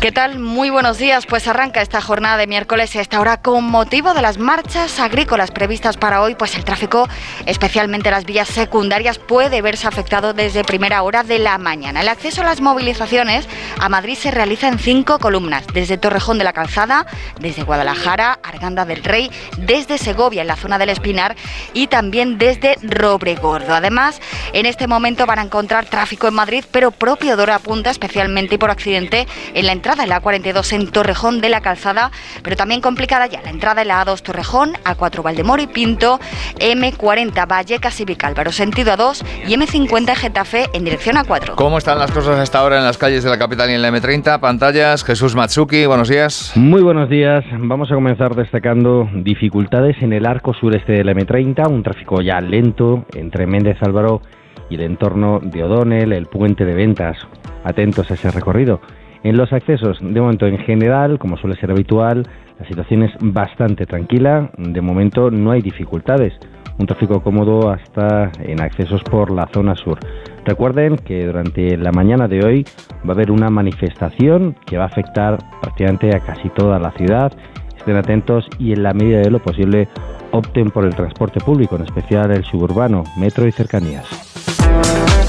[0.00, 0.38] ¿Qué tal?
[0.38, 1.24] Muy buenos días.
[1.24, 5.50] Pues arranca esta jornada de miércoles y esta hora con motivo de las marchas agrícolas
[5.50, 7.08] previstas para hoy, pues el tráfico,
[7.46, 12.02] especialmente las vías secundarias, puede verse afectado desde primera hora de la mañana.
[12.02, 13.48] El acceso a las movilizaciones
[13.80, 17.06] a Madrid se realiza en cinco columnas, desde Torrejón de la Calzada,
[17.40, 21.34] desde Guadalajara, Arganda del Rey, desde Segovia en la zona del Espinar
[21.72, 23.74] y también desde Robregordo.
[23.74, 24.20] Además,
[24.52, 28.56] en este momento van a encontrar tráfico en Madrid, pero propio de hora punta, especialmente
[28.56, 32.10] y por accidente en la entrada entrada en la 42 en Torrejón de la Calzada,
[32.42, 36.18] pero también complicada ya la entrada en la A2 Torrejón, A4 Valdemoro y Pinto,
[36.58, 41.56] M40 Vallecas y Vicálvaro, sentido A2 y M50 Getafe en dirección A4.
[41.56, 43.90] ¿Cómo están las cosas hasta ahora en las calles de la capital y en la
[43.90, 44.40] M30?
[44.40, 46.52] Pantallas, Jesús Matsuki, buenos días.
[46.54, 47.44] Muy buenos días.
[47.58, 52.40] Vamos a comenzar destacando dificultades en el arco sureste de la M30, un tráfico ya
[52.40, 54.22] lento entre Méndez Álvaro
[54.70, 57.18] y el entorno de O'Donnell, el puente de ventas.
[57.64, 58.80] Atentos a ese recorrido.
[59.24, 62.28] En los accesos, de momento en general, como suele ser habitual,
[62.60, 64.50] la situación es bastante tranquila.
[64.58, 66.34] De momento no hay dificultades.
[66.78, 69.98] Un tráfico cómodo hasta en accesos por la zona sur.
[70.44, 72.66] Recuerden que durante la mañana de hoy
[73.02, 77.32] va a haber una manifestación que va a afectar prácticamente a casi toda la ciudad.
[77.78, 79.88] Estén atentos y en la medida de lo posible
[80.32, 85.23] opten por el transporte público, en especial el suburbano, metro y cercanías.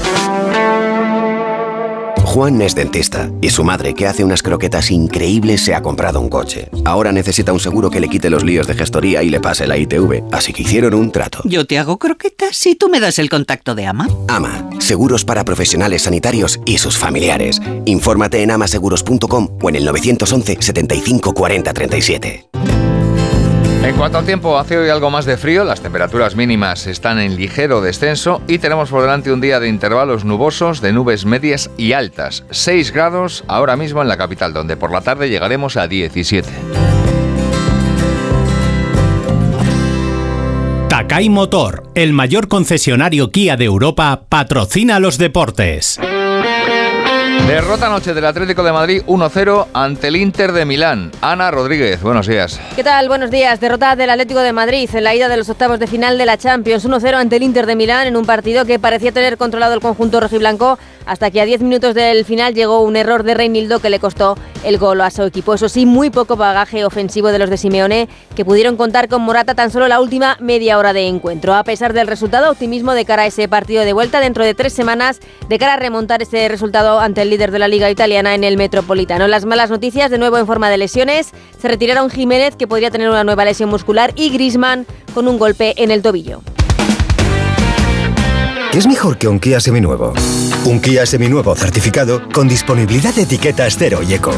[2.36, 6.28] Juan es dentista y su madre, que hace unas croquetas increíbles, se ha comprado un
[6.28, 6.68] coche.
[6.84, 9.78] Ahora necesita un seguro que le quite los líos de gestoría y le pase la
[9.78, 11.40] ITV, así que hicieron un trato.
[11.44, 14.06] Yo te hago croquetas si tú me das el contacto de Ama.
[14.28, 17.58] Ama, seguros para profesionales sanitarios y sus familiares.
[17.86, 22.50] Infórmate en amaseguros.com o en el 911 75 40 37.
[23.86, 27.36] En cuanto al tiempo, hace hoy algo más de frío, las temperaturas mínimas están en
[27.36, 31.92] ligero descenso y tenemos por delante un día de intervalos nubosos de nubes medias y
[31.92, 32.42] altas.
[32.50, 36.50] 6 grados ahora mismo en la capital, donde por la tarde llegaremos a 17.
[40.88, 46.00] Takai Motor, el mayor concesionario Kia de Europa, patrocina los deportes.
[47.44, 51.12] Derrota anoche del Atlético de Madrid 1-0 ante el Inter de Milán.
[51.20, 52.60] Ana Rodríguez, buenos días.
[52.74, 53.08] ¿Qué tal?
[53.08, 53.60] Buenos días.
[53.60, 56.38] Derrota del Atlético de Madrid en la ida de los octavos de final de la
[56.38, 56.84] Champions.
[56.84, 60.18] 1-0 ante el Inter de Milán en un partido que parecía tener controlado el conjunto
[60.18, 63.98] rojiblanco hasta que a 10 minutos del final llegó un error de Reinildo que le
[63.98, 65.54] costó el gol a su equipo.
[65.54, 69.54] Eso sí, muy poco bagaje ofensivo de los de Simeone, que pudieron contar con Morata
[69.54, 71.54] tan solo la última media hora de encuentro.
[71.54, 74.72] A pesar del resultado, optimismo de cara a ese partido de vuelta dentro de tres
[74.72, 78.44] semanas, de cara a remontar ese resultado ante el líder de la Liga Italiana en
[78.44, 79.28] el Metropolitano.
[79.28, 81.30] Las malas noticias, de nuevo en forma de lesiones,
[81.60, 85.74] se retiraron Jiménez, que podría tener una nueva lesión muscular, y Grisman con un golpe
[85.82, 86.42] en el tobillo.
[88.72, 90.12] ¿Qué es mejor que un Kia seminuevo?
[90.66, 94.32] Un Kia seminuevo certificado con disponibilidad de etiquetas cero y eco.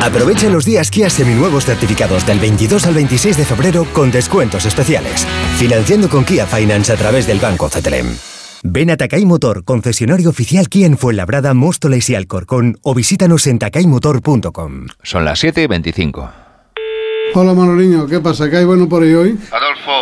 [0.00, 5.26] Aprovecha los días Kia seminuevos certificados del 22 al 26 de febrero con descuentos especiales.
[5.58, 8.16] Financiando con Kia Finance a través del Banco CTLM.
[8.62, 13.58] Ven a Takay Motor, concesionario oficial Kia en Fuenlabrada, Móstoles y Alcorcón o visítanos en
[13.58, 14.86] takaymotor.com.
[15.02, 16.30] Son las 7 y 25.
[17.34, 18.48] Hola Manoliño, ¿qué pasa?
[18.48, 19.38] ¿Qué hay bueno por ahí hoy?
[19.50, 20.01] Adolfo,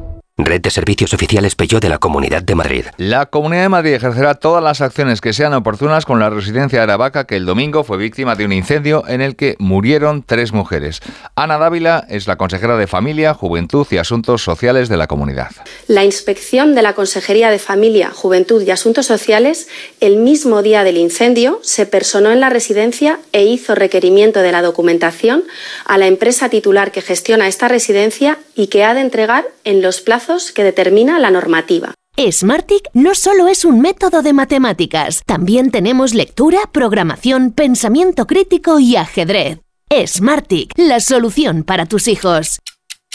[0.37, 2.85] Red de servicios oficiales Peugeot de la Comunidad de Madrid.
[2.97, 6.83] La Comunidad de Madrid ejercerá todas las acciones que sean oportunas con la residencia de
[6.83, 11.01] Aravaca, que el domingo fue víctima de un incendio en el que murieron tres mujeres.
[11.35, 15.51] Ana Dávila es la consejera de Familia, Juventud y Asuntos Sociales de la comunidad.
[15.87, 19.67] La inspección de la Consejería de Familia, Juventud y Asuntos Sociales,
[19.99, 24.61] el mismo día del incendio, se personó en la residencia e hizo requerimiento de la
[24.61, 25.43] documentación
[25.85, 29.99] a la empresa titular que gestiona esta residencia y que ha de entregar en los
[30.01, 30.20] plazos
[30.53, 31.93] que determina la normativa.
[32.17, 38.95] Smartick no solo es un método de matemáticas, también tenemos lectura, programación, pensamiento crítico y
[38.95, 39.59] ajedrez.
[40.05, 42.59] Smartick, la solución para tus hijos.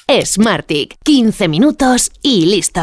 [0.08, 2.82] Smartick, 15 minutos y listo.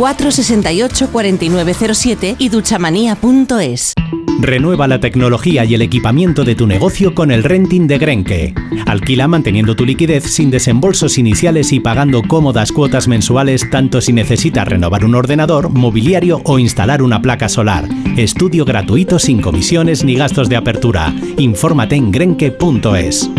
[0.00, 3.92] 468 4907 y duchamanía.es.
[4.40, 8.54] Renueva la tecnología y el equipamiento de tu negocio con el renting de Grenke.
[8.86, 14.66] Alquila manteniendo tu liquidez sin desembolsos iniciales y pagando cómodas cuotas mensuales tanto si necesitas
[14.66, 17.86] renovar un ordenador, mobiliario o instalar una placa solar.
[18.16, 21.14] Estudio gratuito sin comisiones ni gastos de apertura.
[21.36, 23.30] Infórmate en grenke.es.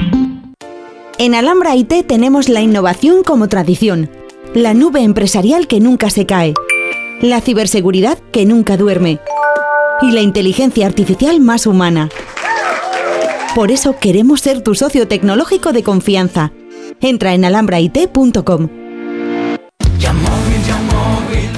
[1.17, 4.09] En Alhambra IT tenemos la innovación como tradición,
[4.53, 6.53] la nube empresarial que nunca se cae,
[7.21, 9.19] la ciberseguridad que nunca duerme
[10.01, 12.09] y la inteligencia artificial más humana.
[13.55, 16.51] Por eso queremos ser tu socio tecnológico de confianza.
[16.99, 18.80] Entra en alhambrait.com.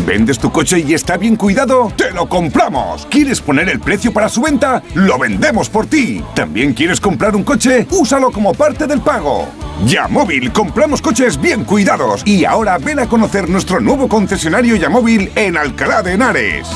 [0.06, 1.92] ¿Vendes tu coche y está bien cuidado?
[1.96, 3.08] ¡Te lo compramos!
[3.10, 4.84] ¿Quieres poner el precio para su venta?
[4.96, 6.22] ¡Lo vendemos por ti!
[6.36, 7.88] ¿También quieres comprar un coche?
[7.90, 9.48] ¡Úsalo como parte del pago!
[9.86, 12.22] Yamóvil, compramos coches bien cuidados.
[12.26, 16.68] Y ahora ven a conocer nuestro nuevo concesionario Yamóvil en Alcalá de Henares.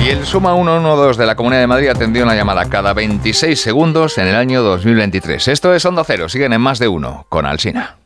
[0.00, 4.18] Y el Suma 112 de la Comunidad de Madrid atendió una llamada cada 26 segundos
[4.18, 5.48] en el año 2023.
[5.48, 8.05] Esto es Onda Cero, siguen en más de uno con Alsina.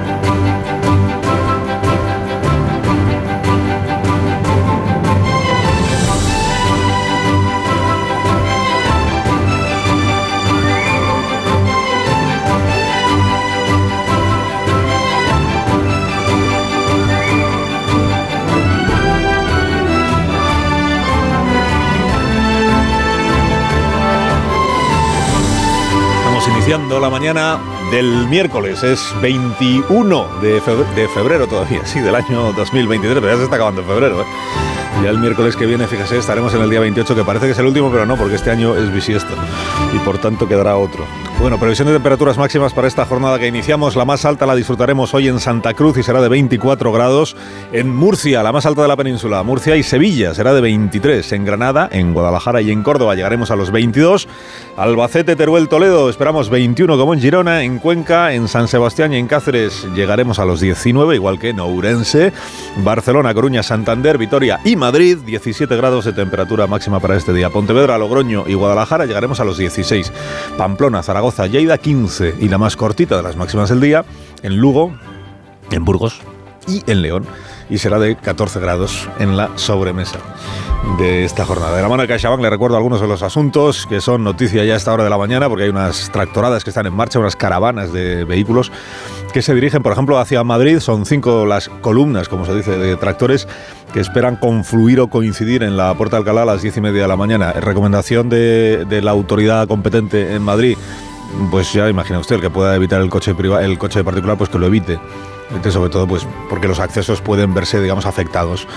[26.71, 30.61] Iniciando la mañana del miércoles, es 21 de
[31.13, 34.21] febrero, todavía, sí, del año 2023, pero ya se está acabando febrero.
[34.21, 34.25] ¿eh?
[35.03, 37.59] Ya el miércoles que viene, fíjese, estaremos en el día 28, que parece que es
[37.59, 39.33] el último, pero no, porque este año es bisiesto
[39.95, 41.05] y por tanto quedará otro.
[41.39, 43.95] Bueno, previsión de temperaturas máximas para esta jornada que iniciamos.
[43.95, 47.35] La más alta la disfrutaremos hoy en Santa Cruz y será de 24 grados.
[47.71, 51.31] En Murcia, la más alta de la península, Murcia y Sevilla, será de 23.
[51.31, 54.27] En Granada, en Guadalajara y en Córdoba llegaremos a los 22.
[54.77, 57.63] Albacete, Teruel, Toledo, esperamos 21 como en Girona.
[57.63, 61.59] En Cuenca, en San Sebastián y en Cáceres llegaremos a los 19, igual que en
[61.59, 62.31] Ourense.
[62.77, 67.49] Barcelona, Coruña, Santander, Vitoria y Madrid, 17 grados de temperatura máxima para este día.
[67.49, 70.13] Pontevedra, Logroño y Guadalajara llegaremos a los 16.
[70.57, 74.05] Pamplona, Zaragoza, Lleida 15 y la más cortita de las máximas del día
[74.43, 74.93] en Lugo,
[75.71, 76.21] en Burgos
[76.67, 77.25] y en León
[77.69, 80.19] y será de 14 grados en la sobremesa
[80.97, 81.75] de esta jornada.
[81.75, 84.73] De la mano de CaixaBank le recuerdo algunos de los asuntos que son noticia ya
[84.73, 87.35] a esta hora de la mañana porque hay unas tractoradas que están en marcha, unas
[87.35, 88.71] caravanas de vehículos
[89.31, 90.79] que se dirigen, por ejemplo, hacia Madrid.
[90.79, 93.47] Son cinco las columnas, como se dice, de tractores
[93.93, 97.03] que esperan confluir o coincidir en la Puerta de Alcalá a las diez y media
[97.03, 97.53] de la mañana.
[97.53, 100.77] Recomendación de, la autoridad competente en Madrid
[101.49, 104.59] pues ya imagina usted, el que pueda evitar el coche el coche particular, pues que
[104.59, 104.99] lo evite.
[105.69, 108.67] Sobre todo, pues porque los accesos pueden verse, digamos, afectados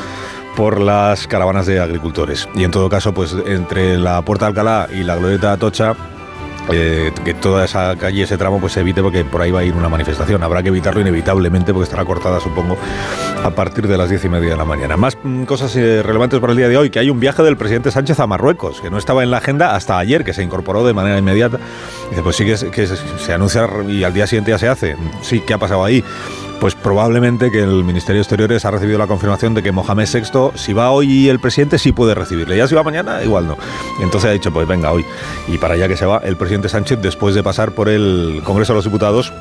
[0.56, 2.48] por las caravanas de agricultores.
[2.54, 5.96] Y en todo caso, pues entre la Puerta de Alcalá y la Glorieta de Atocha,
[6.70, 9.64] eh, que toda esa calle, ese tramo, pues se evite porque por ahí va a
[9.64, 10.42] ir una manifestación.
[10.42, 12.78] Habrá que evitarlo inevitablemente porque estará cortada, supongo,
[13.42, 14.96] a partir de las diez y media de la mañana.
[14.96, 17.56] Más mm, cosas eh, relevantes para el día de hoy, que hay un viaje del
[17.56, 20.86] presidente Sánchez a Marruecos, que no estaba en la agenda hasta ayer, que se incorporó
[20.86, 21.58] de manera inmediata.
[22.08, 24.96] Dice, pues sí que, que se anuncia y al día siguiente ya se hace.
[25.20, 26.02] Sí, ¿qué ha pasado ahí?
[26.60, 30.50] Pues probablemente que el Ministerio de Exteriores ha recibido la confirmación de que Mohamed VI,
[30.54, 32.56] si va hoy el presidente, sí puede recibirle.
[32.56, 33.56] Ya si va mañana, igual no.
[34.00, 35.04] Entonces ha dicho, pues venga, hoy.
[35.48, 38.72] Y para allá que se va el presidente Sánchez después de pasar por el Congreso
[38.72, 39.32] de los Diputados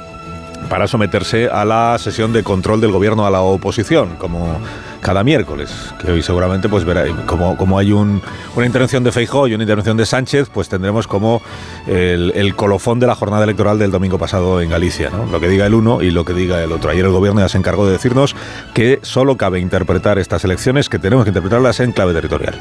[0.73, 4.57] para someterse a la sesión de control del gobierno a la oposición, como
[5.01, 5.71] cada miércoles,
[6.01, 8.23] que hoy seguramente pues verá, como, como hay un,
[8.55, 11.43] una intervención de Feijóo y una intervención de Sánchez, pues tendremos como
[11.85, 15.75] el, colofón de la jornada electoral del domingo pasado en Galicia, lo que diga el
[15.75, 16.89] uno y lo que diga el otro.
[16.89, 18.35] Ayer el gobierno ya se encargó de decirnos
[18.73, 22.59] que solo cabe interpretar estas elecciones, que tenemos que interpretarlas en clave territorial.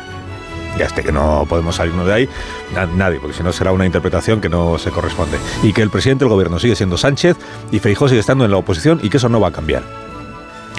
[0.79, 2.29] Ya este que no podemos salirnos de ahí,
[2.75, 5.37] na- nadie, porque si no será una interpretación que no se corresponde.
[5.63, 7.37] Y que el presidente del gobierno sigue siendo Sánchez
[7.71, 9.83] y Feijóo sigue estando en la oposición y que eso no va a cambiar.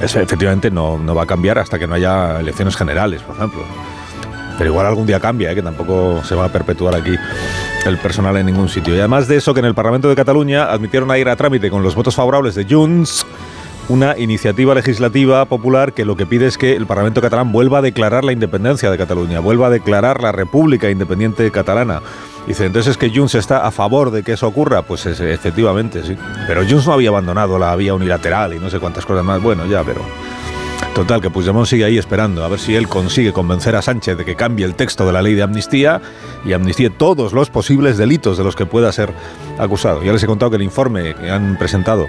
[0.02, 3.62] Eso efectivamente no, no va a cambiar hasta que no haya elecciones generales, por ejemplo.
[4.58, 5.56] Pero igual algún día cambia, ¿eh?
[5.56, 7.16] que tampoco se va a perpetuar aquí
[7.86, 8.96] el personal en ningún sitio.
[8.96, 11.70] Y además de eso, que en el Parlamento de Cataluña admitieron a ir a trámite
[11.70, 13.26] con los votos favorables de Junts
[13.90, 17.82] una iniciativa legislativa popular que lo que pide es que el Parlamento catalán vuelva a
[17.82, 22.02] declarar la independencia de Cataluña, vuelva a declarar la República Independiente Catalana.
[22.48, 24.82] Dice, entonces es que Junts está a favor de que eso ocurra.
[24.84, 26.18] Pues es- efectivamente, sí.
[26.48, 29.42] Pero Junts no había abandonado la vía unilateral y no sé cuántas cosas más.
[29.42, 30.02] Bueno, ya, pero...
[30.94, 34.26] Total, que Puigdemont sigue ahí esperando a ver si él consigue convencer a Sánchez de
[34.26, 36.02] que cambie el texto de la ley de amnistía
[36.46, 39.12] y amnistíe todos los posibles delitos de los que pueda ser
[39.58, 40.04] acusado.
[40.04, 42.08] Ya les he contado que el informe que han presentado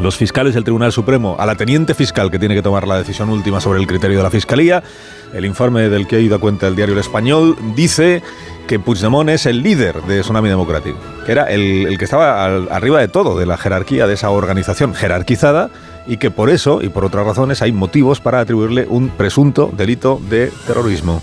[0.00, 3.28] los fiscales del Tribunal Supremo a la teniente fiscal que tiene que tomar la decisión
[3.28, 4.82] última sobre el criterio de la Fiscalía.
[5.34, 8.22] El informe del que ha ido a cuenta el diario El Español dice
[8.66, 13.08] que Puigdemont es el líder de Tsunami Democrático, que era el, que estaba arriba de
[13.08, 15.70] todo, de la jerarquía de esa organización jerarquizada,
[16.06, 20.20] y que por eso y por otras razones hay motivos para atribuirle un presunto delito
[20.30, 21.22] de terrorismo.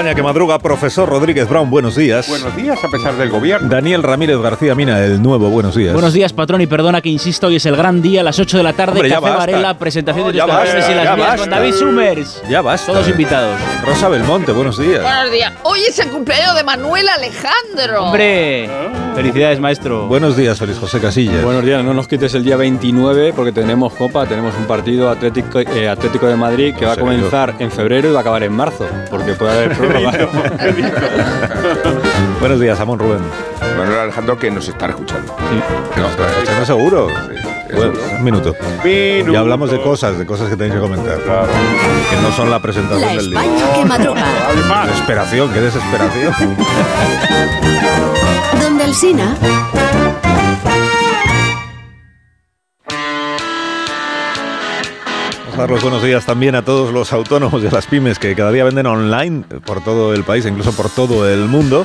[0.00, 2.26] España que madruga, profesor Rodríguez Brown, buenos días.
[2.26, 3.68] Buenos días, a pesar del gobierno.
[3.68, 5.92] Daniel Ramírez García Mina, el nuevo, buenos días.
[5.92, 8.56] Buenos días, patrón, y perdona que insisto, hoy es el gran día, a las 8
[8.56, 9.38] de la tarde, Hombre, ya Café basta.
[9.40, 11.50] Varela, presentación No, de canciones basta, y las ya mías con.
[11.50, 12.42] David Summers.
[12.48, 12.92] Ya basta.
[12.92, 13.60] Todos invitados.
[13.84, 15.02] Rosa Belmonte, buenos días.
[15.02, 15.52] Buenos días.
[15.64, 18.04] Hoy es el cumpleaños de Manuel Alejandro.
[18.06, 18.70] Hombre,
[19.14, 20.06] felicidades, maestro.
[20.06, 21.44] Buenos días, Feliz José Casillas.
[21.44, 25.60] Buenos días, no nos quites el día 29 porque tenemos Copa, tenemos un partido Atlético,
[25.60, 28.52] eh, Atlético de Madrid que va a comenzar en febrero y va a acabar en
[28.54, 29.89] marzo, porque puede haber
[32.40, 33.20] buenos días, Amón Rubén.
[33.76, 35.34] Manuel Alejandro que nos está escuchando.
[35.96, 37.08] ¿Nos está escuchando seguro?
[37.74, 38.54] Bueno, un minuto.
[38.84, 39.32] Minuto.
[39.32, 41.18] Ya hablamos de cosas, de cosas que tenéis que comentar.
[41.18, 43.40] Que no son la presentación La del día.
[43.40, 44.24] España que madruga.
[44.86, 46.34] Desesperación, qué desesperación.
[48.60, 49.36] Donde el Sina.
[55.60, 58.50] Dar los buenos días también a todos los autónomos y a las pymes que cada
[58.50, 61.84] día venden online por todo el país, incluso por todo el mundo.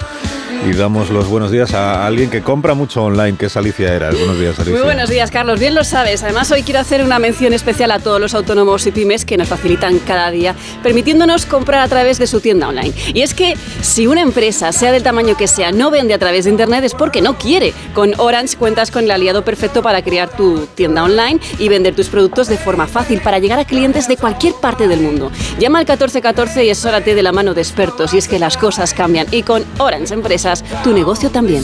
[0.64, 4.16] Y damos los buenos días a alguien que compra mucho online, que es Alicia Eras.
[4.18, 4.74] Buenos días, Alicia.
[4.74, 5.60] Muy buenos días, Carlos.
[5.60, 6.24] Bien lo sabes.
[6.24, 9.48] Además, hoy quiero hacer una mención especial a todos los autónomos y pymes que nos
[9.48, 12.94] facilitan cada día, permitiéndonos comprar a través de su tienda online.
[13.14, 16.46] Y es que si una empresa, sea del tamaño que sea, no vende a través
[16.46, 17.74] de Internet es porque no quiere.
[17.94, 22.08] Con Orange cuentas con el aliado perfecto para crear tu tienda online y vender tus
[22.08, 25.32] productos de forma fácil para llegar a clientes de cualquier parte del mundo.
[25.60, 28.14] Llama al 1414 y asórate de la mano de expertos.
[28.14, 29.28] Y es que las cosas cambian.
[29.32, 31.64] Y con Orange Empresas, tu negocio también.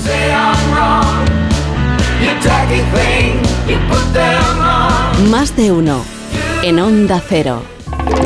[5.30, 6.04] Más de uno.
[6.64, 7.64] En Onda Cero.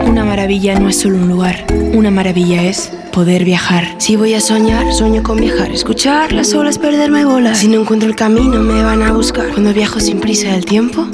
[0.05, 3.95] Una maravilla no es solo un lugar, una maravilla es poder viajar.
[3.97, 7.59] Si voy a soñar, sueño con viajar, escuchar las olas, perderme bolas.
[7.59, 9.47] Si no encuentro el camino, me van a buscar.
[9.49, 11.07] Cuando viajo sin prisa el tiempo,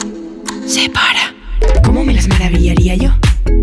[0.66, 1.34] se para.
[1.84, 3.12] ¿Cómo me las maravillaría yo?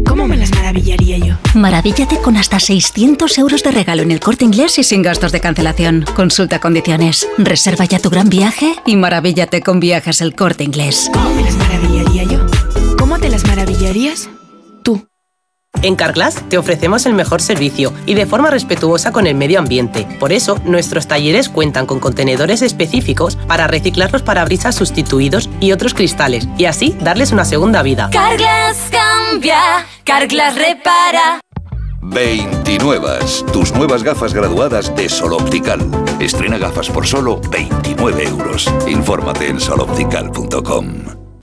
[0.09, 1.36] ¿Cómo ¿Cómo me las maravillaría yo?
[1.55, 5.40] Maravíllate con hasta 600 euros de regalo en el corte inglés y sin gastos de
[5.40, 6.05] cancelación.
[6.16, 7.28] Consulta condiciones.
[7.39, 11.09] Reserva ya tu gran viaje y maravíllate con viajes el corte inglés.
[11.12, 12.47] ¿Cómo me las maravillaría yo?
[12.98, 14.28] ¿Cómo te las maravillarías?
[15.82, 20.07] En Carglass te ofrecemos el mejor servicio y de forma respetuosa con el medio ambiente.
[20.19, 25.95] Por eso, nuestros talleres cuentan con contenedores específicos para reciclar los parabrisas sustituidos y otros
[25.95, 28.11] cristales y así darles una segunda vida.
[28.12, 31.40] Carglass cambia, Carglass repara.
[32.01, 33.19] 29.
[33.53, 35.81] Tus nuevas gafas graduadas de Sol Optical.
[36.20, 38.73] Estrena gafas por solo 29 euros.
[38.86, 41.18] Infórmate en soloptical.com.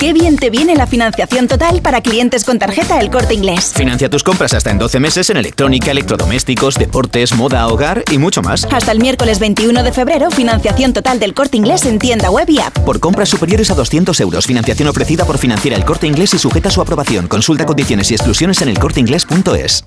[0.00, 3.74] Qué bien te viene la financiación total para clientes con tarjeta El Corte Inglés.
[3.76, 8.40] Financia tus compras hasta en 12 meses en electrónica, electrodomésticos, deportes, moda, hogar y mucho
[8.40, 8.66] más.
[8.72, 12.60] Hasta el miércoles 21 de febrero, financiación total del Corte Inglés en tienda web y
[12.60, 12.78] app.
[12.78, 16.70] Por compras superiores a 200 euros, financiación ofrecida por Financiera El Corte Inglés y sujeta
[16.70, 17.28] a su aprobación.
[17.28, 19.84] Consulta condiciones y exclusiones en elcorteinglés.es.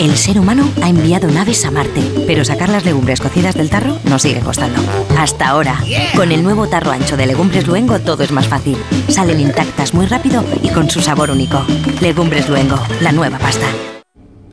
[0.00, 3.98] El ser humano ha enviado naves a Marte, pero sacar las legumbres cocidas del tarro
[4.04, 4.82] nos sigue costando.
[5.18, 5.78] Hasta ahora.
[6.16, 8.76] Con el nuevo tarro ancho de Legumbres Luengo todo es más fácil.
[9.08, 11.64] Salen intactas muy rápido y con su sabor único.
[12.00, 13.66] Legumbres Luengo, la nueva pasta.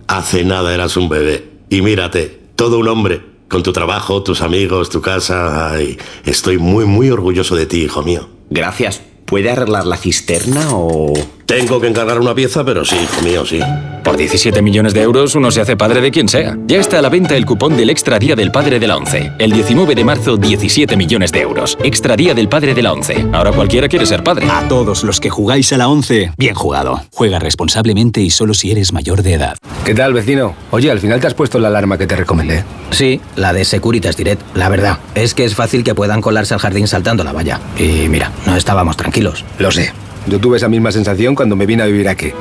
[0.07, 1.49] Hace nada eras un bebé.
[1.69, 3.21] Y mírate, todo un hombre.
[3.47, 5.71] Con tu trabajo, tus amigos, tu casa.
[5.71, 8.29] Ay, estoy muy, muy orgulloso de ti, hijo mío.
[8.49, 9.01] Gracias.
[9.25, 11.13] ¿Puede arreglar la cisterna o...?
[11.51, 13.59] Tengo que encargar una pieza, pero sí, hijo mío, sí.
[14.05, 16.57] Por 17 millones de euros uno se hace padre de quien sea.
[16.65, 19.33] Ya está a la venta el cupón del Extra Día del Padre de la ONCE.
[19.37, 21.77] El 19 de marzo, 17 millones de euros.
[21.83, 23.25] Extra Día del Padre de la ONCE.
[23.33, 24.47] Ahora cualquiera quiere ser padre.
[24.49, 27.01] A todos los que jugáis a la ONCE, bien jugado.
[27.11, 29.57] Juega responsablemente y solo si eres mayor de edad.
[29.83, 30.55] ¿Qué tal, vecino?
[30.69, 32.63] Oye, al final te has puesto la alarma que te recomendé.
[32.91, 34.41] Sí, la de Securitas Direct.
[34.55, 37.59] La verdad, es que es fácil que puedan colarse al jardín saltando la valla.
[37.77, 39.43] Y mira, no estábamos tranquilos.
[39.59, 39.91] Lo sé.
[40.27, 42.31] Yo tuve esa misma sensación cuando me vine a vivir aquí.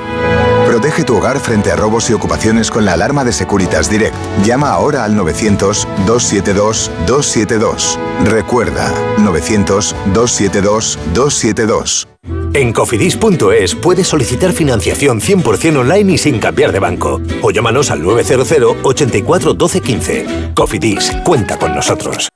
[0.67, 4.15] Protege tu hogar frente a robos y ocupaciones con la alarma de Securitas Direct.
[4.45, 7.99] Llama ahora al 900-272-272.
[8.25, 12.07] Recuerda, 900-272-272.
[12.53, 17.21] En cofidis.es puedes solicitar financiación 100% online y sin cambiar de banco.
[17.43, 20.53] O llámanos al 900 84 12 15.
[20.55, 22.29] Cofidis, cuenta con nosotros.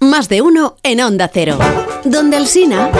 [0.00, 1.58] Más de uno en Onda Cero.
[2.04, 2.90] Donde el Sina.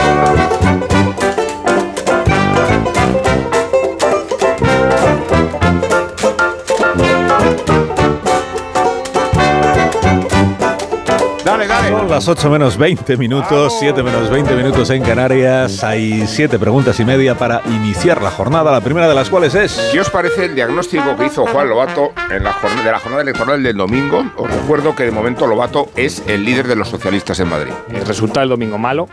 [11.95, 15.85] Son las 8 menos 20 minutos, 7 menos 20 minutos en Canarias.
[15.85, 19.91] Hay 7 preguntas y media para iniciar la jornada, la primera de las cuales es...
[19.93, 23.23] ¿Qué os parece el diagnóstico que hizo Juan Lobato en la jornada, de la jornada
[23.23, 24.25] electoral del domingo?
[24.37, 27.73] Os recuerdo que de momento Lobato es el líder de los socialistas en Madrid.
[27.89, 29.09] El resultado del domingo malo,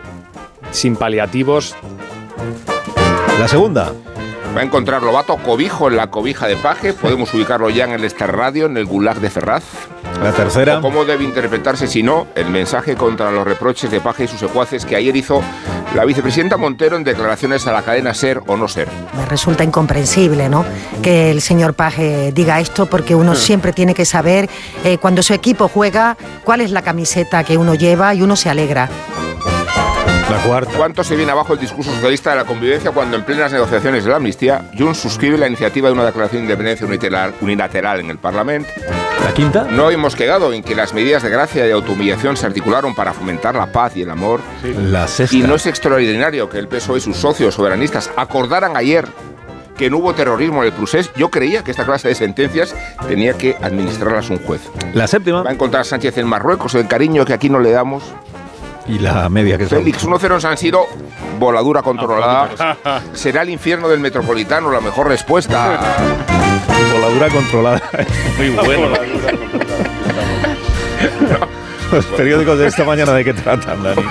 [0.71, 1.75] sin paliativos.
[3.39, 3.93] La segunda.
[4.57, 6.93] Va a encontrar Lobato cobijo en la cobija de Paje.
[6.93, 9.63] Podemos ubicarlo ya en el Star Radio, en el Gulag de Ferraz.
[10.21, 10.79] La tercera.
[10.79, 14.39] O ¿Cómo debe interpretarse, si no, el mensaje contra los reproches de Paje y sus
[14.39, 15.41] secuaces que ayer hizo
[15.95, 18.87] la vicepresidenta Montero en declaraciones a la cadena Ser o No Ser?
[19.17, 20.63] Me resulta incomprensible, ¿no?
[21.01, 24.49] Que el señor Paje diga esto porque uno siempre tiene que saber
[24.83, 28.49] eh, cuando su equipo juega cuál es la camiseta que uno lleva y uno se
[28.49, 28.89] alegra.
[30.29, 30.71] La cuarta.
[30.77, 34.09] ¿Cuánto se viene abajo el discurso socialista de la convivencia cuando en plenas negociaciones de
[34.09, 38.17] la amnistía, Junts suscribe la iniciativa de una declaración de independencia unilateral, unilateral en el
[38.17, 38.69] Parlamento?
[39.23, 39.67] La quinta.
[39.69, 43.13] No hemos quedado en que las medidas de gracia y de autohumillación se articularon para
[43.13, 44.41] fomentar la paz y el amor.
[44.63, 45.35] La sexta.
[45.35, 49.07] Y no es extraordinario que el PSOE y sus socios soberanistas acordaran ayer
[49.77, 51.11] que no hubo terrorismo en el procés.
[51.15, 52.75] Yo creía que esta clase de sentencias
[53.07, 54.61] tenía que administrarlas un juez.
[54.93, 55.43] La séptima.
[55.43, 58.03] Va a encontrar Sánchez en Marruecos el cariño que aquí no le damos.
[58.91, 60.85] Y la media que Félix 1-0 en San Siro,
[61.39, 62.75] voladura controlada.
[63.13, 65.79] ¿Será el infierno del Metropolitano la mejor respuesta?
[66.91, 67.81] Voladura controlada.
[68.37, 68.89] Muy bueno.
[71.91, 74.01] Los periódicos de esta mañana de qué tratan, Dani.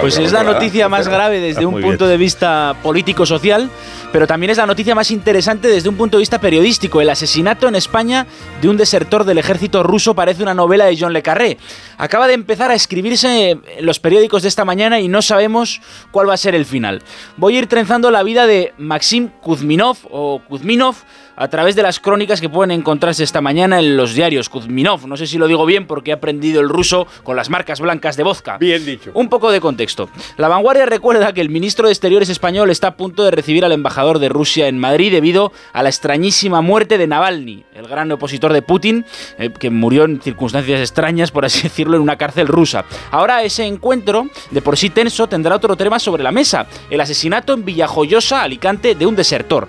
[0.00, 3.68] Pues es la noticia más grave desde un punto de vista político-social,
[4.10, 7.00] pero también es la noticia más interesante desde un punto de vista periodístico.
[7.00, 8.26] El asesinato en España
[8.62, 11.58] de un desertor del ejército ruso parece una novela de John Le Carré.
[11.98, 16.30] Acaba de empezar a escribirse en los periódicos de esta mañana y no sabemos cuál
[16.30, 17.02] va a ser el final.
[17.36, 20.96] Voy a ir trenzando la vida de Maxim Kuzminov o Kuzminov
[21.36, 25.06] a través de las crónicas que pueden encontrarse esta mañana en los diarios Kuzminov.
[25.06, 28.16] No sé si lo digo bien porque he aprendido el ruso con las marcas blancas
[28.16, 28.58] de vodka.
[28.58, 29.10] Bien dicho.
[29.14, 30.08] Un poco de contexto.
[30.36, 33.72] La vanguardia recuerda que el ministro de Exteriores español está a punto de recibir al
[33.72, 38.52] embajador de Rusia en Madrid debido a la extrañísima muerte de Navalny, el gran opositor
[38.52, 39.04] de Putin,
[39.38, 42.84] eh, que murió en circunstancias extrañas, por así decirlo, en una cárcel rusa.
[43.10, 47.52] Ahora ese encuentro, de por sí tenso, tendrá otro tema sobre la mesa, el asesinato
[47.52, 49.68] en Villajoyosa, Alicante, de un desertor.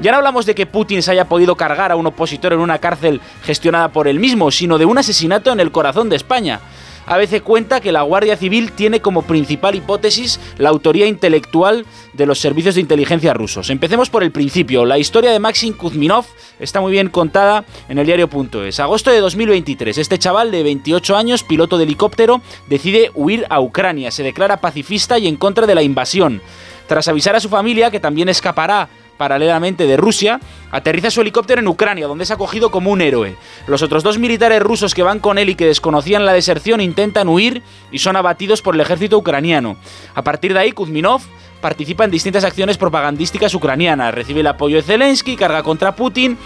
[0.00, 3.20] Ya no hablamos de que Putin haya podido cargar a un opositor en una cárcel
[3.42, 6.60] gestionada por él mismo, sino de un asesinato en el corazón de España.
[7.08, 12.38] ABC cuenta que la Guardia Civil tiene como principal hipótesis la autoría intelectual de los
[12.38, 13.70] servicios de inteligencia rusos.
[13.70, 14.84] Empecemos por el principio.
[14.84, 16.26] La historia de Maxim Kuzminov
[16.60, 18.78] está muy bien contada en el diario.es.
[18.80, 19.96] Agosto de 2023.
[19.96, 24.10] Este chaval de 28 años, piloto de helicóptero, decide huir a Ucrania.
[24.10, 26.42] Se declara pacifista y en contra de la invasión.
[26.88, 28.88] Tras avisar a su familia que también escapará
[29.18, 30.40] paralelamente de Rusia,
[30.70, 33.36] aterriza su helicóptero en Ucrania, donde es acogido como un héroe.
[33.66, 37.28] Los otros dos militares rusos que van con él y que desconocían la deserción intentan
[37.28, 37.62] huir
[37.92, 39.76] y son abatidos por el ejército ucraniano.
[40.14, 41.20] A partir de ahí, Kuzminov
[41.60, 46.38] participa en distintas acciones propagandísticas ucranianas, recibe el apoyo de Zelensky, carga contra Putin.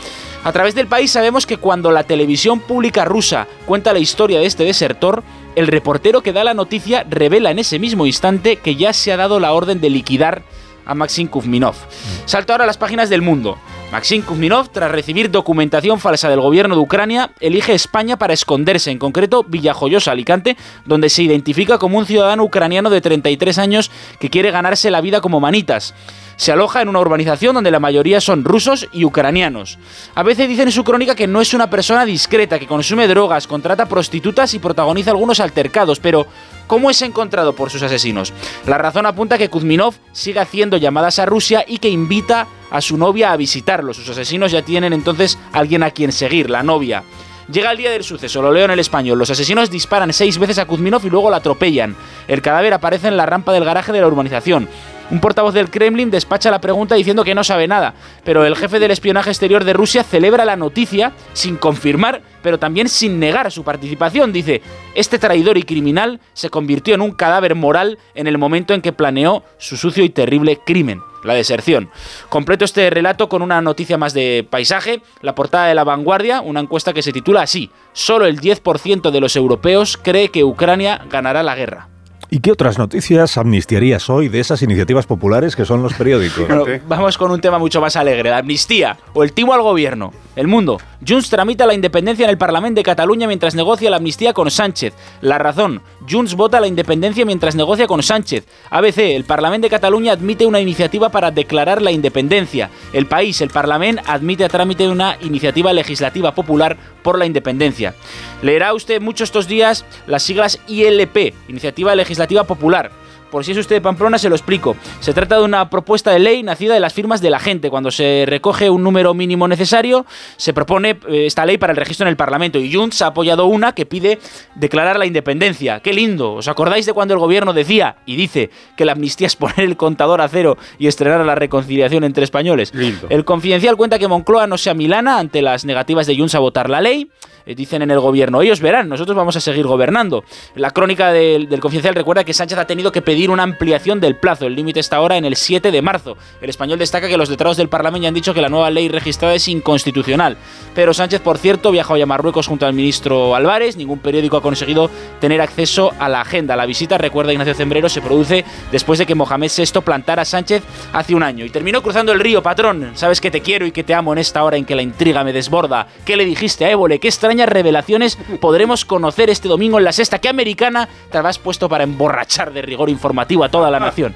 [0.43, 4.47] A través del país sabemos que cuando la televisión pública rusa cuenta la historia de
[4.47, 5.23] este desertor,
[5.55, 9.19] el reportero que da la noticia revela en ese mismo instante que ya se ha
[9.19, 10.43] dado la orden de liquidar
[10.85, 11.77] a Maxim Kuzminov.
[12.25, 13.59] Salto ahora a las páginas del mundo.
[13.93, 18.97] Maxim Kuzminov, tras recibir documentación falsa del gobierno de Ucrania, elige España para esconderse, en
[18.97, 20.57] concreto Villajoyosa, Alicante,
[20.87, 25.21] donde se identifica como un ciudadano ucraniano de 33 años que quiere ganarse la vida
[25.21, 25.95] como manitas.
[26.37, 29.79] Se aloja en una urbanización donde la mayoría son rusos y ucranianos.
[30.15, 33.47] A veces dice en su crónica que no es una persona discreta, que consume drogas,
[33.47, 36.27] contrata prostitutas y protagoniza algunos altercados, pero
[36.67, 38.33] ¿cómo es encontrado por sus asesinos?
[38.67, 42.97] La razón apunta que Kuzminov sigue haciendo llamadas a Rusia y que invita a su
[42.97, 43.93] novia a visitarlo.
[43.93, 47.05] Sus asesinos ya tienen entonces alguien a quien seguir, la novia.
[47.51, 49.19] Llega el día del suceso, lo leo en el español.
[49.19, 51.97] Los asesinos disparan seis veces a Kuzminov y luego lo atropellan.
[52.29, 54.69] El cadáver aparece en la rampa del garaje de la urbanización.
[55.11, 57.93] Un portavoz del Kremlin despacha la pregunta diciendo que no sabe nada,
[58.25, 62.89] pero el jefe del espionaje exterior de Rusia celebra la noticia sin confirmar, pero también
[62.89, 64.33] sin negar su participación.
[64.33, 64.63] Dice,
[64.95, 68.93] este traidor y criminal se convirtió en un cadáver moral en el momento en que
[68.93, 71.91] planeó su sucio y terrible crimen la deserción.
[72.29, 76.61] Completo este relato con una noticia más de paisaje, la portada de La Vanguardia, una
[76.61, 81.43] encuesta que se titula así, solo el 10% de los europeos cree que Ucrania ganará
[81.43, 81.92] la guerra.
[82.35, 86.49] ¿Y qué otras noticias amnistiarías hoy de esas iniciativas populares que son los periódicos?
[86.49, 90.15] Bueno, vamos con un tema mucho más alegre, la amnistía o el timo al gobierno.
[90.35, 90.79] El mundo.
[91.07, 94.95] Junts tramita la independencia en el Parlamento de Cataluña mientras negocia la amnistía con Sánchez.
[95.21, 95.83] La razón.
[96.11, 98.47] Junts vota la independencia mientras negocia con Sánchez.
[98.71, 98.99] ABC.
[99.15, 102.71] El Parlamento de Cataluña admite una iniciativa para declarar la independencia.
[102.95, 103.43] El país.
[103.43, 107.95] El Parlamento admite a trámite una iniciativa legislativa popular por la independencia.
[108.41, 112.91] Leerá usted mucho estos días las siglas ILP, Iniciativa Legislativa Popular.
[113.33, 114.77] Por si es usted de Pamplona, se lo explico.
[115.01, 117.71] Se trata de una propuesta de ley nacida de las firmas de la gente.
[117.71, 120.05] Cuando se recoge un número mínimo necesario,
[120.37, 122.59] se propone eh, esta ley para el registro en el Parlamento.
[122.59, 124.19] Y Junts ha apoyado una que pide
[124.55, 125.81] declarar la independencia.
[125.81, 126.35] ¡Qué lindo!
[126.35, 129.79] ¿Os acordáis de cuando el gobierno decía y dice que la amnistía es poner el
[129.79, 132.71] contador a cero y estrenar la reconciliación entre españoles?
[133.09, 136.69] El confidencial cuenta que Moncloa no se amilana ante las negativas de Junts a votar
[136.69, 137.11] la ley.
[137.47, 140.25] Eh, dicen en el gobierno, ellos verán, nosotros vamos a seguir gobernando.
[140.55, 144.47] La crónica del, confidencial recuerda que Sánchez ha tenido que pedir una ampliación del plazo.
[144.47, 146.17] El límite está ahora en el 7 de marzo.
[146.41, 148.89] El español destaca que los letrados del Parlamento ya han dicho que la nueva ley
[148.89, 150.37] registrada es inconstitucional.
[150.75, 153.77] Pero Sánchez, por cierto, viaja hoy a Marruecos junto al ministro Álvarez.
[153.77, 154.91] Ningún periódico ha conseguido
[155.21, 156.57] tener acceso a la agenda.
[156.57, 160.63] La visita, recuerda Ignacio Cembrero, se produce después de que Mohamed VI plantara a Sánchez
[160.93, 161.45] hace un año.
[161.45, 162.93] Y terminó cruzando el río, patrón.
[162.95, 165.25] Sabes que te quiero y que te amo en esta hora en que la intriga
[165.25, 165.87] me desborda.
[166.05, 166.99] ¿Qué le dijiste a Évole?
[166.99, 170.19] ¿Qué extrañas revelaciones podremos conocer este domingo en la sexta?
[170.19, 174.15] ¿Qué americana te habrás puesto para emborrachar de rigor informativo a toda la nación?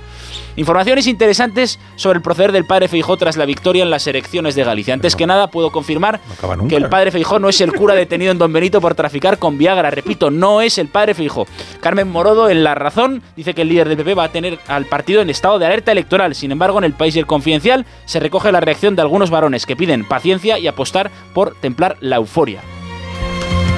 [0.56, 4.64] Informaciones interesantes sobre el proceder del padre Feijó tras la victoria en las elecciones de
[4.64, 4.94] Galicia.
[4.94, 6.20] Antes que nada, puedo confirmar
[6.68, 9.58] que el padre Feijó no es el cura detenido en Don Benito por traficar con
[9.58, 9.90] Viagra.
[9.90, 11.46] Repito, no es el padre Feijó.
[11.80, 14.86] Carmen Morodo, en La Razón, dice que el líder del PP va a tener al
[14.86, 16.34] partido en estado de alerta electoral.
[16.34, 19.66] Sin embargo, en el país y el confidencial se recoge la reacción de algunos varones
[19.66, 22.62] que piden paciencia y apostar por templar la euforia.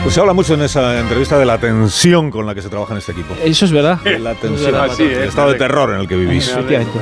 [0.08, 2.92] Pues se habla mucho en esa entrevista de la tensión con la que se trabaja
[2.94, 3.34] en este equipo.
[3.44, 3.98] Eso es verdad.
[4.18, 4.98] La tensión, verdad.
[4.98, 6.48] el estado de terror en el que vivís.
[6.48, 6.98] Efectivamente.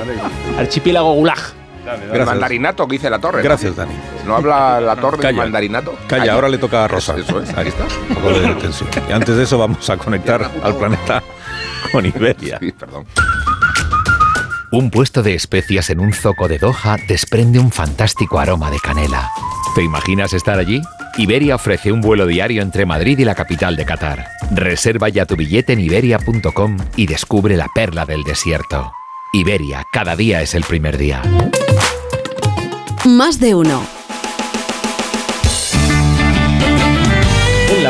[0.59, 1.39] Archipiélago Gulag.
[1.39, 2.27] El Gracias.
[2.27, 3.39] mandarinato que dice la torre.
[3.39, 3.45] ¿no?
[3.45, 3.95] Gracias, Dani.
[4.27, 5.39] ¿No habla la torre Calla.
[5.39, 5.95] mandarinato?
[6.09, 7.15] Calla, ahora le toca a Rosa.
[7.17, 7.85] Eso es, ahí está.
[8.09, 8.89] Un poco de tensión.
[9.09, 11.23] Y antes de eso vamos a conectar al planeta
[11.93, 12.59] con Iberia.
[12.59, 13.05] Sí, perdón.
[14.77, 19.31] Un puesto de especias en un zoco de Doha desprende un fantástico aroma de canela.
[19.75, 20.83] ¿Te imaginas estar allí?
[21.17, 24.29] Iberia ofrece un vuelo diario entre Madrid y la capital de Qatar.
[24.51, 28.93] Reserva ya tu billete en iberia.com y descubre la perla del desierto.
[29.33, 31.23] Iberia, cada día es el primer día.
[33.07, 33.96] Más de uno.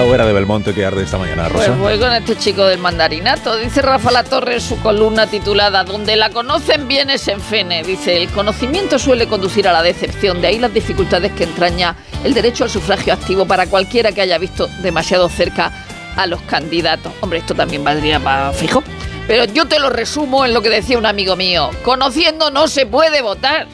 [0.06, 1.66] De Belmonte que arde esta mañana, Rosa.
[1.66, 3.56] Pues voy con este chico del mandarinato.
[3.56, 7.82] Dice Rafa La Torre en su columna titulada Donde la conocen bien es en Fene.
[7.82, 10.40] Dice, el conocimiento suele conducir a la decepción.
[10.40, 14.38] De ahí las dificultades que entraña el derecho al sufragio activo para cualquiera que haya
[14.38, 15.72] visto demasiado cerca
[16.16, 17.12] a los candidatos.
[17.20, 18.84] Hombre, esto también valdría para fijo.
[19.26, 21.70] Pero yo te lo resumo en lo que decía un amigo mío.
[21.84, 23.66] Conociendo no se puede votar.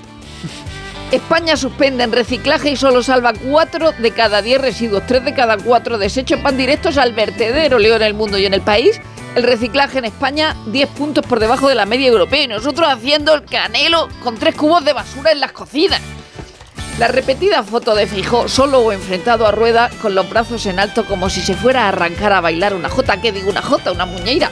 [1.12, 5.58] España suspende en reciclaje y solo salva 4 de cada 10 residuos, 3 de cada
[5.58, 8.98] 4 desechos van directos al vertedero, leo en el mundo y en el país.
[9.34, 13.34] El reciclaje en España 10 puntos por debajo de la media europea y nosotros haciendo
[13.34, 16.00] el canelo con 3 cubos de basura en las cocinas.
[16.98, 21.04] La repetida foto de Fijó solo o enfrentado a Rueda con los brazos en alto
[21.04, 23.92] como si se fuera a arrancar a bailar una jota, ¿qué digo una jota?
[23.92, 24.50] Una muñeira.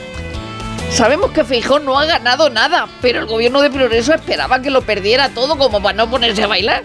[0.91, 4.81] Sabemos que Feijón no ha ganado nada, pero el gobierno de Progreso esperaba que lo
[4.81, 6.83] perdiera todo como para no ponerse a bailar.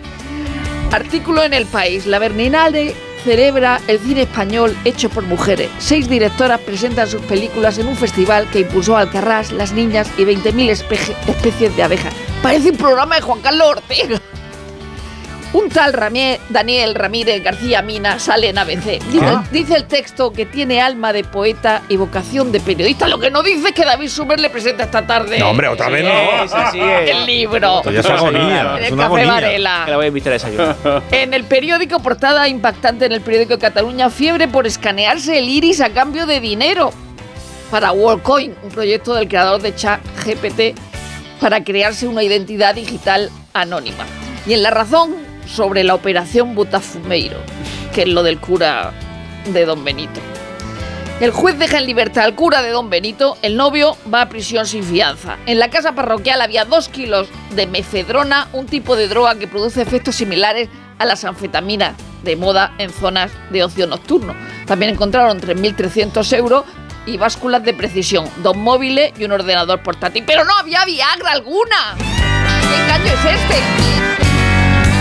[0.92, 2.06] Artículo en El País.
[2.06, 5.68] La Berninale celebra el cine español hecho por mujeres.
[5.78, 10.70] Seis directoras presentan sus películas en un festival que impulsó Alcarrás, Las Niñas y 20.000
[10.70, 12.14] espe- especies de abejas.
[12.42, 14.20] Parece un programa de Juan Carlos Ortega.
[15.56, 18.98] Un tal Ramie- Daniel Ramírez García Mina sale en ABC.
[19.10, 19.42] Dice, Ah.
[19.50, 23.08] dice el texto que tiene alma de poeta y vocación de periodista.
[23.08, 25.38] Lo que no dice es que David Sumer le presenta esta tarde.
[25.38, 26.44] No, hombre, otra vez no.
[26.44, 27.10] Es así, es.
[27.10, 27.78] El libro.
[27.78, 28.74] Esto ya es agonía.
[28.76, 29.32] En Es el una Café agonía.
[29.32, 29.82] Varela.
[29.86, 30.76] Que la voy a invitar a desayunar.
[31.12, 35.80] En el periódico, portada impactante en el periódico de Cataluña, fiebre por escanearse el iris
[35.80, 36.92] a cambio de dinero
[37.70, 40.78] para WorldCoin, un proyecto del creador de ChatGPT
[41.40, 44.04] para crearse una identidad digital anónima.
[44.46, 45.14] Y en La Razón,
[45.46, 47.38] sobre la operación Botafumeiro,
[47.94, 48.92] que es lo del cura
[49.52, 50.20] de Don Benito.
[51.18, 54.66] El juez deja en libertad al cura de Don Benito, el novio va a prisión
[54.66, 55.38] sin fianza.
[55.46, 59.80] En la casa parroquial había dos kilos de mefedrona, un tipo de droga que produce
[59.80, 60.68] efectos similares
[60.98, 64.34] a las anfetaminas de moda en zonas de ocio nocturno.
[64.66, 66.64] También encontraron 3.300 euros
[67.06, 70.24] y básculas de precisión, dos móviles y un ordenador portátil.
[70.26, 71.96] ¡Pero no había Viagra alguna!
[71.96, 74.25] ¿Qué engaño es este?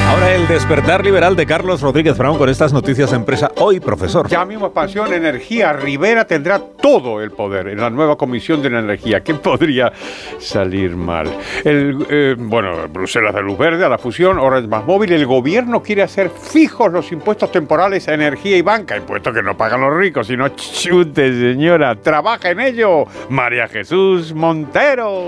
[0.07, 3.51] Ahora el despertar liberal de Carlos Rodríguez Brown con estas noticias de empresa.
[3.57, 4.27] Hoy, profesor.
[4.27, 5.73] Ya mismo expansión energía.
[5.73, 9.23] Rivera tendrá todo el poder en la nueva comisión de la energía.
[9.23, 9.91] ¿Qué podría
[10.37, 11.27] salir mal?
[11.63, 15.11] El, eh, bueno, Bruselas de luz verde a la fusión, Orange más móvil.
[15.11, 18.95] El gobierno quiere hacer fijos los impuestos temporales a energía y banca.
[18.95, 21.95] Impuestos que no pagan los ricos, sino chute, señora.
[21.95, 23.05] Trabaja en ello.
[23.29, 25.25] María Jesús Montero.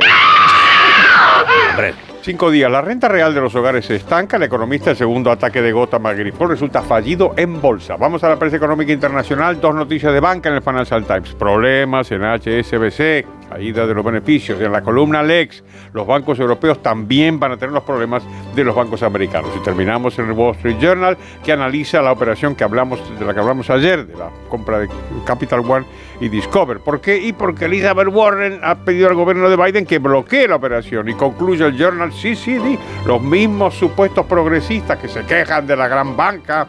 [1.72, 2.07] Hombre.
[2.28, 2.70] Cinco días.
[2.70, 4.36] La renta real de los hogares se estanca.
[4.36, 7.96] El economista, el segundo ataque de gota Agripol, resulta fallido en bolsa.
[7.96, 9.62] Vamos a la prensa económica internacional.
[9.62, 11.34] Dos noticias de banca en el Financial Times.
[11.36, 13.48] Problemas en HSBC.
[13.48, 14.60] Caída de los beneficios.
[14.60, 15.64] En la columna Lex,
[15.94, 18.24] los bancos europeos también van a tener los problemas
[18.54, 19.50] de los bancos americanos.
[19.56, 23.34] Y terminamos en el Wall Street Journal, que analiza la operación que hablamos, de la
[23.34, 24.90] que hablamos ayer, de la compra de
[25.24, 25.86] Capital One
[26.20, 26.80] y Discover.
[26.80, 27.18] ¿Por qué?
[27.18, 31.10] Y porque Elizabeth Warren ha pedido al gobierno de Biden que bloquee la operación.
[31.10, 36.16] Y concluye el Journal CCD, los mismos supuestos progresistas que se quejan de la gran
[36.18, 36.68] banca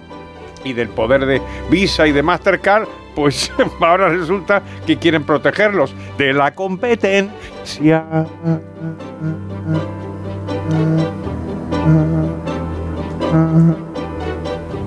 [0.64, 6.32] y del poder de Visa y de Mastercard, pues ahora resulta que quieren protegerlos de
[6.32, 8.04] la competencia.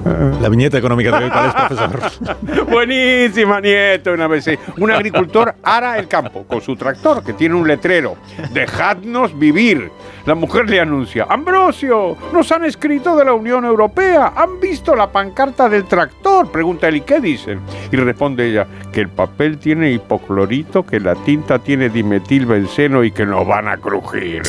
[0.04, 2.66] La viñeta económica de hoy, ¿cuál es, profesor?
[2.70, 4.50] Buenísima, nieto, una vez.
[4.78, 8.16] Un agricultor ara el campo con su tractor que tiene un letrero.
[8.52, 9.92] Dejadnos vivir.
[10.26, 14.34] La mujer le anuncia, Ambrosio, nos han escrito de la Unión Europea.
[14.36, 16.52] ¿Han visto la pancarta del tractor?
[16.52, 17.60] Pregunta él, ¿y qué dicen?
[17.92, 23.26] Y responde ella, que el papel tiene hipoclorito, que la tinta tiene dimetilbenceno y que
[23.26, 24.44] nos van a crujir.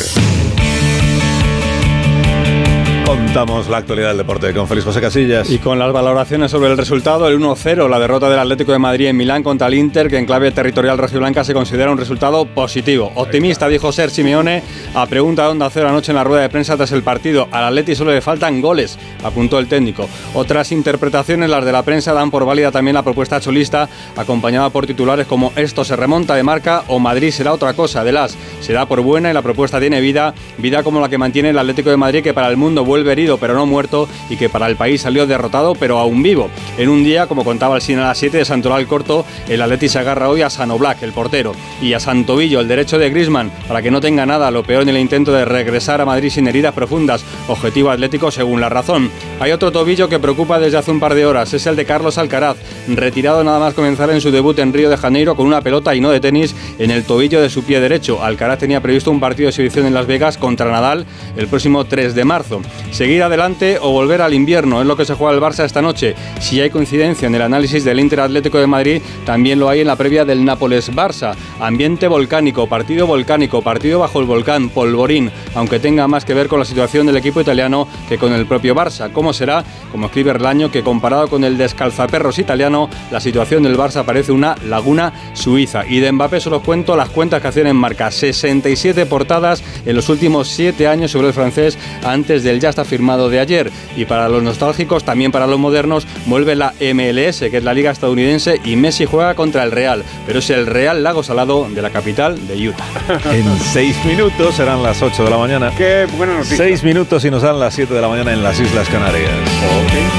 [3.12, 5.50] Contamos la actualidad del deporte con Félix José Casillas.
[5.50, 9.08] Y con las valoraciones sobre el resultado, el 1-0, la derrota del Atlético de Madrid
[9.08, 13.12] en Milán contra el Inter, que en clave territorial rojiblanca se considera un resultado positivo.
[13.14, 14.62] Optimista, dijo Ser Simeone,
[14.94, 17.48] a pregunta de Onda Cero anoche en la rueda de prensa tras el partido.
[17.52, 20.08] Al Atleti solo le faltan goles, apuntó el técnico.
[20.32, 24.86] Otras interpretaciones, las de la prensa, dan por válida también la propuesta cholista, acompañada por
[24.86, 28.04] titulares como esto se remonta de marca o Madrid será otra cosa.
[28.04, 31.50] De las será por buena y la propuesta tiene vida, vida como la que mantiene
[31.50, 34.48] el Atlético de Madrid, que para el mundo vuelve herido pero no muerto y que
[34.48, 36.48] para el país salió derrotado pero aún vivo.
[36.78, 39.88] En un día, como contaba el cine a las 7 de Santoral Corto, el Atleti
[39.88, 43.50] se agarra hoy a Sano Black, el portero, y a Santovillo, el derecho de Grisman,
[43.68, 46.46] para que no tenga nada, lo peor en el intento de regresar a Madrid sin
[46.48, 47.24] heridas profundas.
[47.48, 49.10] Objetivo atlético según la razón.
[49.40, 52.18] Hay otro tobillo que preocupa desde hace un par de horas, es el de Carlos
[52.18, 52.56] Alcaraz,
[52.88, 56.00] retirado nada más comenzar en su debut en Río de Janeiro con una pelota y
[56.00, 58.22] no de tenis en el tobillo de su pie derecho.
[58.22, 61.06] Alcaraz tenía previsto un partido de exhibición en Las Vegas contra Nadal
[61.36, 62.62] el próximo 3 de marzo.
[62.92, 66.14] Seguir adelante o volver al invierno es lo que se juega el Barça esta noche.
[66.40, 69.86] Si hay coincidencia en el análisis del Inter Atlético de Madrid, también lo hay en
[69.86, 71.34] la previa del Nápoles-Barça.
[71.58, 76.58] Ambiente volcánico, partido volcánico, partido bajo el volcán, polvorín, aunque tenga más que ver con
[76.58, 79.10] la situación del equipo italiano que con el propio Barça.
[79.10, 79.64] ¿Cómo será?
[79.90, 84.54] Como escribe Erlaño, que comparado con el descalzaperros italiano, la situación del Barça parece una
[84.66, 85.86] laguna suiza.
[85.86, 88.10] Y de Mbappé solo cuento las cuentas que hacen en marca.
[88.10, 93.28] 67 portadas en los últimos 7 años sobre el francés antes del ya está firmado
[93.28, 93.70] de ayer.
[93.96, 97.90] Y para los nostálgicos, también para los modernos, vuelve la MLS, que es la liga
[97.90, 100.04] estadounidense, y Messi juega contra el Real.
[100.26, 102.84] Pero es el Real Lago Salado de la capital de Utah.
[103.32, 105.72] En 6 minutos serán las 8 de la mañana.
[105.76, 106.58] Qué buena noticia.
[106.58, 109.30] 6 minutos y nos dan las 7 de la mañana en las Islas Canarias.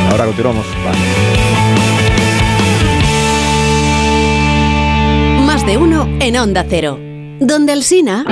[0.09, 0.65] Ahora continuamos.
[5.45, 6.99] Más de uno en Onda Cero.
[7.39, 8.23] Donde el Sina...